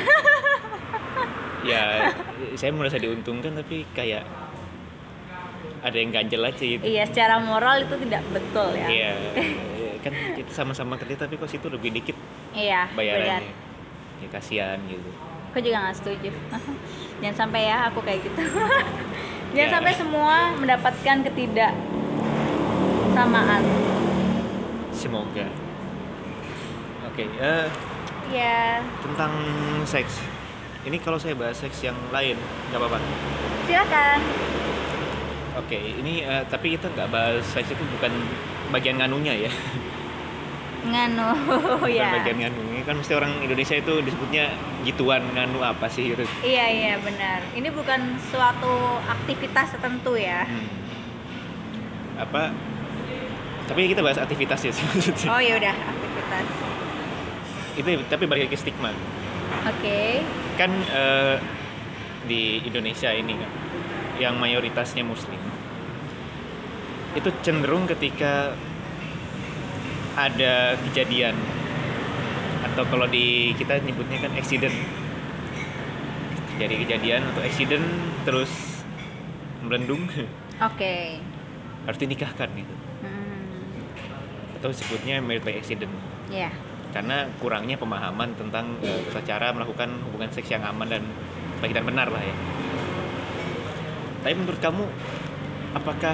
Ya 1.62 2.10
saya 2.58 2.74
merasa 2.74 2.98
diuntungkan 2.98 3.54
tapi 3.54 3.86
kayak 3.94 4.26
ada 5.86 5.94
yang 5.94 6.10
ganjel 6.10 6.42
aja 6.42 6.58
gitu. 6.58 6.82
Iya 6.82 7.06
secara 7.06 7.38
moral 7.38 7.86
itu 7.86 8.02
tidak 8.02 8.26
betul 8.34 8.74
ya. 8.74 8.88
Iya 8.90 9.14
kan 10.06 10.14
kita 10.34 10.50
sama-sama 10.50 10.98
kerja 10.98 11.30
tapi 11.30 11.38
kok 11.38 11.46
situ 11.46 11.70
lebih 11.70 11.94
dikit 11.94 12.18
iya 12.58 12.90
benar. 12.90 12.98
Bayarannya 12.98 13.54
ya 14.26 14.28
kasihan 14.34 14.82
gitu. 14.90 15.06
Aku 15.54 15.62
juga 15.62 15.86
nggak 15.86 15.98
setuju. 16.02 16.34
Jangan 17.22 17.36
sampai 17.46 17.70
ya 17.70 17.78
aku 17.94 18.02
kayak 18.02 18.26
gitu 18.26 18.42
jangan 19.52 19.68
Ya. 19.68 19.74
sampai 19.74 19.94
semua 19.94 20.36
mendapatkan 20.56 21.18
ketidak 21.24 21.74
samaan. 23.12 23.62
Semoga. 24.92 25.48
Oke 27.04 27.28
eh, 27.28 27.68
ya 28.32 28.80
tentang 29.02 29.32
seks. 29.84 30.24
Ini 30.82 30.98
kalau 30.98 31.20
saya 31.20 31.36
bahas 31.36 31.60
seks 31.60 31.84
yang 31.84 31.98
lain 32.10 32.40
nggak 32.72 32.80
apa-apa? 32.80 32.98
Silakan. 33.68 34.20
Oke 35.60 35.78
ini 35.78 36.24
eh, 36.24 36.44
tapi 36.48 36.74
kita 36.74 36.88
nggak 36.88 37.10
bahas 37.12 37.44
seks 37.44 37.70
itu 37.70 37.84
bukan 38.00 38.12
bagian 38.72 38.96
nganunya 38.98 39.48
ya 39.48 39.52
nganu 40.82 41.30
ya. 41.90 42.10
bagian 42.22 42.38
nganu. 42.42 42.60
Ini 42.74 42.82
kan 42.88 42.96
mesti 42.98 43.14
orang 43.14 43.32
Indonesia 43.46 43.76
itu 43.78 43.94
disebutnya 44.02 44.54
gituan 44.82 45.22
nganu 45.34 45.62
apa 45.62 45.86
sih 45.86 46.14
gitu 46.14 46.26
iya 46.42 46.66
iya 46.70 46.94
benar. 46.98 47.46
Ini 47.54 47.70
bukan 47.70 48.18
suatu 48.34 49.02
aktivitas 49.06 49.78
tertentu 49.78 50.18
ya. 50.18 50.46
Hmm. 50.46 50.70
apa? 52.22 52.54
Tapi 53.66 53.88
kita 53.88 54.04
bahas 54.04 54.20
aktivitas 54.22 54.62
ya 54.66 54.72
sih 54.74 54.84
maksudnya. 54.90 55.28
Oh 55.30 55.42
ya 55.42 55.58
udah 55.58 55.76
aktivitas. 55.76 56.48
Itu 57.78 57.90
tapi 58.10 58.24
balik 58.26 58.50
lagi 58.50 58.54
ke 58.54 58.60
stigma. 58.60 58.92
Oke. 59.70 60.26
Kan 60.58 60.72
eh, 60.90 61.38
di 62.26 62.62
Indonesia 62.66 63.10
ini 63.14 63.34
kan 63.38 63.52
yang 64.22 64.38
mayoritasnya 64.38 65.02
muslim 65.02 65.42
itu 67.12 67.30
cenderung 67.44 67.90
ketika 67.90 68.56
ada 70.30 70.76
kejadian. 70.90 71.34
Atau 72.68 72.84
kalau 72.88 73.08
di 73.10 73.56
kita 73.58 73.82
nyebutnya 73.82 74.22
kan 74.22 74.32
accident. 74.38 74.76
Jadi 76.62 76.76
kejadian 76.86 77.26
atau 77.34 77.42
accident 77.42 77.86
terus 78.28 78.52
melendung 79.66 80.06
oke. 80.62 80.94
Harus 81.90 82.00
dinikahkan 82.00 82.50
gitu. 82.54 82.76
Hmm, 83.02 83.82
atau 84.62 84.70
sebutnya 84.70 85.18
married 85.24 85.42
by 85.42 85.58
accident. 85.58 85.90
Ya 86.30 86.54
karena 86.92 87.24
kurangnya 87.40 87.80
pemahaman 87.80 88.36
tentang 88.36 88.76
eh, 88.84 89.00
tata 89.08 89.24
cara 89.24 89.48
melakukan 89.56 89.90
hubungan 90.12 90.28
seks 90.28 90.52
yang 90.52 90.64
aman 90.68 90.92
dan 90.92 91.04
baik 91.64 91.72
dan 91.72 91.88
benar 91.88 92.12
lah 92.12 92.20
ya. 92.20 92.36
Tapi 94.22 94.34
menurut 94.38 94.60
kamu 94.60 94.84
apakah 95.74 96.14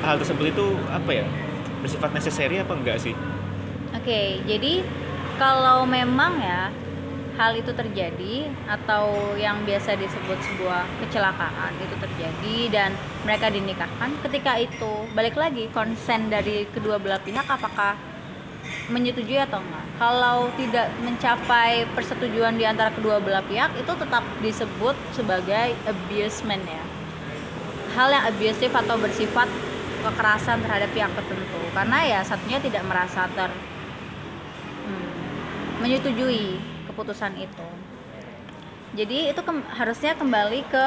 hal 0.00 0.16
tersebut 0.16 0.54
itu 0.54 0.66
apa 0.88 1.10
ya 1.10 1.26
bersifat 1.80 2.12
necessary 2.12 2.60
apa 2.60 2.72
enggak 2.76 3.00
sih? 3.00 3.16
Oke, 3.96 4.38
jadi 4.46 4.86
kalau 5.40 5.88
memang 5.88 6.38
ya 6.38 6.70
hal 7.40 7.56
itu 7.56 7.72
terjadi 7.72 8.52
atau 8.68 9.32
yang 9.40 9.64
biasa 9.64 9.96
disebut 9.96 10.38
sebuah 10.44 10.84
kecelakaan 11.00 11.72
itu 11.80 11.96
terjadi 11.96 12.56
dan 12.68 12.90
mereka 13.24 13.48
dinikahkan, 13.48 14.12
ketika 14.28 14.60
itu 14.60 15.08
balik 15.16 15.40
lagi 15.40 15.66
konsen 15.72 16.28
dari 16.28 16.68
kedua 16.68 17.00
belah 17.00 17.16
pihak 17.24 17.48
apakah 17.48 17.96
menyetujui 18.92 19.40
atau 19.40 19.58
enggak. 19.64 19.86
Kalau 19.96 20.52
tidak 20.56 20.92
mencapai 21.00 21.88
persetujuan 21.96 22.60
di 22.60 22.64
antara 22.68 22.92
kedua 22.92 23.20
belah 23.20 23.44
pihak 23.44 23.72
itu 23.80 23.92
tetap 23.96 24.24
disebut 24.44 24.96
sebagai 25.16 25.72
abusement 25.88 26.64
ya. 26.64 26.84
Hal 27.96 28.08
yang 28.12 28.24
abusive 28.28 28.70
atau 28.70 28.96
bersifat 29.00 29.48
kekerasan 30.00 30.64
terhadap 30.64 30.90
pihak 30.96 31.12
tertentu 31.12 31.60
karena 31.76 31.98
ya 32.04 32.20
satunya 32.24 32.58
tidak 32.58 32.82
merasa 32.88 33.28
ter 33.36 33.50
hmm, 34.88 35.10
menyetujui 35.84 36.56
keputusan 36.90 37.36
itu. 37.38 37.68
Jadi 38.90 39.30
itu 39.30 39.40
kem- 39.46 39.68
harusnya 39.70 40.18
kembali 40.18 40.60
ke 40.66 40.86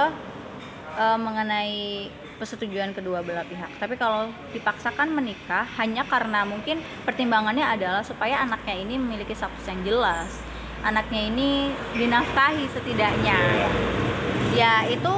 eh, 0.99 1.17
mengenai 1.17 2.11
persetujuan 2.37 2.91
kedua 2.91 3.23
belah 3.23 3.47
pihak. 3.47 3.71
Tapi 3.79 3.95
kalau 3.95 4.27
dipaksakan 4.51 5.13
menikah 5.15 5.63
hanya 5.79 6.03
karena 6.03 6.43
mungkin 6.43 6.81
pertimbangannya 7.07 7.63
adalah 7.63 8.03
supaya 8.03 8.43
anaknya 8.43 8.75
ini 8.83 8.99
memiliki 8.99 9.31
status 9.31 9.63
yang 9.69 9.81
jelas, 9.87 10.43
anaknya 10.83 11.31
ini 11.31 11.71
dinafkahi 11.95 12.67
setidaknya. 12.73 13.39
Ya 14.53 14.85
itu 14.91 15.13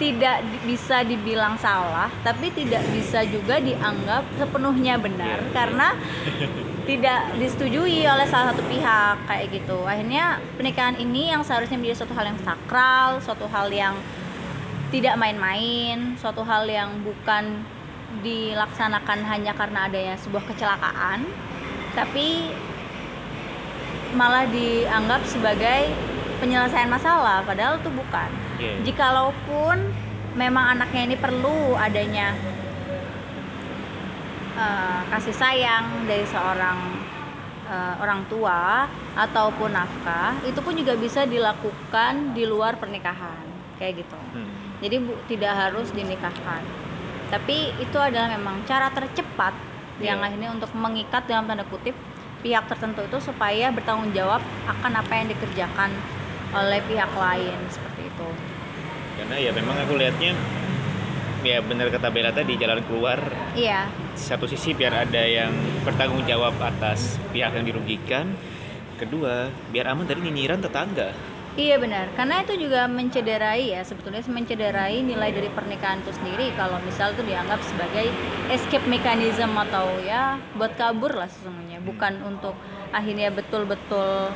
tidak 0.00 0.40
bisa 0.64 1.04
dibilang 1.04 1.60
salah, 1.60 2.08
tapi 2.24 2.48
tidak 2.56 2.80
bisa 2.88 3.20
juga 3.28 3.60
dianggap 3.60 4.24
sepenuhnya 4.40 4.96
benar 4.96 5.44
Iya. 5.44 5.52
karena 5.52 5.92
tidak 6.88 7.36
disetujui 7.36 8.08
oleh 8.08 8.24
salah 8.24 8.56
satu 8.56 8.64
pihak 8.64 9.28
kayak 9.28 9.46
gitu. 9.52 9.84
Akhirnya 9.84 10.40
pernikahan 10.56 10.96
ini 10.96 11.28
yang 11.28 11.44
seharusnya 11.44 11.76
menjadi 11.76 12.00
suatu 12.00 12.16
hal 12.16 12.32
yang 12.32 12.40
sakral, 12.40 13.20
suatu 13.20 13.44
hal 13.52 13.68
yang 13.68 13.94
tidak 14.88 15.20
main-main, 15.20 16.16
suatu 16.16 16.42
hal 16.42 16.64
yang 16.64 17.04
bukan 17.04 17.62
dilaksanakan 18.24 19.22
hanya 19.28 19.52
karena 19.54 19.86
adanya 19.86 20.16
sebuah 20.18 20.42
kecelakaan, 20.48 21.28
tapi 21.94 22.50
malah 24.16 24.48
dianggap 24.50 25.22
sebagai 25.28 25.94
penyelesaian 26.42 26.90
masalah, 26.90 27.44
padahal 27.44 27.78
itu 27.78 27.92
bukan. 27.92 28.39
Iya. 28.60 28.74
Jikalaupun 28.84 29.76
memang 30.36 30.76
anaknya 30.76 31.08
ini 31.08 31.16
perlu 31.16 31.74
adanya 31.74 32.36
eh, 34.54 35.00
kasih 35.10 35.34
sayang 35.34 36.04
dari 36.04 36.22
seorang 36.24 36.78
eh, 37.66 37.94
orang 37.98 38.26
tua 38.26 38.86
ataupun 39.16 39.70
nafkah 39.70 40.38
itu 40.44 40.60
pun 40.60 40.74
juga 40.74 40.94
bisa 40.94 41.24
dilakukan 41.24 42.30
di 42.32 42.44
luar 42.44 42.76
pernikahan 42.76 43.42
kayak 43.76 44.04
gitu 44.04 44.18
Hmm. 44.30 44.46
jadi 44.78 45.02
bu, 45.02 45.16
tidak 45.26 45.50
harus 45.56 45.90
dinikahkan 45.90 46.62
tapi 47.30 47.74
itu 47.78 47.98
adalah 47.98 48.28
memang 48.28 48.62
cara 48.62 48.90
tercepat 48.90 49.54
yang 49.98 50.18
Iya. 50.18 50.26
akhirnya 50.30 50.50
untuk 50.52 50.70
mengikat 50.72 51.26
dalam 51.26 51.46
tanda 51.46 51.66
kutip 51.66 51.94
pihak 52.40 52.64
tertentu 52.66 53.02
itu 53.02 53.18
supaya 53.20 53.68
bertanggung 53.68 54.12
jawab 54.12 54.38
akan 54.66 54.92
apa 54.96 55.12
yang 55.12 55.26
dikerjakan 55.28 55.90
oleh 56.50 56.80
pihak 56.86 57.10
lain 57.10 57.58
seperti 57.68 58.06
itu 58.06 58.28
Karena 59.20 59.36
ya 59.36 59.52
memang 59.52 59.76
aku 59.84 60.00
lihatnya 60.00 60.32
ya 61.44 61.60
benar 61.60 61.92
kata 61.92 62.08
Bella 62.08 62.32
tadi 62.32 62.56
jalan 62.56 62.84
keluar 62.84 63.20
iya. 63.56 63.88
satu 64.12 64.44
sisi 64.44 64.76
biar 64.76 65.08
ada 65.08 65.24
yang 65.24 65.52
bertanggung 65.84 66.24
jawab 66.28 66.52
atas 66.60 67.16
pihak 67.32 67.56
yang 67.56 67.64
dirugikan 67.64 68.32
kedua 69.00 69.48
biar 69.72 69.92
aman 69.92 70.08
dari 70.08 70.20
nyinyiran 70.24 70.60
tetangga. 70.60 71.12
Iya 71.58 71.82
benar, 71.82 72.06
karena 72.14 72.46
itu 72.46 72.62
juga 72.62 72.86
mencederai 72.86 73.74
ya 73.74 73.82
sebetulnya 73.82 74.22
mencederai 74.22 75.02
nilai 75.02 75.34
dari 75.34 75.50
pernikahan 75.50 75.98
itu 75.98 76.14
sendiri. 76.14 76.54
Kalau 76.54 76.78
misal 76.86 77.10
itu 77.10 77.26
dianggap 77.26 77.58
sebagai 77.66 78.06
escape 78.54 78.86
mechanism 78.86 79.50
atau 79.58 79.98
ya 80.06 80.38
buat 80.54 80.78
kabur 80.78 81.10
lah 81.10 81.26
sesungguhnya, 81.26 81.82
bukan 81.82 82.22
untuk 82.22 82.54
akhirnya 82.94 83.34
betul-betul 83.34 84.30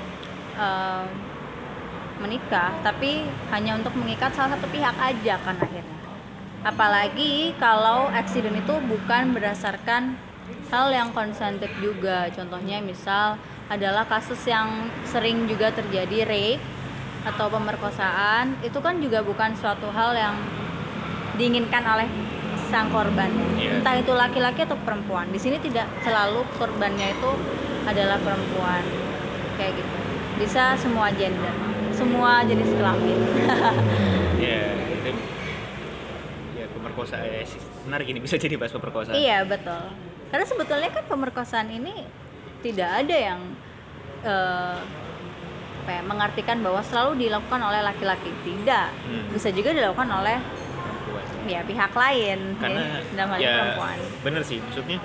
eh, 0.59 1.07
menikah, 2.25 2.73
tapi 2.81 3.29
hanya 3.53 3.77
untuk 3.77 3.93
mengikat 4.01 4.33
salah 4.33 4.57
satu 4.57 4.65
pihak 4.73 4.97
aja 4.97 5.37
kan 5.45 5.61
akhirnya. 5.61 5.99
Apalagi 6.65 7.53
kalau 7.61 8.09
accident 8.09 8.57
itu 8.57 8.75
bukan 8.89 9.37
berdasarkan 9.37 10.17
hal 10.73 10.89
yang 10.89 11.13
konsentrate 11.13 11.77
juga, 11.85 12.33
contohnya 12.33 12.81
misal 12.81 13.37
adalah 13.69 14.09
kasus 14.09 14.41
yang 14.49 14.89
sering 15.05 15.45
juga 15.45 15.69
terjadi 15.77 16.25
rape 16.25 16.65
atau 17.25 17.49
pemerkosaan 17.49 18.61
itu 18.61 18.77
kan 18.85 19.01
juga 19.01 19.25
bukan 19.25 19.57
suatu 19.57 19.89
hal 19.93 20.13
yang 20.13 20.37
diinginkan 21.37 21.85
oleh 21.85 22.09
sang 22.69 22.89
korban. 22.89 23.29
Iya. 23.61 23.81
entah 23.81 23.95
itu 24.01 24.13
laki-laki 24.13 24.65
atau 24.65 24.77
perempuan. 24.81 25.29
Di 25.33 25.41
sini 25.41 25.61
tidak 25.61 25.89
selalu 26.01 26.45
korbannya 26.57 27.13
itu 27.13 27.31
adalah 27.85 28.17
perempuan. 28.21 28.85
Kayak 29.61 29.85
gitu. 29.85 29.97
Bisa 30.41 30.75
semua 30.81 31.13
gender 31.15 31.74
semua 32.05 32.45
jenis 32.45 32.71
kelamin. 32.77 33.19
Ya 34.45 34.77
itu 34.77 35.09
ya 36.53 36.69
pemerkosaan 36.69 37.25
ya, 37.25 37.41
sih, 37.49 37.57
menarik 37.89 38.13
ini 38.13 38.21
bisa 38.21 38.37
jadi 38.37 38.61
bahas 38.61 38.77
pemerkosaan. 38.77 39.17
Iya 39.17 39.41
betul. 39.49 39.89
Karena 40.29 40.45
sebetulnya 40.45 40.91
kan 40.93 41.05
pemerkosaan 41.09 41.73
ini 41.73 42.05
tidak 42.61 42.91
ada 43.01 43.17
yang 43.17 43.41
eh, 44.21 44.77
apa 45.81 45.91
ya, 45.97 46.03
mengartikan 46.05 46.61
bahwa 46.61 46.85
selalu 46.85 47.25
dilakukan 47.25 47.61
oleh 47.65 47.81
laki-laki. 47.81 48.29
Tidak. 48.45 48.89
Hmm. 49.09 49.25
bisa 49.33 49.49
juga 49.49 49.73
dilakukan 49.73 50.09
oleh 50.13 50.37
perempuan. 50.45 51.25
ya 51.49 51.61
pihak 51.65 51.93
lain 51.97 52.39
karena 52.61 52.81
ya, 52.85 53.01
dalam 53.17 53.29
hal 53.33 53.39
ya 53.41 53.53
perempuan. 53.57 53.97
bener 54.21 54.43
sih 54.45 54.59
maksudnya 54.61 54.99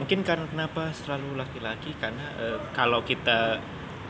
mungkin 0.00 0.18
kan 0.24 0.40
kenapa 0.48 0.94
selalu 0.94 1.36
laki-laki? 1.36 1.90
Karena 2.00 2.32
eh, 2.38 2.58
kalau 2.72 3.04
kita 3.04 3.60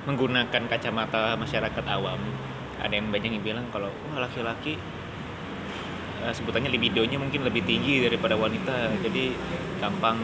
menggunakan 0.07 0.63
kacamata 0.71 1.35
masyarakat 1.35 1.85
awam. 1.89 2.21
Ada 2.79 2.95
yang 2.95 3.11
banyak 3.11 3.41
yang 3.41 3.45
bilang 3.45 3.67
kalau 3.75 3.91
wah 3.91 4.23
laki-laki 4.23 4.79
eh, 6.23 6.33
sebutannya 6.33 6.71
libidonya 6.71 7.19
mungkin 7.19 7.43
lebih 7.43 7.67
tinggi 7.67 8.07
daripada 8.07 8.39
wanita 8.39 9.03
jadi 9.03 9.35
gampang 9.83 10.19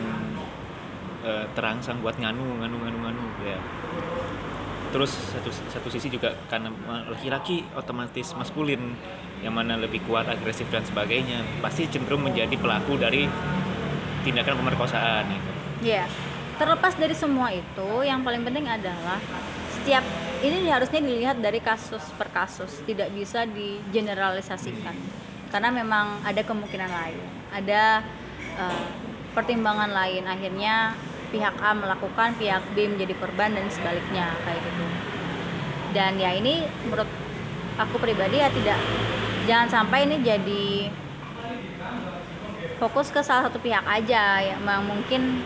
eh, 1.26 1.46
terangsang 1.58 1.98
buat 2.04 2.14
nganu 2.20 2.62
nganu 2.62 2.76
nganu 2.78 2.98
nganu. 3.02 3.24
Ya. 3.42 3.58
Terus 4.94 5.10
satu 5.10 5.50
satu 5.50 5.88
sisi 5.90 6.06
juga 6.06 6.38
karena 6.46 6.70
laki-laki 7.10 7.66
otomatis 7.74 8.30
maskulin 8.38 8.94
yang 9.42 9.52
mana 9.58 9.76
lebih 9.76 10.00
kuat 10.06 10.24
agresif 10.30 10.70
dan 10.70 10.86
sebagainya 10.86 11.42
pasti 11.58 11.90
cenderung 11.90 12.24
menjadi 12.24 12.54
pelaku 12.54 12.96
dari 12.96 13.26
tindakan 14.24 14.56
pemerkosaan 14.64 15.28
gitu. 15.28 15.50
ya 15.84 16.08
terlepas 16.56 16.96
dari 16.96 17.12
semua 17.12 17.52
itu 17.52 17.90
yang 18.06 18.24
paling 18.24 18.40
penting 18.40 18.64
adalah 18.64 19.20
setiap 19.84 20.00
ini 20.40 20.64
harusnya 20.72 21.04
dilihat 21.04 21.44
dari 21.44 21.60
kasus 21.60 22.00
per 22.16 22.32
kasus 22.32 22.80
tidak 22.88 23.12
bisa 23.12 23.44
digeneralisasikan. 23.44 24.96
Karena 25.52 25.68
memang 25.68 26.24
ada 26.24 26.40
kemungkinan 26.40 26.88
lain 26.88 27.20
ada 27.52 28.00
eh, 28.56 28.84
pertimbangan 29.36 29.92
lain. 29.92 30.24
Akhirnya 30.24 30.96
pihak 31.28 31.60
A 31.60 31.76
melakukan 31.76 32.32
pihak 32.40 32.64
B 32.72 32.96
menjadi 32.96 33.12
korban 33.20 33.52
dan 33.52 33.68
sebaliknya 33.68 34.32
kayak 34.48 34.64
gitu. 34.64 34.86
Dan 35.92 36.16
ya 36.16 36.32
ini 36.32 36.64
menurut 36.88 37.12
aku 37.76 38.00
pribadi 38.00 38.40
ya 38.40 38.48
tidak 38.48 38.80
jangan 39.44 39.68
sampai 39.68 40.08
ini 40.08 40.16
jadi 40.24 40.88
fokus 42.80 43.12
ke 43.12 43.20
salah 43.20 43.52
satu 43.52 43.60
pihak 43.60 43.84
aja. 43.84 44.40
Yang 44.40 44.64
memang 44.64 44.88
mungkin 44.88 45.44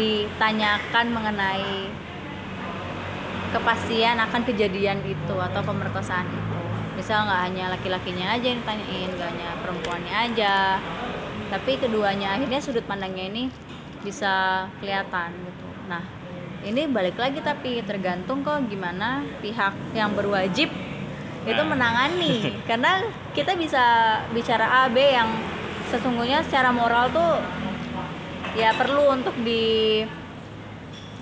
ditanyakan 0.00 1.12
mengenai 1.12 2.07
kepastian 3.50 4.20
akan 4.20 4.42
kejadian 4.44 5.00
itu 5.04 5.36
atau 5.36 5.60
pemerkosaan 5.64 6.28
itu. 6.28 6.58
Misal 6.98 7.26
nggak 7.30 7.42
hanya 7.50 7.64
laki-lakinya 7.72 8.34
aja 8.34 8.46
yang 8.52 8.60
ditanyain 8.60 9.10
nggak 9.14 9.28
hanya 9.30 9.48
perempuannya 9.62 10.14
aja. 10.14 10.54
Tapi 11.48 11.80
keduanya 11.80 12.36
akhirnya 12.36 12.60
sudut 12.60 12.84
pandangnya 12.84 13.30
ini 13.30 13.44
bisa 14.04 14.66
kelihatan 14.82 15.32
gitu. 15.32 15.66
Nah 15.88 16.04
ini 16.66 16.90
balik 16.90 17.16
lagi 17.16 17.38
tapi 17.40 17.80
tergantung 17.86 18.42
kok 18.42 18.66
gimana 18.66 19.22
pihak 19.38 19.94
yang 19.94 20.12
berwajib 20.12 20.68
itu 21.46 21.62
Nah. 21.62 21.70
menangani. 21.70 22.52
Karena 22.68 23.00
kita 23.32 23.54
bisa 23.54 24.18
bicara 24.34 24.84
A 24.84 24.92
B 24.92 24.98
yang 25.00 25.30
sesungguhnya 25.88 26.44
secara 26.44 26.68
moral 26.68 27.08
tuh 27.08 27.40
ya 28.58 28.74
perlu 28.74 29.08
untuk 29.14 29.32
di 29.40 30.02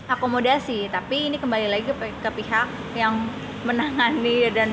akomodasi 0.07 0.87
tapi 0.87 1.29
ini 1.29 1.37
kembali 1.37 1.67
lagi 1.67 1.85
ke, 1.85 1.95
ke 1.95 2.31
pihak 2.33 2.67
yang 2.95 3.27
menangani 3.63 4.47
dan 4.51 4.71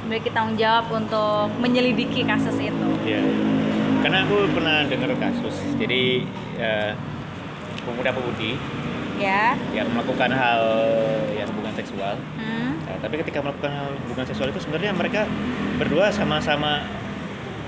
memiliki 0.00 0.32
tanggung 0.32 0.56
jawab 0.56 0.88
untuk 0.88 1.52
menyelidiki 1.60 2.24
kasus 2.24 2.56
itu 2.56 2.88
Ya. 3.04 3.20
Karena 4.00 4.24
aku 4.24 4.48
pernah 4.50 4.80
dengar 4.88 5.12
kasus. 5.14 5.52
Jadi 5.76 6.24
ya, 6.56 6.96
pemuda-pemudi 7.82 8.56
ya 9.20 9.52
yang 9.76 9.92
melakukan 9.92 10.32
hal 10.32 10.62
yang 11.30 11.44
hubungan 11.52 11.76
seksual. 11.76 12.16
hmm. 12.34 12.80
Nah, 12.80 12.96
tapi 12.96 13.20
ketika 13.20 13.44
melakukan 13.44 13.68
hal 13.68 13.88
hubungan 14.00 14.24
seksual 14.24 14.48
itu 14.48 14.60
sebenarnya 14.64 14.96
mereka 14.96 15.28
berdua 15.76 16.08
sama-sama 16.08 16.80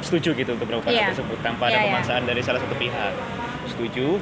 setuju 0.00 0.32
gitu 0.34 0.56
untuk 0.56 0.64
melakukan 0.64 0.88
Iya. 0.90 1.04
hal 1.04 1.10
tersebut 1.12 1.38
tanpa 1.44 1.68
ada 1.68 1.76
Iya, 1.76 1.80
iya. 1.80 1.88
pemaksaan 1.92 2.22
dari 2.24 2.40
salah 2.40 2.60
satu 2.64 2.74
pihak. 2.74 3.12
Setuju. 3.68 4.16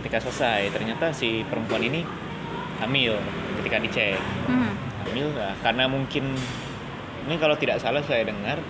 Ketika 0.00 0.22
selesai. 0.22 0.72
Ternyata 0.74 1.10
si 1.14 1.42
perempuan 1.46 1.82
ini 1.82 2.02
hamil 2.78 3.18
ketika 3.62 3.76
dicek. 3.82 4.18
Hmm. 4.46 4.72
hamil 5.08 5.32
nah, 5.34 5.56
karena 5.64 5.88
mungkin 5.88 6.36
ini 7.26 7.34
kalau 7.40 7.56
tidak 7.56 7.80
salah 7.80 8.04
saya 8.04 8.28
dengar 8.28 8.60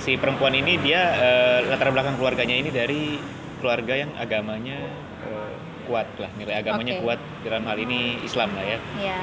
si 0.00 0.16
perempuan 0.16 0.56
ini 0.56 0.80
dia 0.80 1.00
eh, 1.20 1.58
latar 1.68 1.92
belakang 1.92 2.16
keluarganya 2.16 2.56
ini 2.58 2.72
dari 2.72 3.20
keluarga 3.60 4.00
yang 4.00 4.10
agamanya 4.16 4.82
eh, 5.28 5.54
kuat 5.84 6.08
lah 6.16 6.32
nilai 6.40 6.58
agamanya 6.58 6.96
Oke. 6.96 7.02
kuat 7.04 7.20
dalam 7.44 7.62
hal 7.68 7.76
ini 7.76 8.24
Islam 8.24 8.50
lah 8.56 8.64
ya. 8.64 8.78
Ya 8.98 9.22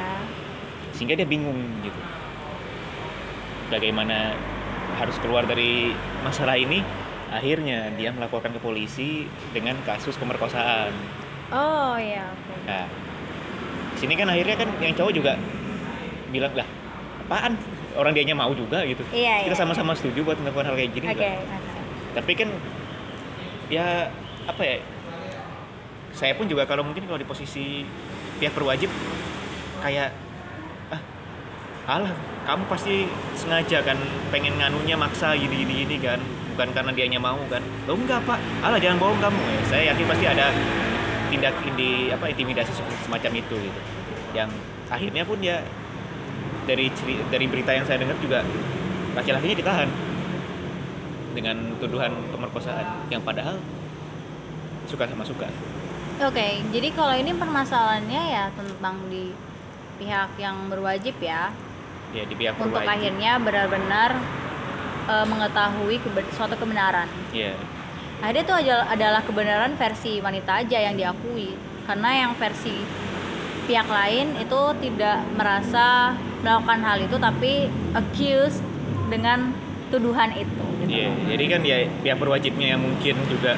sehingga 0.99 1.15
dia 1.15 1.23
bingung 1.23 1.55
gitu. 1.79 2.01
Bagaimana 3.71 4.35
harus 4.99 5.15
keluar 5.23 5.47
dari 5.47 5.95
masalah 6.27 6.59
ini? 6.59 6.83
Akhirnya 7.31 7.87
dia 7.95 8.11
melaporkan 8.11 8.51
ke 8.51 8.59
polisi 8.59 9.23
dengan 9.55 9.79
kasus 9.87 10.19
pemerkosaan 10.19 10.91
oh 11.49 11.95
ya 11.97 12.25
oke 12.29 12.47
Nah, 12.69 12.85
sini 13.97 14.13
kan 14.13 14.29
akhirnya 14.29 14.55
kan 14.55 14.69
yang 14.77 14.93
cowok 14.93 15.09
juga 15.11 15.33
bilang 16.29 16.53
lah, 16.53 16.67
apaan? 17.25 17.57
Orang 17.97 18.13
dianya 18.13 18.37
mau 18.37 18.53
juga 18.53 18.85
gitu. 18.85 19.01
Iya, 19.09 19.49
Kita 19.49 19.57
iya, 19.57 19.57
sama-sama 19.57 19.97
setuju 19.97 20.21
buat 20.21 20.37
melakukan 20.37 20.69
hal 20.69 20.75
kayak 20.77 20.91
gini. 20.93 21.05
oke 21.09 21.17
lah. 21.17 21.59
Tapi 22.13 22.31
kan 22.37 22.49
ya 23.67 24.13
apa 24.45 24.61
ya? 24.61 24.77
Saya 26.13 26.37
pun 26.37 26.45
juga 26.45 26.69
kalau 26.69 26.85
mungkin 26.85 27.09
kalau 27.09 27.17
di 27.17 27.25
posisi 27.25 27.81
pihak 28.37 28.53
berwajib 28.53 28.93
kayak 29.81 30.13
ah 30.89 31.01
alah 31.89 32.13
kamu 32.45 32.63
pasti 32.69 33.09
sengaja 33.33 33.81
kan 33.81 33.97
pengen 34.29 34.61
nganunya 34.61 34.93
maksa 34.93 35.33
gini 35.33 35.65
gini 35.65 35.73
gini 35.83 35.97
kan 35.97 36.21
bukan 36.53 36.69
karena 36.71 36.91
dianya 36.93 37.19
mau 37.19 37.39
kan 37.49 37.59
lo 37.83 37.97
enggak 37.97 38.21
pak 38.23 38.37
alah 38.61 38.77
jangan 38.77 38.99
bohong 38.99 39.19
kamu 39.19 39.39
ya, 39.39 39.61
saya 39.65 39.83
yakin 39.91 40.05
pasti 40.07 40.25
ada 40.27 40.47
tindak 41.29 41.53
indi 41.63 42.09
apa 42.09 42.25
intimidasi 42.27 42.71
se- 42.73 43.01
semacam 43.05 43.31
itu 43.37 43.55
gitu 43.55 43.81
yang 44.33 44.49
akhirnya 44.89 45.23
pun 45.23 45.37
ya 45.39 45.61
dari 46.65 46.89
ceri- 46.93 47.25
dari 47.29 47.45
berita 47.45 47.71
yang 47.73 47.85
saya 47.85 48.01
dengar 48.01 48.17
juga 48.17 48.45
laki-lakinya 49.13 49.55
ditahan 49.57 49.89
dengan 51.33 51.55
tuduhan 51.77 52.11
pemerkosaan 52.33 53.09
yang 53.09 53.21
padahal 53.21 53.57
suka 54.85 55.05
sama 55.05 55.23
suka 55.23 55.47
Oke, 56.19 56.59
jadi 56.75 56.91
kalau 56.91 57.15
ini 57.15 57.31
permasalahannya 57.31 58.21
ya 58.27 58.51
tentang 58.51 59.07
di 59.07 59.31
pihak 59.95 60.35
yang 60.35 60.67
berwajib 60.67 61.15
ya 61.23 61.47
ya 62.11 62.23
di 62.27 62.35
pihak 62.35 62.59
untuk 62.59 62.75
berwajib. 62.75 62.91
akhirnya 62.91 63.31
benar-benar 63.39 64.11
eh, 65.07 65.25
mengetahui 65.25 65.95
suatu 66.35 66.59
kebenaran. 66.59 67.07
Iya. 67.31 67.55
Akhirnya 68.19 68.43
itu 68.43 68.55
adalah 68.83 69.21
kebenaran 69.23 69.71
versi 69.79 70.19
wanita 70.19 70.59
aja 70.59 70.77
yang 70.91 70.95
diakui, 70.99 71.55
karena 71.87 72.27
yang 72.27 72.31
versi 72.35 72.75
pihak 73.63 73.87
lain 73.87 74.35
itu 74.35 74.61
tidak 74.83 75.23
merasa 75.39 76.17
melakukan 76.43 76.79
hal 76.83 76.97
itu, 76.99 77.15
tapi 77.15 77.71
accused 77.95 78.59
dengan 79.07 79.55
tuduhan 79.87 80.35
itu. 80.35 80.65
Gitu. 80.83 80.91
Iya, 80.91 81.09
jadi 81.31 81.43
kan 81.47 81.61
ya 81.63 81.77
pihak 82.03 82.17
berwajibnya 82.19 82.75
yang 82.75 82.81
mungkin 82.83 83.15
juga 83.31 83.55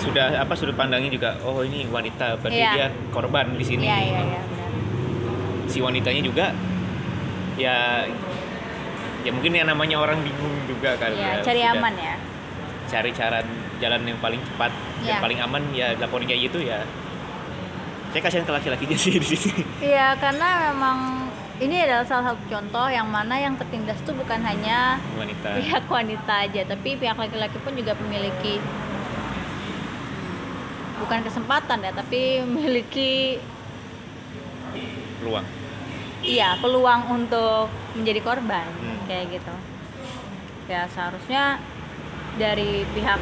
sudah 0.00 0.40
apa 0.40 0.56
sudut 0.56 0.72
pandangnya 0.74 1.12
juga 1.12 1.36
oh 1.44 1.60
ini 1.60 1.84
wanita 1.84 2.40
berarti 2.40 2.56
Iya. 2.56 2.72
dia 2.72 2.86
korban 3.12 3.52
di 3.56 3.64
sini. 3.64 3.84
Iya 3.84 3.98
iya 4.00 4.20
iya. 4.24 4.40
benar. 4.48 4.70
Si 5.68 5.78
wanitanya 5.84 6.22
juga 6.24 6.46
ya 7.60 8.08
ya 9.20 9.30
mungkin 9.36 9.52
yang 9.52 9.68
namanya 9.68 10.00
orang 10.00 10.24
bingung 10.24 10.56
juga 10.64 10.96
kan. 10.96 11.12
Iya, 11.12 11.40
ya, 11.40 11.44
cari 11.44 11.60
sudah 11.60 11.72
aman 11.76 11.94
ya. 12.00 12.14
Cari 12.90 13.10
cara 13.10 13.38
jalan 13.78 14.02
yang 14.04 14.18
paling 14.18 14.42
cepat 14.44 14.72
Iya. 15.00 15.16
dan 15.16 15.22
paling 15.22 15.38
aman 15.40 15.62
ya 15.70 15.94
laporin 15.96 16.26
kayak 16.26 16.50
gitu 16.50 16.58
ya. 16.60 16.82
Saya 18.10 18.20
kasihan 18.20 18.42
ke 18.42 18.52
laki-lakinya 18.52 18.98
sih 19.00 19.14
di 19.14 19.28
sini. 19.28 19.62
Iya, 19.80 20.18
karena 20.18 20.68
memang 20.68 20.98
ini 21.56 21.76
adalah 21.78 22.02
salah 22.02 22.24
satu 22.28 22.42
contoh 22.48 22.86
yang 22.88 23.06
mana 23.06 23.36
yang 23.36 23.54
tertindas 23.54 23.94
itu 23.96 24.10
bukan 24.10 24.40
hanya 24.40 24.98
Wanita. 25.14 25.54
pihak 25.56 25.84
wanita 25.86 26.34
aja, 26.42 26.62
tapi 26.66 26.96
pihak 26.96 27.14
laki-laki 27.14 27.56
pun 27.58 27.72
juga 27.72 27.94
memiliki 27.96 28.58
bukan 30.98 31.20
kesempatan 31.22 31.78
ya, 31.80 31.92
tapi 31.92 32.42
memiliki 32.42 33.40
Ruang. 35.20 35.44
iya 36.20 36.56
peluang 36.56 37.12
untuk 37.14 37.68
menjadi 37.94 38.20
korban 38.20 38.66
Hmm. 38.66 39.00
kayak 39.06 39.30
gitu. 39.30 39.54
Ya 40.66 40.84
seharusnya 40.86 41.60
dari 42.36 42.84
pihak 42.86 43.18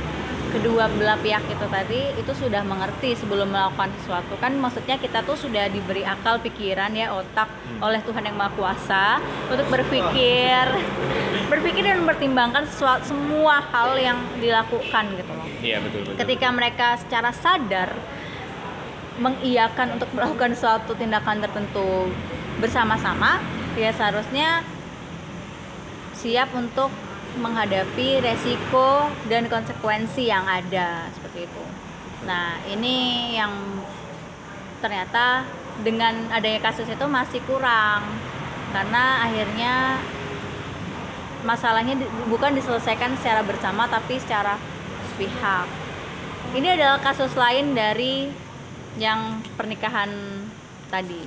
kedua 0.49 0.89
belah 0.89 1.21
pihak 1.21 1.45
itu 1.45 1.67
tadi 1.69 2.17
itu 2.17 2.33
sudah 2.33 2.65
mengerti 2.65 3.13
sebelum 3.13 3.53
melakukan 3.53 3.93
sesuatu 4.01 4.33
kan 4.37 4.57
maksudnya 4.57 4.97
kita 4.97 5.21
tuh 5.21 5.37
sudah 5.37 5.69
diberi 5.69 6.01
akal 6.03 6.41
pikiran 6.41 6.89
ya 6.93 7.13
otak 7.13 7.53
Hmm. 7.69 7.85
oleh 7.85 8.01
Tuhan 8.01 8.25
yang 8.25 8.33
Maha 8.33 8.51
Kuasa 8.57 9.21
untuk 9.47 9.69
berpikir 9.69 10.65
berpikir 11.53 11.85
dan 11.85 12.01
mempertimbangkan 12.01 12.65
sesuatu, 12.65 13.05
semua 13.07 13.61
hal 13.63 13.93
yang 13.95 14.17
dilakukan 14.41 15.05
gitu 15.15 15.31
loh 15.31 15.47
Iya 15.61 15.79
betul 15.79 16.01
betul. 16.03 16.17
ketika 16.17 16.49
mereka 16.49 16.97
secara 16.97 17.29
sadar 17.31 17.93
mengiyakan 19.19 20.01
untuk 20.01 20.09
melakukan 20.11 20.57
suatu 20.57 20.95
tindakan 20.95 21.39
tertentu 21.39 22.09
bersama-sama 22.57 23.37
ya 23.75 23.93
seharusnya 23.93 24.65
siap 26.15 26.51
untuk 26.53 26.91
menghadapi 27.37 28.25
resiko 28.25 29.13
dan 29.29 29.47
konsekuensi 29.53 30.27
yang 30.27 30.49
ada 30.49 31.13
seperti 31.13 31.45
itu. 31.45 31.65
Nah, 32.25 32.57
ini 32.65 32.97
yang 33.37 33.53
ternyata 34.81 35.45
dengan 35.85 36.31
adanya 36.33 36.59
kasus 36.63 36.89
itu 36.89 37.07
masih 37.07 37.39
kurang 37.47 38.03
karena 38.73 39.27
akhirnya 39.27 39.75
masalahnya 41.47 41.95
di- 41.95 42.11
bukan 42.27 42.55
diselesaikan 42.59 43.15
secara 43.19 43.47
bersama 43.47 43.87
tapi 43.87 44.19
secara 44.19 44.59
pihak. 45.19 45.67
Ini 46.55 46.75
adalah 46.81 46.99
kasus 46.99 47.37
lain 47.37 47.77
dari 47.77 48.31
yang 48.99 49.39
pernikahan 49.55 50.11
tadi. 50.91 51.23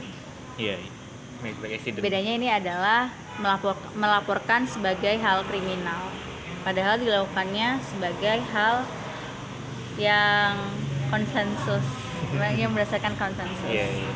Iya. 0.60 0.76
iya. 0.82 1.80
Bedanya 1.98 2.34
ini 2.36 2.48
adalah 2.52 3.10
melapor, 3.40 3.78
melaporkan 3.96 4.68
sebagai 4.68 5.16
hal 5.22 5.46
kriminal. 5.48 6.12
Padahal 6.62 7.00
dilakukannya 7.00 7.80
sebagai 7.82 8.38
hal 8.54 8.86
yang 9.98 10.58
konsensus, 11.10 11.86
yang 12.56 12.72
berdasarkan 12.72 13.14
konsensus. 13.18 13.70
Iya, 13.70 13.88
iya. 13.88 14.12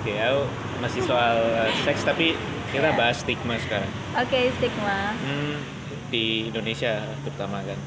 Oke, 0.00 0.12
aku 0.20 0.42
masih 0.84 1.00
soal 1.00 1.40
uh, 1.40 1.70
seks 1.86 2.04
tapi 2.04 2.36
kita 2.68 2.90
Iya. 2.92 2.98
bahas 2.98 3.16
stigma 3.22 3.56
sekarang. 3.56 3.88
Oke, 4.18 4.50
stigma. 4.58 5.16
Hmm, 5.16 5.62
di 6.10 6.50
Indonesia 6.52 7.00
terutama 7.24 7.64
kan 7.64 7.78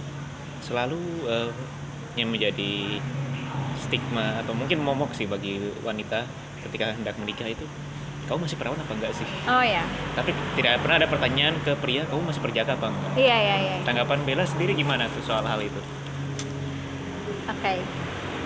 selalu 0.64 0.98
uh, 1.30 1.52
yang 2.18 2.34
menjadi 2.34 2.98
stigma 3.78 4.42
atau 4.42 4.58
mungkin 4.58 4.82
momok 4.82 5.14
sih 5.14 5.30
bagi 5.30 5.62
wanita 5.86 6.26
ketika 6.66 6.98
hendak 6.98 7.14
menikah 7.22 7.46
itu 7.46 7.64
kamu 8.28 8.44
masih 8.44 8.58
perawan 8.60 8.76
apa 8.78 8.92
enggak 8.92 9.14
sih? 9.16 9.28
Oh 9.48 9.64
ya, 9.64 9.88
Tapi 10.12 10.36
tidak 10.60 10.84
pernah 10.84 11.00
ada 11.00 11.08
pertanyaan 11.08 11.56
ke 11.64 11.72
pria 11.80 12.04
kamu 12.04 12.28
masih 12.28 12.42
perjaka 12.44 12.76
apa 12.76 12.92
enggak? 12.92 13.12
iya 13.16 13.38
iya 13.40 13.56
iya. 13.64 13.76
Tanggapan 13.88 14.20
Bella 14.28 14.44
sendiri 14.44 14.76
gimana 14.76 15.08
tuh 15.08 15.24
soal 15.24 15.48
hal 15.48 15.64
itu? 15.64 15.80
Oke, 17.48 17.80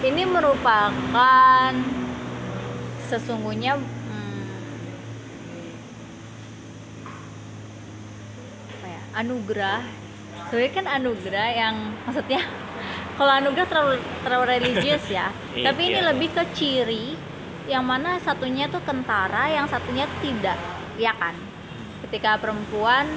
ini 0.06 0.24
merupakan 0.24 1.74
sesungguhnya 3.10 3.76
hmm, 3.82 4.46
apa 8.78 8.88
ya, 8.88 9.02
anugerah. 9.18 9.82
Sebenarnya 10.48 10.74
kan 10.76 10.86
anugerah 10.86 11.48
yang 11.52 11.76
maksudnya 12.06 12.42
kalau 13.18 13.32
anugerah 13.34 13.68
terlalu 13.68 13.96
terlalu 14.22 14.46
religius 14.48 15.06
ya. 15.10 15.34
Iya. 15.52 15.68
Tapi 15.68 15.82
ini 15.84 16.00
lebih 16.00 16.30
ke 16.32 16.44
ciri 16.56 17.06
yang 17.72 17.88
mana 17.88 18.19
satunya 18.19 18.67
tuh 18.67 18.84
kentara, 18.84 19.47
yang 19.47 19.63
satunya 19.72 20.03
tidak, 20.19 20.59
ya 20.99 21.15
kan? 21.15 21.32
Ketika 22.03 22.36
perempuan 22.36 23.07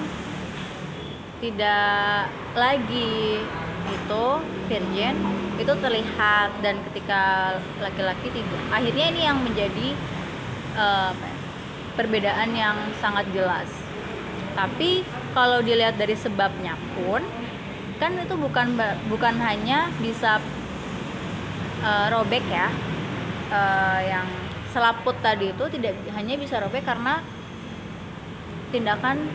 tidak 1.42 2.30
lagi 2.55 3.42
itu 3.84 4.24
virgin 4.70 5.14
itu 5.59 5.72
terlihat. 5.74 6.55
Dan 6.62 6.78
ketika 6.90 7.55
laki-laki 7.82 8.30
tidak. 8.30 8.62
Akhirnya 8.70 9.07
ini 9.11 9.20
yang 9.26 9.38
menjadi 9.42 9.88
ya, 10.78 11.11
perbedaan 11.98 12.55
yang 12.55 12.78
sangat 13.02 13.26
jelas. 13.34 13.66
Tapi 14.55 15.02
kalau 15.34 15.59
dilihat 15.66 15.98
dari 15.98 16.14
sebabnya 16.14 16.78
pun 16.94 17.26
kan 17.98 18.14
itu 18.18 18.34
bukan 18.38 18.78
bukan 19.11 19.34
hanya 19.42 19.90
bisa 19.98 20.38
eh, 21.82 22.07
robek 22.11 22.42
ya 22.46 22.70
Eh, 23.55 24.00
yang 24.11 24.26
selaput 24.75 25.14
tadi 25.22 25.55
itu 25.55 25.64
tidak 25.70 25.95
hanya 26.18 26.35
bisa 26.35 26.59
robek 26.59 26.83
karena 26.83 27.22
tindakan 28.75 29.31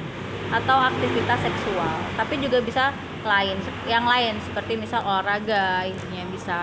atau 0.52 0.78
aktivitas 0.84 1.40
seksual 1.48 1.96
tapi 2.20 2.44
juga 2.44 2.60
bisa 2.60 2.92
lain 3.24 3.56
yang 3.88 4.04
lain 4.04 4.36
seperti 4.44 4.76
misal 4.76 5.00
olahraga 5.08 5.88
intinya 5.88 6.28
bisa 6.28 6.58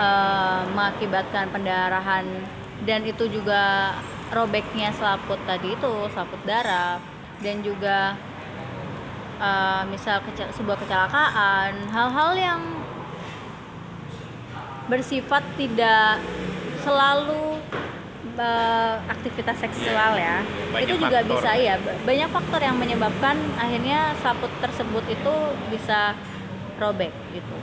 eh, 0.00 0.62
mengakibatkan 0.72 1.52
pendarahan 1.52 2.24
dan 2.88 3.04
itu 3.04 3.28
juga 3.28 3.92
robeknya 4.32 4.88
selaput 4.96 5.36
tadi 5.44 5.76
itu 5.76 5.92
selaput 6.16 6.40
darah 6.48 6.96
dan 7.44 7.60
juga 7.60 8.16
eh, 9.36 9.82
misal 9.92 10.24
kecel- 10.24 10.52
sebuah 10.56 10.80
kecelakaan 10.80 11.92
hal-hal 11.92 12.32
yang 12.40 12.60
bersifat 14.88 15.44
tidak 15.56 16.20
selalu 16.84 17.58
eh, 18.36 18.94
aktivitas 19.08 19.56
seksual 19.58 20.20
ya. 20.20 20.44
Banyak 20.70 20.84
itu 20.84 20.94
juga 21.00 21.18
faktor. 21.24 21.32
bisa 21.34 21.50
ya 21.56 21.74
ba- 21.80 21.98
banyak 22.04 22.28
faktor 22.30 22.60
yang 22.60 22.76
menyebabkan 22.76 23.36
akhirnya 23.56 24.12
selaput 24.20 24.52
tersebut 24.60 25.04
itu 25.08 25.34
bisa 25.72 26.12
robek 26.76 27.10
gitu. 27.32 27.56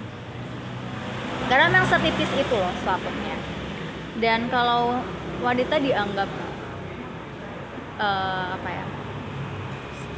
Karena 1.47 1.69
memang 1.69 1.85
setipis 1.85 2.31
itu 2.33 2.55
loh 2.55 2.73
selaputnya 2.81 3.35
dan 4.21 4.47
kalau 4.53 5.01
wanita 5.41 5.81
dianggap 5.81 6.29
eh, 7.97 8.45
apa 8.55 8.69
ya 8.69 8.85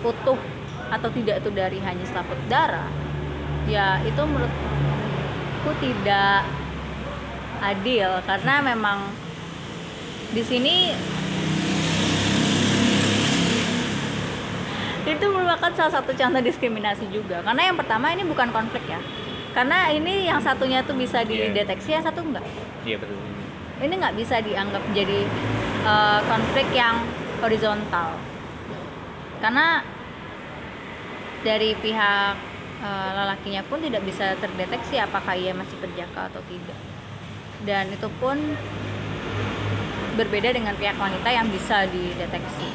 utuh 0.04 0.39
atau 0.91 1.10
tidak 1.16 1.39
itu 1.39 1.49
dari 1.56 1.80
hanya 1.80 2.04
selaput 2.04 2.36
darah 2.51 2.91
ya 3.66 4.04
itu 4.04 4.20
menurutku 4.20 5.72
tidak 5.80 6.43
adil 7.64 8.09
karena 8.28 8.59
memang 8.59 8.99
di 10.34 10.41
sini 10.41 10.91
itu 15.03 15.26
merupakan 15.28 15.72
salah 15.76 15.93
satu 15.99 16.16
contoh 16.16 16.41
diskriminasi 16.41 17.11
juga. 17.11 17.43
Karena 17.43 17.72
yang 17.72 17.76
pertama 17.76 18.07
ini 18.16 18.24
bukan 18.24 18.49
konflik 18.49 18.88
ya. 18.88 18.99
Karena 19.51 19.91
ini 19.91 20.26
yang 20.26 20.39
satunya 20.39 20.80
tuh 20.82 20.95
bisa 20.95 21.22
Iya. 21.22 21.51
dideteksi 21.51 21.93
yang 21.93 22.03
satu 22.03 22.24
enggak. 22.24 22.45
Iya 22.84 22.97
betul. 22.99 23.20
ini 23.84 23.99
nggak 23.99 24.16
bisa 24.16 24.39
dianggap 24.39 24.80
menjadi 24.88 25.28
eh, 25.84 26.20
konflik 26.24 26.68
yang 26.72 27.03
horizontal. 27.43 28.16
Karena 29.43 29.84
dari 31.43 31.76
pihak 31.76 32.34
eh, 32.80 33.09
lelakinya 33.11 33.59
pun 33.68 33.84
tidak 33.84 34.07
bisa 34.07 34.39
terdeteksi 34.39 35.03
apakah 35.03 35.36
ia 35.36 35.51
masih 35.51 35.76
perjaka 35.84 36.32
atau 36.32 36.39
tidak 36.47 36.80
dan 37.64 37.89
itu 37.91 38.07
pun 38.20 38.38
berbeda 40.14 40.53
dengan 40.53 40.78
pihak 40.78 40.95
wanita 40.99 41.30
yang 41.32 41.47
bisa 41.49 41.89
dideteksi. 41.89 42.70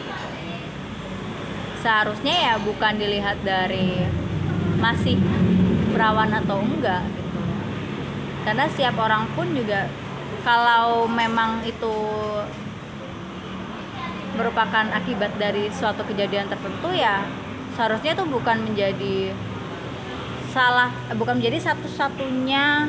Seharusnya 1.78 2.34
ya 2.34 2.54
bukan 2.58 2.98
dilihat 2.98 3.38
dari 3.46 4.02
masih 4.82 5.14
perawan 5.94 6.34
atau 6.34 6.58
enggak 6.58 7.06
gitu. 7.06 7.40
Karena 8.42 8.64
setiap 8.66 8.98
orang 8.98 9.30
pun 9.38 9.54
juga 9.54 9.86
kalau 10.42 11.06
memang 11.06 11.62
itu 11.62 11.94
merupakan 14.38 14.86
akibat 14.94 15.34
dari 15.34 15.66
suatu 15.74 16.06
kejadian 16.06 16.46
tertentu 16.46 16.94
ya 16.94 17.26
seharusnya 17.74 18.14
itu 18.14 18.24
bukan 18.26 18.70
menjadi 18.70 19.34
salah 20.54 20.94
eh, 21.10 21.16
bukan 21.18 21.42
menjadi 21.42 21.58
satu-satunya 21.74 22.86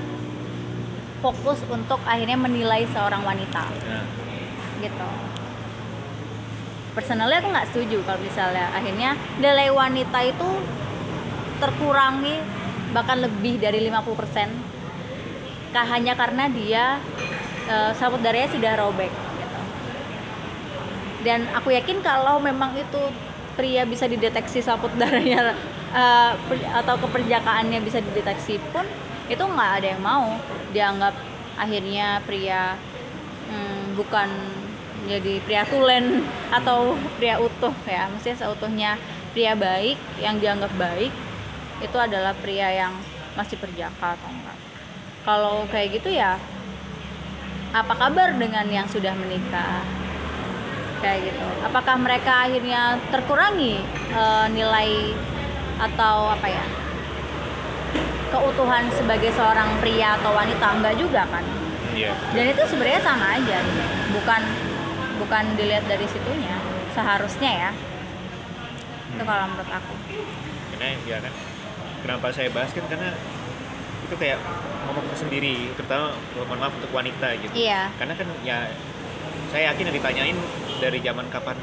fokus 1.19 1.59
untuk 1.67 1.99
akhirnya 2.07 2.39
menilai 2.39 2.87
seorang 2.91 3.23
wanita. 3.23 3.63
Nah, 3.67 4.05
gitu. 4.79 5.09
Personalnya 6.95 7.39
aku 7.39 7.49
nggak 7.53 7.69
setuju 7.71 7.97
kalau 8.03 8.19
misalnya 8.19 8.71
akhirnya 8.75 9.15
nilai 9.39 9.69
wanita 9.71 10.19
itu 10.25 10.49
terkurangi 11.59 12.39
bahkan 12.89 13.21
lebih 13.21 13.61
dari 13.61 13.85
50% 13.85 14.69
kah 15.69 15.85
hanya 15.85 16.17
karena 16.17 16.49
dia 16.49 16.97
uh, 17.69 17.91
saput 17.93 18.17
darahnya 18.25 18.49
sudah 18.49 18.73
robek 18.81 19.11
gitu. 19.13 19.59
dan 21.21 21.45
aku 21.53 21.69
yakin 21.69 22.01
kalau 22.01 22.41
memang 22.41 22.73
itu 22.73 22.97
pria 23.53 23.85
bisa 23.85 24.09
dideteksi 24.09 24.65
saput 24.65 24.89
darahnya 24.97 25.53
uh, 25.93 26.33
per- 26.49 26.69
atau 26.73 26.95
keperjakaannya 27.05 27.79
bisa 27.85 28.01
dideteksi 28.01 28.57
pun 28.73 28.87
itu 29.29 29.43
nggak 29.45 29.71
ada 29.79 29.87
yang 29.93 30.03
mau. 30.03 30.27
Dianggap 30.73 31.15
akhirnya 31.55 32.19
pria 32.25 32.73
hmm, 33.47 33.95
bukan 33.95 34.29
jadi 35.05 35.39
pria 35.45 35.63
tulen 35.69 36.25
atau 36.57 36.97
pria 37.21 37.37
utuh 37.37 37.73
ya. 37.85 38.09
Maksudnya 38.09 38.37
seutuhnya 38.41 38.91
pria 39.31 39.53
baik 39.53 39.95
yang 40.19 40.41
dianggap 40.41 40.73
baik 40.75 41.13
itu 41.79 41.95
adalah 41.95 42.35
pria 42.35 42.73
yang 42.73 42.93
masih 43.37 43.55
perjaka 43.55 44.17
atau 44.17 44.27
enggak. 44.27 44.57
Kalau 45.23 45.55
kayak 45.69 46.01
gitu 46.01 46.09
ya 46.11 46.35
apa 47.69 47.93
kabar 47.93 48.33
dengan 48.33 48.65
yang 48.65 48.89
sudah 48.89 49.13
menikah? 49.13 49.85
Kayak 50.99 51.31
gitu. 51.31 51.45
Apakah 51.63 51.95
mereka 51.95 52.49
akhirnya 52.49 52.99
terkurangi 53.13 53.79
eh, 54.11 54.45
nilai 54.51 55.15
atau 55.79 56.27
apa 56.27 56.47
ya 56.51 56.88
keutuhan 58.29 58.85
sebagai 58.93 59.33
seorang 59.33 59.69
pria 59.81 60.15
atau 60.21 60.31
wanita 60.33 60.65
enggak 60.77 60.95
juga 60.97 61.25
kan? 61.27 61.43
Iya. 61.93 62.13
Dan 62.31 62.45
itu 62.53 62.63
sebenarnya 62.69 63.01
sama 63.01 63.35
aja 63.35 63.57
gitu. 63.59 63.83
bukan 64.09 64.41
bukan 65.19 65.43
dilihat 65.57 65.85
dari 65.85 66.05
situnya 66.09 66.57
seharusnya 66.93 67.51
ya. 67.51 67.71
Itu 69.13 69.23
kalau 69.25 69.45
menurut 69.51 69.71
aku. 69.73 69.93
Karena 70.75 70.87
ya 71.03 71.17
kan 71.19 71.33
kenapa 72.05 72.25
saya 72.31 72.49
bahas 72.53 72.71
kan 72.71 72.85
karena 72.87 73.13
itu 74.09 74.15
kayak 74.17 74.39
ngomong 74.89 75.05
sendiri 75.13 75.69
terutama 75.77 76.17
mohon 76.37 76.57
maaf 76.57 76.73
untuk 76.77 76.91
wanita 76.93 77.35
gitu. 77.41 77.53
Iya. 77.53 77.93
Karena 77.97 78.13
kan 78.17 78.27
ya 78.45 78.69
saya 79.49 79.73
yakin 79.73 79.89
yang 79.89 79.95
ditanyain 79.97 80.37
dari 80.79 80.99
zaman 81.01 81.25
kapan 81.33 81.57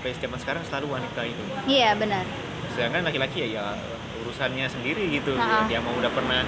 sampai 0.00 0.16
zaman 0.16 0.38
sekarang 0.40 0.62
selalu 0.64 0.86
wanita 0.96 1.20
itu. 1.28 1.42
Iya 1.68 1.92
benar. 1.96 2.24
Sedangkan 2.72 3.04
laki-laki 3.04 3.44
ya, 3.44 3.48
ya 3.60 3.64
urusannya 4.20 4.66
sendiri 4.66 5.08
gitu. 5.10 5.34
Ha-ha. 5.34 5.66
dia 5.66 5.80
mau 5.80 5.92
udah 5.92 6.10
pernah 6.10 6.42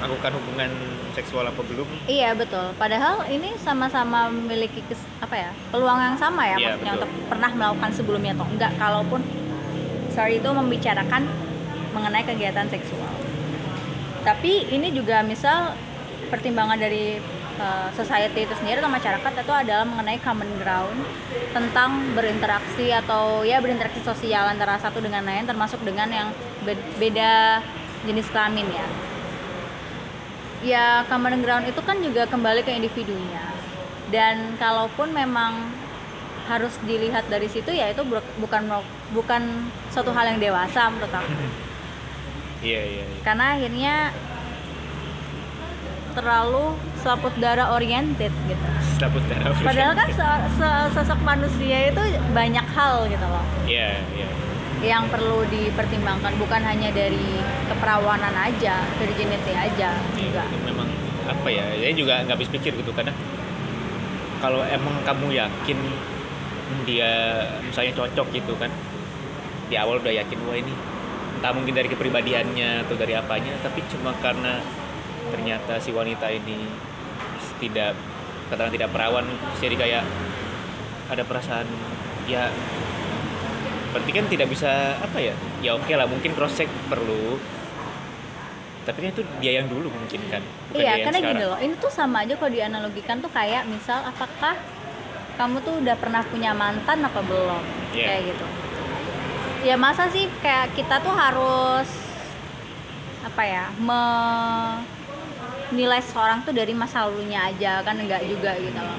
melakukan 0.00 0.32
hubungan 0.32 0.70
seksual 1.12 1.44
apa 1.44 1.60
belum? 1.60 1.84
Iya 2.08 2.32
betul. 2.32 2.72
Padahal 2.74 3.28
ini 3.28 3.52
sama-sama 3.60 4.32
memiliki 4.32 4.80
kes- 4.88 5.08
apa 5.20 5.36
ya 5.36 5.50
peluang 5.68 6.00
yang 6.00 6.16
sama 6.16 6.46
ya 6.46 6.56
Iya, 6.56 6.66
maksudnya 6.72 6.92
betul. 6.96 7.00
untuk 7.04 7.10
pernah 7.28 7.50
melakukan 7.52 7.90
sebelumnya 7.92 8.32
atau 8.32 8.46
enggak. 8.48 8.72
Kalaupun 8.80 9.20
sorry 10.10 10.40
itu 10.40 10.48
membicarakan 10.48 11.22
mengenai 11.92 12.24
kegiatan 12.24 12.66
seksual. 12.66 13.12
Tapi 14.20 14.68
ini 14.70 14.92
juga 14.92 15.20
misal 15.20 15.74
pertimbangan 16.28 16.78
dari 16.78 17.18
uh, 17.58 17.88
society 17.90 18.46
itu 18.46 18.54
sendiri 18.54 18.78
atau 18.78 18.88
masyarakat 18.88 19.32
itu 19.34 19.52
adalah 19.52 19.82
mengenai 19.82 20.20
common 20.20 20.48
ground 20.56 21.02
tentang 21.50 22.14
berinteraksi 22.14 22.94
atau 22.94 23.42
ya 23.42 23.58
berinteraksi 23.58 23.98
sosial 24.00 24.46
antara 24.46 24.78
satu 24.78 25.02
dengan 25.02 25.26
lain 25.26 25.44
termasuk 25.44 25.82
dengan 25.82 26.06
yang 26.06 26.28
beda 26.96 27.60
jenis 28.04 28.28
kelamin 28.28 28.68
ya. 28.68 28.86
Ya 30.60 30.84
common 31.08 31.40
ground 31.40 31.64
itu 31.64 31.80
kan 31.80 32.00
juga 32.00 32.28
kembali 32.28 32.60
ke 32.60 32.72
individunya. 32.72 33.44
Dan 34.12 34.56
kalaupun 34.56 35.14
memang 35.14 35.72
harus 36.50 36.74
dilihat 36.82 37.30
dari 37.30 37.46
situ 37.46 37.70
ya 37.70 37.94
itu 37.94 38.02
bukan 38.42 38.66
bukan 39.14 39.42
suatu 39.88 40.10
hal 40.10 40.34
yang 40.34 40.40
dewasa 40.42 40.90
menurut 40.90 41.14
aku. 41.14 41.30
Iya 42.60 42.80
iya 42.84 43.04
iya. 43.08 43.18
karena 43.24 43.56
akhirnya 43.56 43.94
terlalu 46.12 46.74
selaput 47.00 47.32
darah 47.38 47.70
oriented 47.72 48.34
gitu. 48.50 48.68
Selaput 48.98 49.22
darah 49.30 49.54
padahal 49.62 49.94
kan 49.94 50.08
se- 50.10 50.44
se- 50.58 50.88
sosok 50.92 51.20
manusia 51.22 51.88
itu 51.88 52.02
banyak 52.34 52.66
hal 52.74 53.06
gitu 53.06 53.24
loh. 53.24 53.44
Iya 53.64 53.94
iya 54.12 54.28
yang 54.80 55.04
perlu 55.12 55.44
dipertimbangkan 55.52 56.40
bukan 56.40 56.62
hanya 56.64 56.88
dari 56.88 57.36
keperawanan 57.68 58.32
aja 58.32 58.80
virginity 58.96 59.52
aja 59.52 59.92
Iya, 60.16 60.24
juga 60.32 60.44
memang 60.64 60.88
apa 61.28 61.48
ya 61.52 61.64
saya 61.76 61.92
juga 61.92 62.24
nggak 62.24 62.36
habis 62.40 62.48
pikir 62.48 62.72
gitu 62.80 62.90
karena 62.96 63.12
kalau 64.40 64.64
emang 64.64 65.04
kamu 65.04 65.36
yakin 65.36 65.78
dia 66.88 67.44
misalnya 67.60 67.92
cocok 67.92 68.26
gitu 68.32 68.56
kan 68.56 68.72
di 69.68 69.76
awal 69.76 70.00
udah 70.00 70.16
yakin 70.16 70.38
wah 70.48 70.56
ini 70.56 70.72
entah 71.38 71.52
mungkin 71.52 71.76
dari 71.76 71.88
kepribadiannya 71.92 72.88
atau 72.88 72.96
dari 72.96 73.12
apanya 73.14 73.52
tapi 73.60 73.84
cuma 73.92 74.16
karena 74.18 74.64
ternyata 75.28 75.76
si 75.76 75.92
wanita 75.92 76.26
ini 76.32 76.66
tidak 77.60 77.92
katakan 78.48 78.72
tidak 78.72 78.88
perawan 78.90 79.28
jadi 79.60 79.76
kayak 79.76 80.04
ada 81.12 81.22
perasaan 81.22 81.68
ya 82.24 82.48
berarti 83.90 84.10
kan 84.14 84.24
tidak 84.30 84.46
bisa 84.50 84.94
apa 85.02 85.18
ya 85.18 85.34
ya 85.60 85.74
oke 85.74 85.90
lah 85.90 86.06
mungkin 86.06 86.30
cross 86.38 86.54
check 86.54 86.70
perlu 86.86 87.38
tapi 88.80 89.02
kan 89.04 89.10
itu 89.12 89.22
dia 89.44 89.52
yang 89.60 89.68
dulu 89.68 89.92
mungkin 89.92 90.20
kan 90.32 90.42
bukan 90.72 90.80
Iya, 90.82 91.04
karena 91.04 91.20
gini 91.20 91.44
loh, 91.44 91.58
ini 91.60 91.74
tuh 91.76 91.92
sama 91.92 92.24
aja 92.24 92.34
kalau 92.34 92.48
dianalogikan 92.48 93.20
tuh 93.20 93.28
kayak 93.28 93.68
misal 93.68 94.00
apakah 94.02 94.56
kamu 95.36 95.60
tuh 95.60 95.74
udah 95.84 95.96
pernah 96.00 96.24
punya 96.24 96.56
mantan 96.56 97.04
apa 97.04 97.20
belum? 97.20 97.60
Iya. 97.92 98.06
Kayak 98.08 98.22
gitu. 98.32 98.46
Ya 99.68 99.76
masa 99.76 100.08
sih 100.08 100.32
kayak 100.40 100.72
kita 100.72 100.96
tuh 101.04 101.12
harus 101.12 101.88
apa 103.20 103.42
ya, 103.44 103.68
menilai 105.68 106.00
seorang 106.00 106.40
tuh 106.42 106.56
dari 106.56 106.72
masa 106.72 107.04
lalunya 107.04 107.52
aja 107.52 107.84
kan 107.84 108.00
enggak 108.00 108.24
juga 108.24 108.56
gitu 108.56 108.80
loh. 108.80 108.96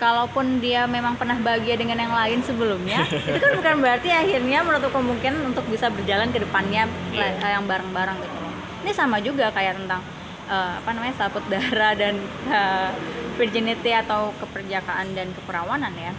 Kalaupun 0.00 0.64
dia 0.64 0.88
memang 0.88 1.12
pernah 1.20 1.36
bahagia 1.36 1.76
dengan 1.76 2.00
yang 2.00 2.16
lain 2.16 2.40
sebelumnya, 2.40 3.04
itu 3.28 3.36
kan 3.36 3.52
bukan 3.52 3.76
berarti 3.84 4.08
akhirnya 4.08 4.64
menutup 4.64 4.96
kemungkinan 4.96 5.52
untuk 5.52 5.68
bisa 5.68 5.92
berjalan 5.92 6.32
ke 6.32 6.40
depannya 6.40 6.88
eh, 7.12 7.36
yang 7.44 7.68
bareng-bareng 7.68 8.16
gitu. 8.16 8.38
Ini 8.80 8.92
sama 8.96 9.20
juga 9.20 9.52
kayak 9.52 9.76
tentang 9.84 10.00
eh, 10.48 10.72
apa 10.80 10.90
namanya 10.96 11.14
saput 11.20 11.44
darah 11.52 11.92
dan 11.92 12.16
eh, 12.48 12.90
virginity 13.36 13.92
atau 13.92 14.32
keperjakaan 14.40 15.12
dan 15.12 15.28
keperawanan 15.36 15.92
ya. 15.92 16.16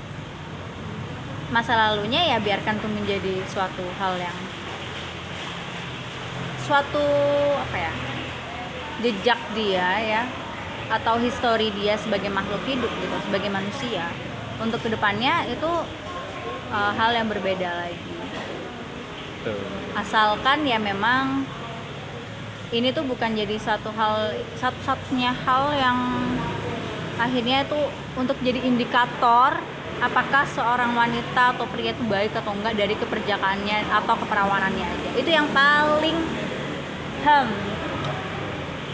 Masa 1.49 1.73
lalunya 1.73 2.21
ya 2.21 2.37
biarkan 2.37 2.77
tuh 2.77 2.87
menjadi 2.87 3.41
suatu 3.49 3.83
hal 3.97 4.21
yang 4.21 4.37
suatu 6.61 7.03
apa 7.57 7.75
ya 7.75 7.93
jejak 9.01 9.39
dia 9.57 9.89
ya 9.99 10.21
atau 10.91 11.15
histori 11.23 11.71
dia 11.71 11.95
sebagai 11.95 12.27
makhluk 12.27 12.59
hidup 12.67 12.91
gitu 12.99 13.15
sebagai 13.23 13.47
manusia. 13.47 14.11
Untuk 14.59 14.83
ke 14.83 14.91
depannya 14.91 15.47
itu 15.47 15.71
uh, 16.69 16.91
hal 16.93 17.15
yang 17.15 17.31
berbeda 17.31 17.87
lagi. 17.87 18.11
Asalkan 19.97 20.67
ya 20.67 20.77
memang 20.77 21.47
ini 22.71 22.93
tuh 22.93 23.03
bukan 23.07 23.33
jadi 23.33 23.57
satu 23.57 23.89
hal 23.95 24.35
satu-satunya 24.59 25.33
hal 25.43 25.75
yang 25.75 25.97
akhirnya 27.19 27.67
itu 27.67 27.79
untuk 28.15 28.37
jadi 28.39 28.63
indikator 28.63 29.59
apakah 30.01 30.47
seorang 30.49 30.97
wanita 30.97 31.53
atau 31.53 31.67
pria 31.69 31.93
itu 31.93 32.03
baik 32.09 32.33
atau 32.33 32.53
enggak 32.55 32.73
dari 32.73 32.95
keperjakaannya 32.97 33.85
atau 33.91 34.15
keperawanannya 34.17 34.85
aja. 34.87 35.09
Itu 35.17 35.29
yang 35.29 35.49
paling 35.53 36.17
hem 37.21 37.47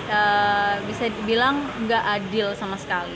eh, 0.07 0.73
bisa 0.83 1.11
dibilang 1.11 1.55
nggak 1.83 2.03
adil 2.03 2.51
sama 2.53 2.75
sekali 2.75 3.15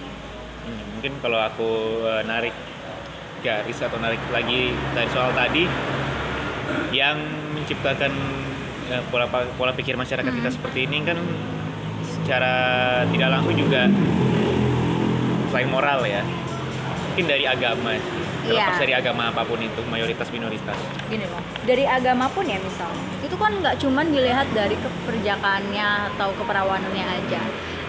Hmm, 0.62 0.78
mungkin 0.94 1.18
kalau 1.20 1.42
aku 1.42 1.70
eh, 2.06 2.22
narik 2.22 2.54
garis 3.42 3.82
atau 3.82 3.98
narik 3.98 4.22
lagi 4.30 4.70
dari 4.94 5.10
soal 5.10 5.34
tadi 5.34 5.66
yang 6.94 7.18
menciptakan 7.52 8.14
eh, 8.88 9.02
pola 9.10 9.26
pola 9.28 9.74
pikir 9.74 9.98
masyarakat 9.98 10.30
kita 10.30 10.48
Hmm. 10.48 10.58
seperti 10.62 10.86
ini 10.86 11.02
kan 11.02 11.18
secara 12.06 12.54
tidak 13.10 13.30
langsung 13.34 13.58
juga 13.58 13.90
selain 15.50 15.68
moral 15.68 16.06
ya 16.06 16.22
mungkin 17.10 17.26
dari 17.26 17.44
agama 17.44 17.98
terlepas 18.42 18.76
Iya. 18.78 18.82
dari 18.82 18.94
agama 18.98 19.30
apa 19.30 19.42
pun 19.46 19.60
itu 19.62 19.82
mayoritas 19.88 20.28
minoritas. 20.34 20.78
Gini 21.08 21.26
loh 21.30 21.42
dari 21.62 21.86
agama 21.86 22.26
pun 22.34 22.46
ya 22.46 22.58
misalnya 22.58 23.04
itu 23.22 23.36
kan 23.38 23.52
nggak 23.62 23.76
cuman 23.78 24.06
dilihat 24.10 24.48
dari 24.52 24.76
keperjakaannya 24.76 25.88
atau 26.16 26.30
keperawanannya 26.42 27.06
aja. 27.06 27.42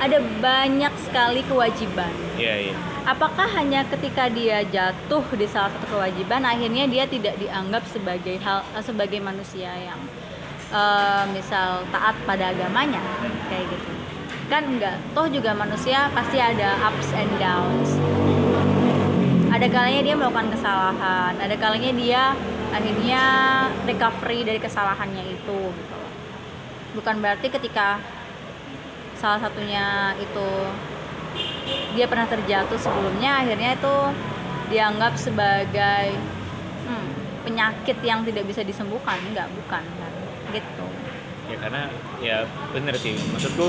Ada 0.03 0.19
banyak 0.43 0.93
sekali 0.99 1.41
kewajiban. 1.47 2.11
Iya 2.37 2.71
iya. 2.71 2.77
Apakah 3.03 3.51
hanya 3.59 3.83
ketika 3.91 4.31
dia 4.31 4.63
jatuh 4.63 5.27
di 5.35 5.47
salah 5.51 5.71
satu 5.75 5.99
kewajiban 5.99 6.47
akhirnya 6.47 6.87
dia 6.87 7.05
tidak 7.07 7.35
dianggap 7.39 7.83
sebagai 7.91 8.39
hal 8.43 8.63
eh, 8.75 8.85
sebagai 8.85 9.19
manusia 9.19 9.71
yang 9.75 9.99
eh, 10.71 11.25
misal 11.33 11.83
taat 11.91 12.15
pada 12.27 12.51
agamanya? 12.51 13.03
Kayak 13.51 13.67
gitu. 13.73 13.91
Kan 14.51 14.69
enggak 14.69 15.01
toh 15.17 15.27
juga 15.33 15.57
manusia 15.57 16.13
pasti 16.13 16.37
ada 16.37 16.77
ups 16.85 17.11
and 17.17 17.33
downs 17.41 17.91
ada 19.53 19.67
kalanya 19.69 20.01
dia 20.01 20.15
melakukan 20.17 20.49
kesalahan. 20.49 21.33
Ada 21.37 21.57
kalanya 21.61 21.93
dia 21.93 22.23
akhirnya 22.73 23.23
recovery 23.85 24.49
dari 24.49 24.57
kesalahannya 24.57 25.25
itu 25.29 25.61
gitu. 25.77 26.01
Bukan 26.97 27.21
berarti 27.21 27.53
ketika 27.53 28.01
salah 29.21 29.39
satunya 29.39 30.17
itu 30.17 30.49
dia 31.93 32.09
pernah 32.09 32.25
terjatuh 32.25 32.81
sebelumnya 32.81 33.45
akhirnya 33.45 33.77
itu 33.77 33.95
dianggap 34.73 35.21
sebagai 35.21 36.17
hmm, 36.89 37.09
penyakit 37.45 38.01
yang 38.01 38.25
tidak 38.25 38.49
bisa 38.49 38.65
disembuhkan. 38.65 39.21
Enggak 39.21 39.53
bukan 39.53 39.85
kan? 39.85 40.13
Gitu. 40.57 40.87
Ya 41.53 41.57
karena 41.61 41.83
ya 42.25 42.39
bener 42.73 42.97
sih. 42.97 43.21
Maksudku 43.37 43.69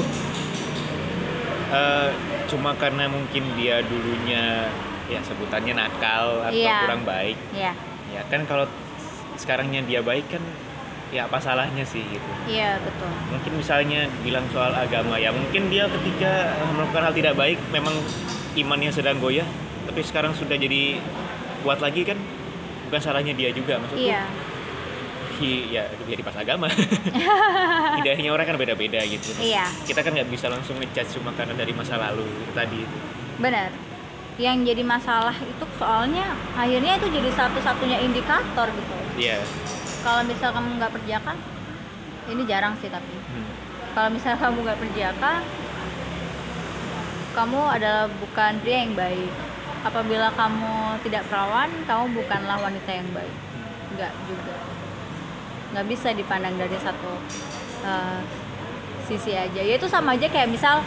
eh, 1.75 2.09
cuma 2.47 2.71
karena 2.79 3.11
mungkin 3.11 3.43
dia 3.59 3.83
dulunya 3.83 4.71
ya 5.05 5.19
sebutannya 5.19 5.73
nakal 5.73 6.43
atau 6.43 6.55
Iya. 6.55 6.77
kurang 6.83 7.03
baik. 7.03 7.37
Ya 7.51 7.73
ya 8.09 8.21
kan 8.29 8.45
kalau 8.45 8.69
sekarangnya 9.35 9.81
dia 9.81 9.99
baik 9.99 10.29
kan 10.29 10.43
ya 11.09 11.25
apa 11.25 11.37
salahnya 11.37 11.81
sih 11.83 12.01
gitu. 12.03 12.29
Iya 12.45 12.77
betul. 12.79 13.09
Mungkin 13.29 13.51
misalnya 13.55 14.05
bilang 14.21 14.45
soal 14.49 14.71
agama 14.71 15.17
ya 15.17 15.29
mungkin 15.29 15.67
dia 15.67 15.85
ketika 15.87 16.31
eh, 16.53 16.69
melakukan 16.71 17.03
hal 17.03 17.13
tidak 17.13 17.33
baik 17.33 17.57
memang 17.69 17.93
imannya 18.53 18.89
sedang 18.89 19.17
goyah 19.17 19.45
tapi 19.83 19.99
sekarang 19.99 20.31
sudah 20.31 20.55
jadi 20.55 20.97
kuat 21.61 21.79
lagi 21.79 22.01
kan? 22.03 22.17
Bukan 22.89 23.01
salahnya 23.01 23.33
dia 23.33 23.49
juga 23.49 23.77
maksudku. 23.77 23.99
Iya. 23.99 24.25
Hi- 25.33 25.65
ya 25.71 25.83
jadi 26.05 26.21
pas 26.21 26.37
agama. 26.37 26.69
Hidayahnya 27.97 28.29
orang 28.29 28.45
kan 28.45 28.55
beda-beda 28.55 29.01
gitu. 29.03 29.33
Iya. 29.37 29.65
Kita 29.83 30.01
kan 30.01 30.13
nggak 30.13 30.29
bisa 30.29 30.47
langsung 30.47 30.77
ngejudge 30.77 31.17
cuma 31.17 31.33
karena 31.33 31.53
dari 31.53 31.73
masa 31.73 31.97
lalu 31.97 32.25
itu 32.25 32.51
tadi. 32.53 32.81
Benar 33.33 33.69
yang 34.41 34.65
jadi 34.65 34.81
masalah 34.81 35.35
itu 35.37 35.65
soalnya 35.77 36.33
akhirnya 36.57 36.97
itu 36.97 37.07
jadi 37.13 37.29
satu-satunya 37.37 38.01
indikator 38.01 38.65
gitu. 38.73 38.93
Iya. 39.17 39.37
Kalau 40.01 40.25
misal 40.25 40.49
kamu 40.49 40.81
nggak 40.81 40.93
perjaka 40.93 41.37
ini 42.31 42.41
jarang 42.49 42.73
sih 42.79 42.89
tapi. 42.89 43.13
Hmm. 43.13 43.49
kalau 43.93 44.09
misal 44.09 44.33
kamu 44.33 44.65
nggak 44.65 44.79
perjaka 44.81 45.31
kamu 47.33 47.61
adalah 47.65 48.05
bukan 48.09 48.51
pria 48.61 48.77
yang 48.85 48.93
baik. 48.97 49.33
Apabila 49.83 50.31
kamu 50.33 50.97
tidak 51.05 51.27
perawan 51.29 51.69
kamu 51.85 52.03
bukanlah 52.17 52.57
wanita 52.57 52.89
yang 52.89 53.09
baik. 53.13 53.35
Nggak 53.93 54.13
juga. 54.25 54.55
Nggak 55.73 55.85
bisa 55.89 56.09
dipandang 56.13 56.55
dari 56.57 56.77
satu 56.81 57.11
uh, 57.85 58.21
sisi 59.05 59.37
aja. 59.37 59.61
Ya 59.61 59.77
itu 59.77 59.85
sama 59.85 60.17
aja 60.17 60.25
kayak 60.25 60.49
misal 60.49 60.81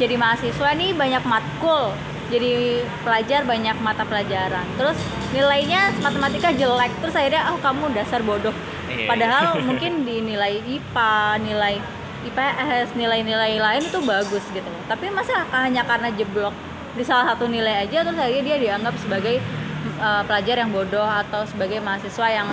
jadi 0.00 0.16
mahasiswa 0.16 0.70
nih 0.74 0.90
banyak 0.96 1.22
matkul 1.28 1.92
jadi 2.30 2.86
pelajar 3.02 3.42
banyak 3.42 3.76
mata 3.82 4.06
pelajaran. 4.06 4.64
Terus 4.78 4.98
nilainya 5.34 5.90
matematika 6.00 6.54
jelek 6.54 6.94
terus 7.02 7.14
akhirnya 7.18 7.50
oh 7.50 7.58
kamu 7.58 7.90
dasar 7.92 8.22
bodoh. 8.22 8.54
Iya. 8.90 9.06
padahal 9.06 9.44
mungkin 9.70 10.02
di 10.02 10.18
nilai 10.18 10.58
IPA 10.66 11.14
nilai 11.46 11.78
IPS 12.26 12.98
nilai-nilai 12.98 13.62
lain 13.62 13.82
itu 13.82 13.98
bagus 14.02 14.42
gitu. 14.50 14.66
Loh 14.66 14.82
tapi 14.86 15.10
masa 15.10 15.46
hanya 15.54 15.82
karena 15.86 16.10
jeblok 16.14 16.54
di 16.98 17.06
salah 17.06 17.34
satu 17.34 17.46
nilai 17.46 17.86
aja 17.86 18.02
terus 18.02 18.18
akhirnya 18.18 18.42
dia 18.42 18.56
dianggap 18.58 18.94
sebagai 18.98 19.38
uh, 20.02 20.26
pelajar 20.26 20.58
yang 20.58 20.70
bodoh 20.74 21.06
atau 21.06 21.46
sebagai 21.46 21.78
mahasiswa 21.78 22.26
yang 22.30 22.48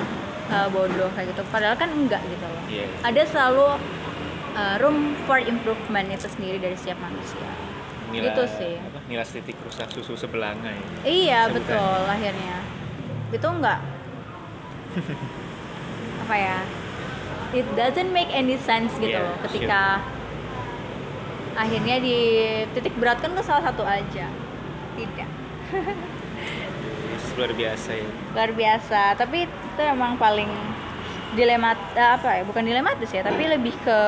uh, 0.54 0.68
bodoh 0.70 1.10
kayak 1.18 1.34
gitu. 1.34 1.42
Padahal 1.50 1.74
kan 1.74 1.90
enggak 1.90 2.22
gitu 2.26 2.46
loh. 2.46 2.64
Iya. 2.68 2.86
ada 3.02 3.22
selalu 3.26 3.68
uh, 4.54 4.76
room 4.78 5.18
for 5.26 5.42
improvement 5.42 6.08
itu 6.14 6.30
sendiri 6.30 6.62
dari 6.62 6.78
setiap 6.78 7.02
manusia 7.02 7.67
Nilai, 8.18 8.28
Gitu 8.28 8.44
sih. 8.50 8.74
apa, 8.76 9.00
nilai 9.06 9.24
titik 9.24 9.58
rusak 9.62 9.88
susu 9.92 10.14
sebelanga 10.16 10.68
ya. 10.68 10.84
iya 11.04 11.40
Sebutan. 11.46 11.56
betul 11.70 12.02
akhirnya 12.04 12.56
itu 13.30 13.48
enggak? 13.48 13.80
Apa 16.24 16.36
ya? 16.36 16.58
It 17.50 17.68
doesn't 17.74 18.12
make 18.12 18.28
any 18.30 18.58
sense 18.58 18.92
gitu 18.96 19.14
Yeah, 19.14 19.24
loh 19.24 19.38
ketika 19.42 20.02
akhirnya 21.56 21.96
di 21.98 22.18
titik 22.72 22.94
beratkan 22.96 23.32
ke 23.32 23.42
salah 23.42 23.64
satu 23.64 23.82
aja. 23.82 24.28
Tidak. 24.94 25.30
Luar 27.38 27.54
biasa 27.54 27.90
ya. 27.94 28.10
Luar 28.34 28.52
biasa. 28.52 29.02
Tapi 29.16 29.46
itu 29.46 29.82
emang 29.82 30.18
paling 30.18 30.50
dilemat 31.30 31.78
eh, 31.94 32.12
apa 32.12 32.30
ya 32.34 32.44
bukan 32.44 32.64
dilematis 32.64 33.12
ya 33.12 33.20
tapi 33.22 33.46
lebih 33.46 33.76
ke 33.78 34.00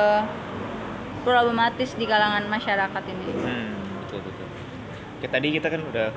problematis 1.20 1.94
di 1.94 2.04
kalangan 2.04 2.44
masyarakat 2.44 3.02
ini. 3.06 3.24
Hmm, 3.38 3.70
Oke, 5.20 5.28
tadi 5.28 5.52
kita 5.52 5.68
kan 5.68 5.84
udah 5.84 6.08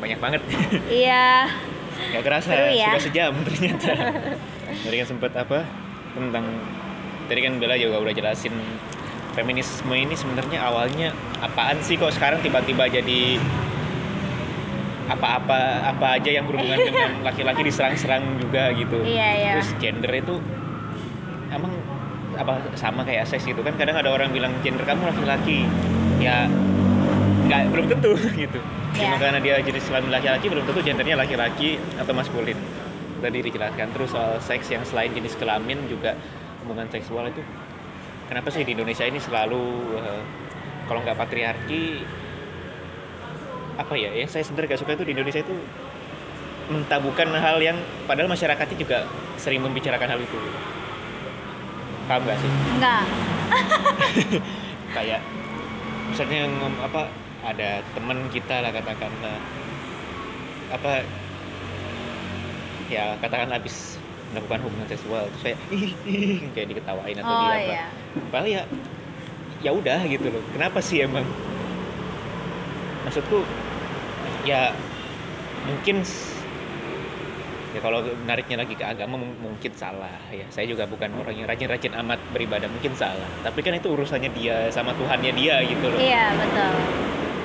banyak 0.00 0.16
banget. 0.16 0.40
Iya. 1.04 1.52
Nggak 2.16 2.24
kerasa 2.24 2.48
Seru 2.48 2.72
ya. 2.72 2.88
sudah 2.96 3.04
sejam 3.04 3.32
ternyata. 3.44 3.92
Tadi 4.72 4.96
kan 4.96 5.06
sempat 5.12 5.32
apa 5.36 5.68
tentang 6.16 6.44
tadi 7.28 7.40
kan 7.44 7.52
Bella 7.60 7.76
juga 7.76 8.00
udah 8.00 8.12
jelasin 8.16 8.56
feminisme 9.36 9.92
ini 9.92 10.16
sebenarnya 10.16 10.64
awalnya 10.64 11.12
apaan 11.44 11.84
sih 11.84 12.00
kok 12.00 12.16
sekarang 12.16 12.40
tiba-tiba 12.40 12.88
jadi 12.88 13.36
apa-apa 15.12 15.92
apa 15.92 16.16
aja 16.16 16.32
yang 16.32 16.48
berhubungan 16.48 16.80
dengan 16.88 17.20
laki-laki 17.20 17.60
diserang-serang 17.68 18.40
juga 18.40 18.72
gitu. 18.72 18.96
Iya, 19.04 19.28
iya. 19.36 19.52
terus 19.60 19.76
gender 19.76 20.12
itu 20.16 20.40
emang 21.52 21.76
apa 22.40 22.64
sama 22.80 23.04
kayak 23.04 23.28
seks 23.28 23.44
gitu 23.44 23.60
kan? 23.60 23.76
Kadang 23.76 24.00
ada 24.00 24.08
orang 24.08 24.32
bilang 24.32 24.56
gender 24.64 24.88
kamu 24.88 25.04
laki-laki. 25.12 25.68
Ya 26.16 26.48
nggak 27.52 27.68
belum 27.68 27.86
tentu 27.92 28.10
gitu. 28.48 28.58
Cuma 28.96 29.16
Iya. 29.16 29.20
karena 29.20 29.38
dia 29.40 29.54
jenis 29.60 29.84
laki-laki 29.88 30.46
belum 30.48 30.64
tentu 30.64 30.80
gendernya 30.80 31.16
laki-laki 31.20 31.76
atau 32.00 32.12
maskulin. 32.16 32.56
Tadi 33.20 33.38
dijelaskan. 33.44 33.92
Terus 33.92 34.08
soal 34.10 34.40
seks 34.40 34.72
yang 34.72 34.82
selain 34.88 35.12
jenis 35.12 35.36
kelamin 35.36 35.84
juga 35.86 36.16
hubungan 36.64 36.88
seksual 36.88 37.28
itu. 37.28 37.44
Kenapa 38.26 38.48
sih 38.48 38.64
di 38.64 38.72
Indonesia 38.72 39.04
ini 39.04 39.20
selalu 39.20 39.62
eh, 40.00 40.22
kalau 40.88 41.04
nggak 41.04 41.16
patriarki 41.20 42.02
apa 43.72 43.96
ya 43.96 44.12
yang 44.12 44.28
saya 44.28 44.44
sebenarnya 44.44 44.76
gak 44.76 44.82
suka 44.84 44.92
itu 45.00 45.04
di 45.08 45.12
Indonesia 45.16 45.40
itu 45.40 45.56
mentabukan 46.68 47.24
hal 47.32 47.56
yang 47.56 47.76
padahal 48.04 48.28
masyarakatnya 48.28 48.76
juga 48.76 49.08
sering 49.40 49.64
membicarakan 49.64 50.08
hal 50.12 50.20
itu. 50.20 50.36
Paham 52.04 52.20
gak 52.28 52.36
sih? 52.36 52.50
Enggak 52.76 53.04
kayak 54.96 55.20
misalnya 56.12 56.48
ngom 56.52 56.74
apa 56.84 57.08
ada 57.42 57.82
teman 57.94 58.18
kita 58.30 58.62
lah 58.62 58.70
katakanlah. 58.70 59.38
Apa 60.72 61.02
ya 62.88 63.18
katakanlah 63.18 63.58
habis 63.58 63.98
melakukan 64.32 64.64
hubungan 64.64 64.88
seksual 64.88 65.28
terus 65.28 65.42
kayak 65.44 65.58
"Ih, 65.68 65.92
ih," 66.08 66.40
kayak 66.56 66.72
diketawain 66.72 67.16
atau 67.20 67.28
oh 67.28 67.40
dia 67.40 67.52
apa. 67.52 67.60
iya. 67.60 67.84
Padahal 68.32 68.48
ya 68.48 68.62
ya 69.60 69.70
udah 69.74 70.00
gitu 70.08 70.26
loh. 70.32 70.42
Kenapa 70.56 70.78
sih 70.80 71.04
emang? 71.04 71.26
Maksudku 73.04 73.44
ya 74.46 74.72
mungkin 75.68 76.02
ya 77.72 77.80
kalau 77.80 78.04
nariknya 78.28 78.60
lagi 78.60 78.74
ke 78.76 78.84
agama 78.84 79.16
mung- 79.20 79.38
mungkin 79.40 79.72
salah 79.76 80.16
ya. 80.32 80.46
Saya 80.48 80.68
juga 80.70 80.86
bukan 80.88 81.12
orang 81.18 81.34
yang 81.36 81.46
rajin-rajin 81.48 81.92
amat 82.04 82.20
beribadah 82.32 82.68
mungkin 82.70 82.92
salah. 82.96 83.28
Tapi 83.44 83.60
kan 83.60 83.76
itu 83.76 83.88
urusannya 83.92 84.30
dia 84.32 84.68
sama 84.72 84.92
Tuhannya 84.96 85.32
dia 85.36 85.60
gitu 85.66 85.90
loh. 85.92 85.98
Iya 86.00 86.32
betul 86.38 86.72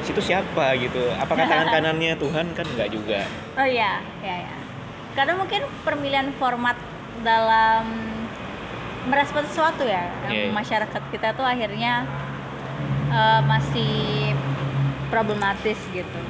situ 0.08 0.22
siapa 0.24 0.72
gitu? 0.76 1.12
Apakah 1.14 1.44
tangan 1.52 1.68
kanannya 1.70 2.16
Tuhan? 2.16 2.56
Kan 2.56 2.66
nggak 2.66 2.90
juga. 2.90 3.28
Oh 3.56 3.68
iya 3.68 4.00
iya 4.24 4.36
iya. 4.44 4.56
Karena 5.12 5.36
mungkin 5.36 5.66
pemilihan 5.84 6.30
format 6.36 6.78
dalam 7.22 7.84
merespon 9.08 9.44
sesuatu 9.44 9.84
ya 9.84 10.08
yang 10.28 10.52
Iya. 10.52 10.54
masyarakat 10.54 11.02
kita 11.10 11.32
tuh 11.34 11.44
akhirnya 11.44 12.04
eh, 13.10 13.42
masih 13.44 14.32
problematis 15.08 15.80
gitu. 15.90 16.22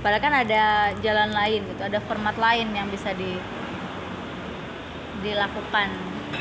Padahal 0.00 0.20
kan 0.20 0.34
ada 0.34 0.64
jalan 1.00 1.30
lain 1.30 1.60
gitu 1.66 1.82
ada 1.82 2.00
format 2.00 2.34
lain 2.34 2.72
yang 2.72 2.88
bisa 2.88 3.12
di 3.12 3.36
dilakukan. 5.20 5.88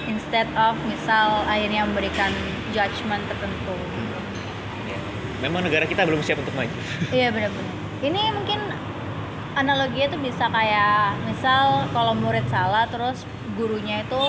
Instead 0.05 0.47
of 0.53 0.77
misal 0.85 1.43
akhirnya 1.45 1.85
memberikan 1.85 2.31
judgment 2.71 3.21
tertentu. 3.27 3.73
Ya. 3.75 4.08
Memang 5.39 5.63
negara 5.63 5.87
kita 5.87 6.03
belum 6.03 6.19
siap 6.19 6.39
untuk 6.43 6.51
maju. 6.55 6.71
iya 7.15 7.31
benar-benar 7.31 7.89
ini 7.99 8.31
mungkin 8.31 8.59
analoginya 9.59 10.07
tuh 10.15 10.21
bisa 10.23 10.47
kayak 10.47 11.19
misal 11.27 11.83
kalau 11.91 12.15
murid 12.15 12.47
salah 12.47 12.87
terus 12.87 13.27
gurunya 13.59 14.07
itu 14.07 14.23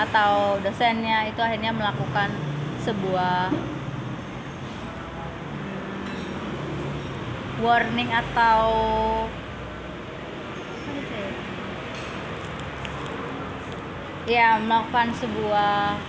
atau 0.00 0.56
dosennya 0.64 1.28
itu 1.28 1.40
akhirnya 1.40 1.72
melakukan 1.76 2.32
sebuah 2.80 3.52
hmm, 3.52 3.64
warning 7.60 8.08
atau 8.12 8.60
ya 14.26 14.58
melakukan 14.58 15.14
sebuah 15.20 16.00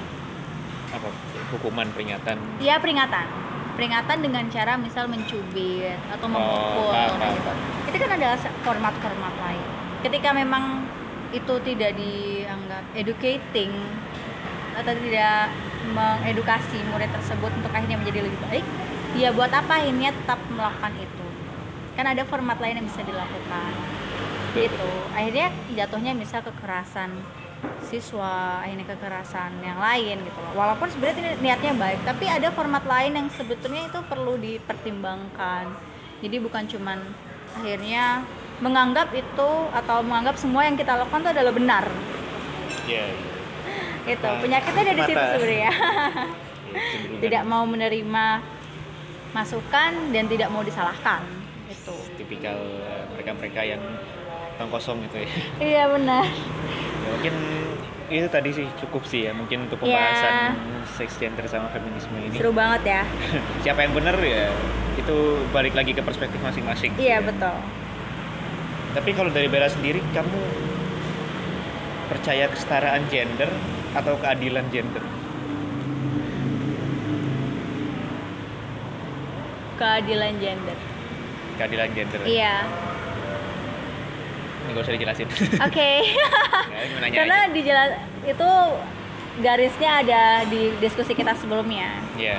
Apa 0.88 1.08
hukuman 1.52 1.92
peringatan? 1.92 2.40
ya 2.64 2.80
peringatan 2.80 3.47
peringatan 3.78 4.26
dengan 4.26 4.44
cara 4.50 4.74
misal 4.74 5.06
mencubit 5.06 6.02
atau 6.10 6.26
memukul 6.26 6.90
paham, 6.90 6.98
kayak 6.98 7.14
paham, 7.14 7.36
gitu. 7.38 7.46
paham. 7.46 7.88
itu 7.88 7.98
kan 8.02 8.12
adalah 8.18 8.38
format-format 8.66 9.34
lain. 9.38 9.68
Ketika 10.02 10.30
memang 10.34 10.64
itu 11.30 11.54
tidak 11.62 11.92
dianggap 11.94 12.84
educating 12.98 13.72
atau 14.74 14.94
tidak 14.98 15.54
mengedukasi 15.94 16.78
murid 16.90 17.10
tersebut 17.14 17.54
untuk 17.54 17.72
akhirnya 17.72 17.98
menjadi 18.02 18.26
lebih 18.26 18.40
baik 18.50 18.66
ya 19.18 19.30
buat 19.34 19.50
apa 19.54 19.78
akhirnya 19.78 20.10
tetap 20.10 20.42
melakukan 20.50 20.94
itu? 20.98 21.28
Kan 21.94 22.06
ada 22.10 22.26
format 22.26 22.58
lain 22.58 22.82
yang 22.82 22.88
bisa 22.90 23.06
dilakukan. 23.06 23.72
Gitu. 24.58 24.90
Akhirnya 25.14 25.54
jatuhnya 25.78 26.18
misal 26.18 26.42
kekerasan 26.42 27.14
siswa 27.88 28.62
akhirnya 28.62 28.86
kekerasan 28.86 29.64
yang 29.64 29.80
lain 29.80 30.22
gitu 30.22 30.40
loh. 30.44 30.54
Walaupun 30.54 30.88
sebenarnya 30.92 31.20
ini 31.24 31.32
niatnya 31.42 31.74
baik 31.74 32.00
tapi 32.04 32.26
ada 32.28 32.52
format 32.52 32.84
lain 32.84 33.16
yang 33.16 33.28
sebetulnya 33.32 33.88
itu 33.90 34.00
perlu 34.06 34.36
dipertimbangkan. 34.38 35.66
Jadi 36.22 36.36
bukan 36.42 36.64
cuman 36.68 37.00
akhirnya 37.58 38.26
menganggap 38.60 39.14
itu 39.14 39.50
atau 39.70 40.02
menganggap 40.02 40.36
semua 40.36 40.66
yang 40.66 40.76
kita 40.76 40.98
lakukan 40.98 41.24
itu 41.26 41.32
adalah 41.34 41.54
benar. 41.54 41.86
Ya. 42.86 43.06
gitu. 44.10 44.28
Nah, 44.28 44.42
penyakitnya 44.42 44.82
ada 44.84 44.94
di 44.94 45.04
situ 45.06 45.24
sebenarnya. 45.38 45.72
Ya, 46.68 46.84
kecenderungan 46.84 47.24
tidak 47.24 47.44
mau 47.48 47.64
menerima 47.64 48.26
masukan 49.32 49.92
dan 50.12 50.28
tidak 50.28 50.52
mau 50.52 50.68
disalahkan. 50.68 51.24
Itu 51.72 51.96
tipikal 52.20 52.60
eh, 52.60 53.08
mereka-mereka 53.16 53.64
yang 53.64 53.80
tong 54.58 54.74
kosong 54.74 54.98
gitu 55.06 55.22
ya. 55.22 55.30
iya 55.62 55.84
benar 55.86 56.26
ya. 57.08 57.14
Mungkin 57.14 57.36
itu 58.08 58.28
tadi 58.28 58.50
sih 58.54 58.64
cukup 58.78 59.04
sih 59.04 59.22
ya 59.22 59.32
mungkin 59.32 59.68
untuk 59.68 59.84
pembahasan 59.84 60.56
sex 60.90 61.16
gender 61.16 61.44
sama 61.44 61.68
feminisme 61.68 62.16
ini. 62.18 62.32
seru 62.34 62.52
banget 62.52 62.82
ya 62.86 63.02
Siapa 63.64 63.84
yang 63.84 63.92
benar 63.92 64.16
ya 64.18 64.48
itu 64.96 65.18
balik 65.50 65.72
lagi 65.72 65.92
ke 65.92 66.00
perspektif 66.00 66.40
masing-masing. 66.40 66.96
iya 66.96 67.20
Ya. 67.20 67.20
betul 67.22 67.56
Tapi 68.94 69.12
kalau 69.12 69.28
dari 69.28 69.46
Bella 69.46 69.68
sendiri 69.68 70.00
kamu 70.10 70.40
percaya 72.08 72.48
kesetaraan 72.48 73.04
gender 73.08 73.52
atau 73.92 74.16
keadilan 74.16 74.64
gender? 74.70 75.04
keadilan 79.78 80.34
gender 80.38 80.78
Keadilan 81.58 81.90
gender. 81.92 82.20
iya 82.24 82.64
Ini 82.64 82.97
gak 84.70 84.82
usah 84.82 84.94
dijelasin. 84.94 85.28
oke 85.68 85.92
Ya, 86.68 87.00
nanya 87.00 87.16
karena 87.16 87.38
aja. 87.42 87.54
dijelas 87.54 87.92
itu 88.24 88.50
garisnya 89.38 89.92
ada 90.02 90.22
di 90.46 90.74
diskusi 90.78 91.14
kita 91.14 91.34
sebelumnya 91.34 91.90
Ya, 92.16 92.38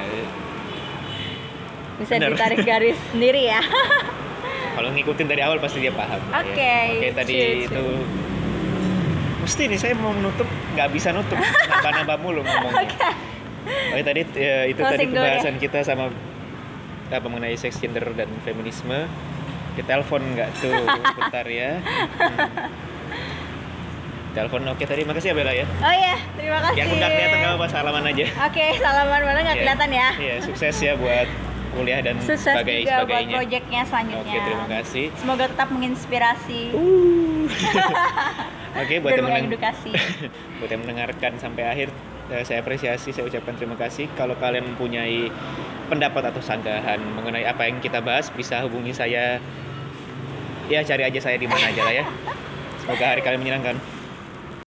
bisa 1.97 2.15
Benar. 2.15 2.35
ditarik 2.35 2.61
garis 2.71 2.99
sendiri 3.09 3.47
ya 3.47 3.63
kalau 4.73 4.95
ngikutin 4.95 5.27
dari 5.27 5.43
awal 5.43 5.59
pasti 5.59 5.79
dia 5.81 5.91
paham. 5.91 6.23
ya. 6.23 6.39
Oke, 6.39 6.75
Oke, 6.95 7.09
tadi 7.13 7.35
sure, 7.35 7.67
itu 7.67 7.85
mesti 9.41 9.63
nih 9.65 9.75
saya 9.77 9.95
mau 9.97 10.13
nutup 10.13 10.47
nggak 10.71 10.89
bisa 10.89 11.11
nutup 11.11 11.35
nambah-nambah 11.35 12.17
mulu 12.21 12.41
ngomongnya. 12.41 12.87
Oke 13.91 14.03
tadi 14.03 14.21
ya, 14.33 14.71
itu 14.71 14.79
tadi 14.79 15.03
Closing 15.03 15.11
ya. 15.11 15.15
pembahasan 15.19 15.57
kita 15.59 15.79
sama 15.83 16.15
apa 17.09 17.27
mengenai 17.27 17.57
sex 17.57 17.75
gender 17.77 18.07
dan 18.13 18.31
feminisme. 18.45 19.11
Telepon 19.81 20.23
nggak 20.31 20.51
tuh 20.57 20.75
bentar 21.15 21.45
ya. 21.45 21.73
Hmm. 21.79 22.37
Telepon 24.29 24.61
oke 24.69 24.85
tadi 24.85 25.03
makasih 25.03 25.29
ya 25.29 25.35
Bella 25.35 25.53
ya. 25.53 25.67
oh 25.67 25.91
iya 25.91 26.17
terima 26.33 26.59
kasih 26.61 26.77
Yang 26.77 26.89
udah 26.93 27.09
kelihatan 27.09 27.39
nggak 27.39 27.55
apa 27.55 27.67
salaman 27.67 28.05
aja. 28.07 28.25
oke 28.41 28.65
salaman 28.77 29.21
mana 29.21 29.39
nggak 29.41 29.51
Iya. 29.51 29.63
kelihatan 29.65 29.91
ya 29.91 30.09
Iya 30.17 30.35
sukses 30.41 30.75
ya 30.79 30.93
buat 30.95 31.29
kuliah 31.71 32.01
dan 32.01 32.15
sukses 32.19 32.45
sebagai 32.45 32.77
juga 32.79 32.87
buat 32.87 33.03
sebagainya. 33.09 33.35
proyeknya 33.35 33.81
selanjutnya 33.85 34.31
Oke 34.31 34.39
terima 34.45 34.67
kasih. 34.71 35.05
semoga 35.17 35.45
tetap 35.47 35.69
menginspirasi 35.69 36.63
Oke 38.79 38.95
buat 39.01 39.11
dan 39.11 39.19
yang 39.19 39.29
mengedukasi 39.43 39.91
buat 40.61 40.71
yang 40.71 40.81
mendengarkan 40.81 41.33
sampai 41.37 41.63
akhir 41.67 41.89
eh, 42.29 42.45
saya 42.45 42.59
apresiasi 42.61 43.11
saya 43.11 43.27
ucapkan 43.27 43.57
terima 43.57 43.75
kasih 43.75 44.07
kalau 44.13 44.37
kalian 44.37 44.69
mempunyai 44.69 45.33
pendapat 45.89 46.31
atau 46.31 46.39
sanggahan 46.39 47.01
mengenai 47.11 47.43
apa 47.43 47.65
yang 47.65 47.81
kita 47.81 47.99
bahas 47.99 48.29
bisa 48.31 48.61
hubungi 48.61 48.93
saya 48.93 49.41
ya 50.69 50.85
cari 50.85 51.03
aja 51.09 51.21
saya 51.21 51.37
di 51.41 51.49
mana 51.49 51.73
aja 51.73 51.83
lah 51.83 51.95
ya. 51.97 52.05
Semoga 52.85 53.05
hari 53.17 53.21
kalian 53.25 53.41
menyenangkan 53.41 53.77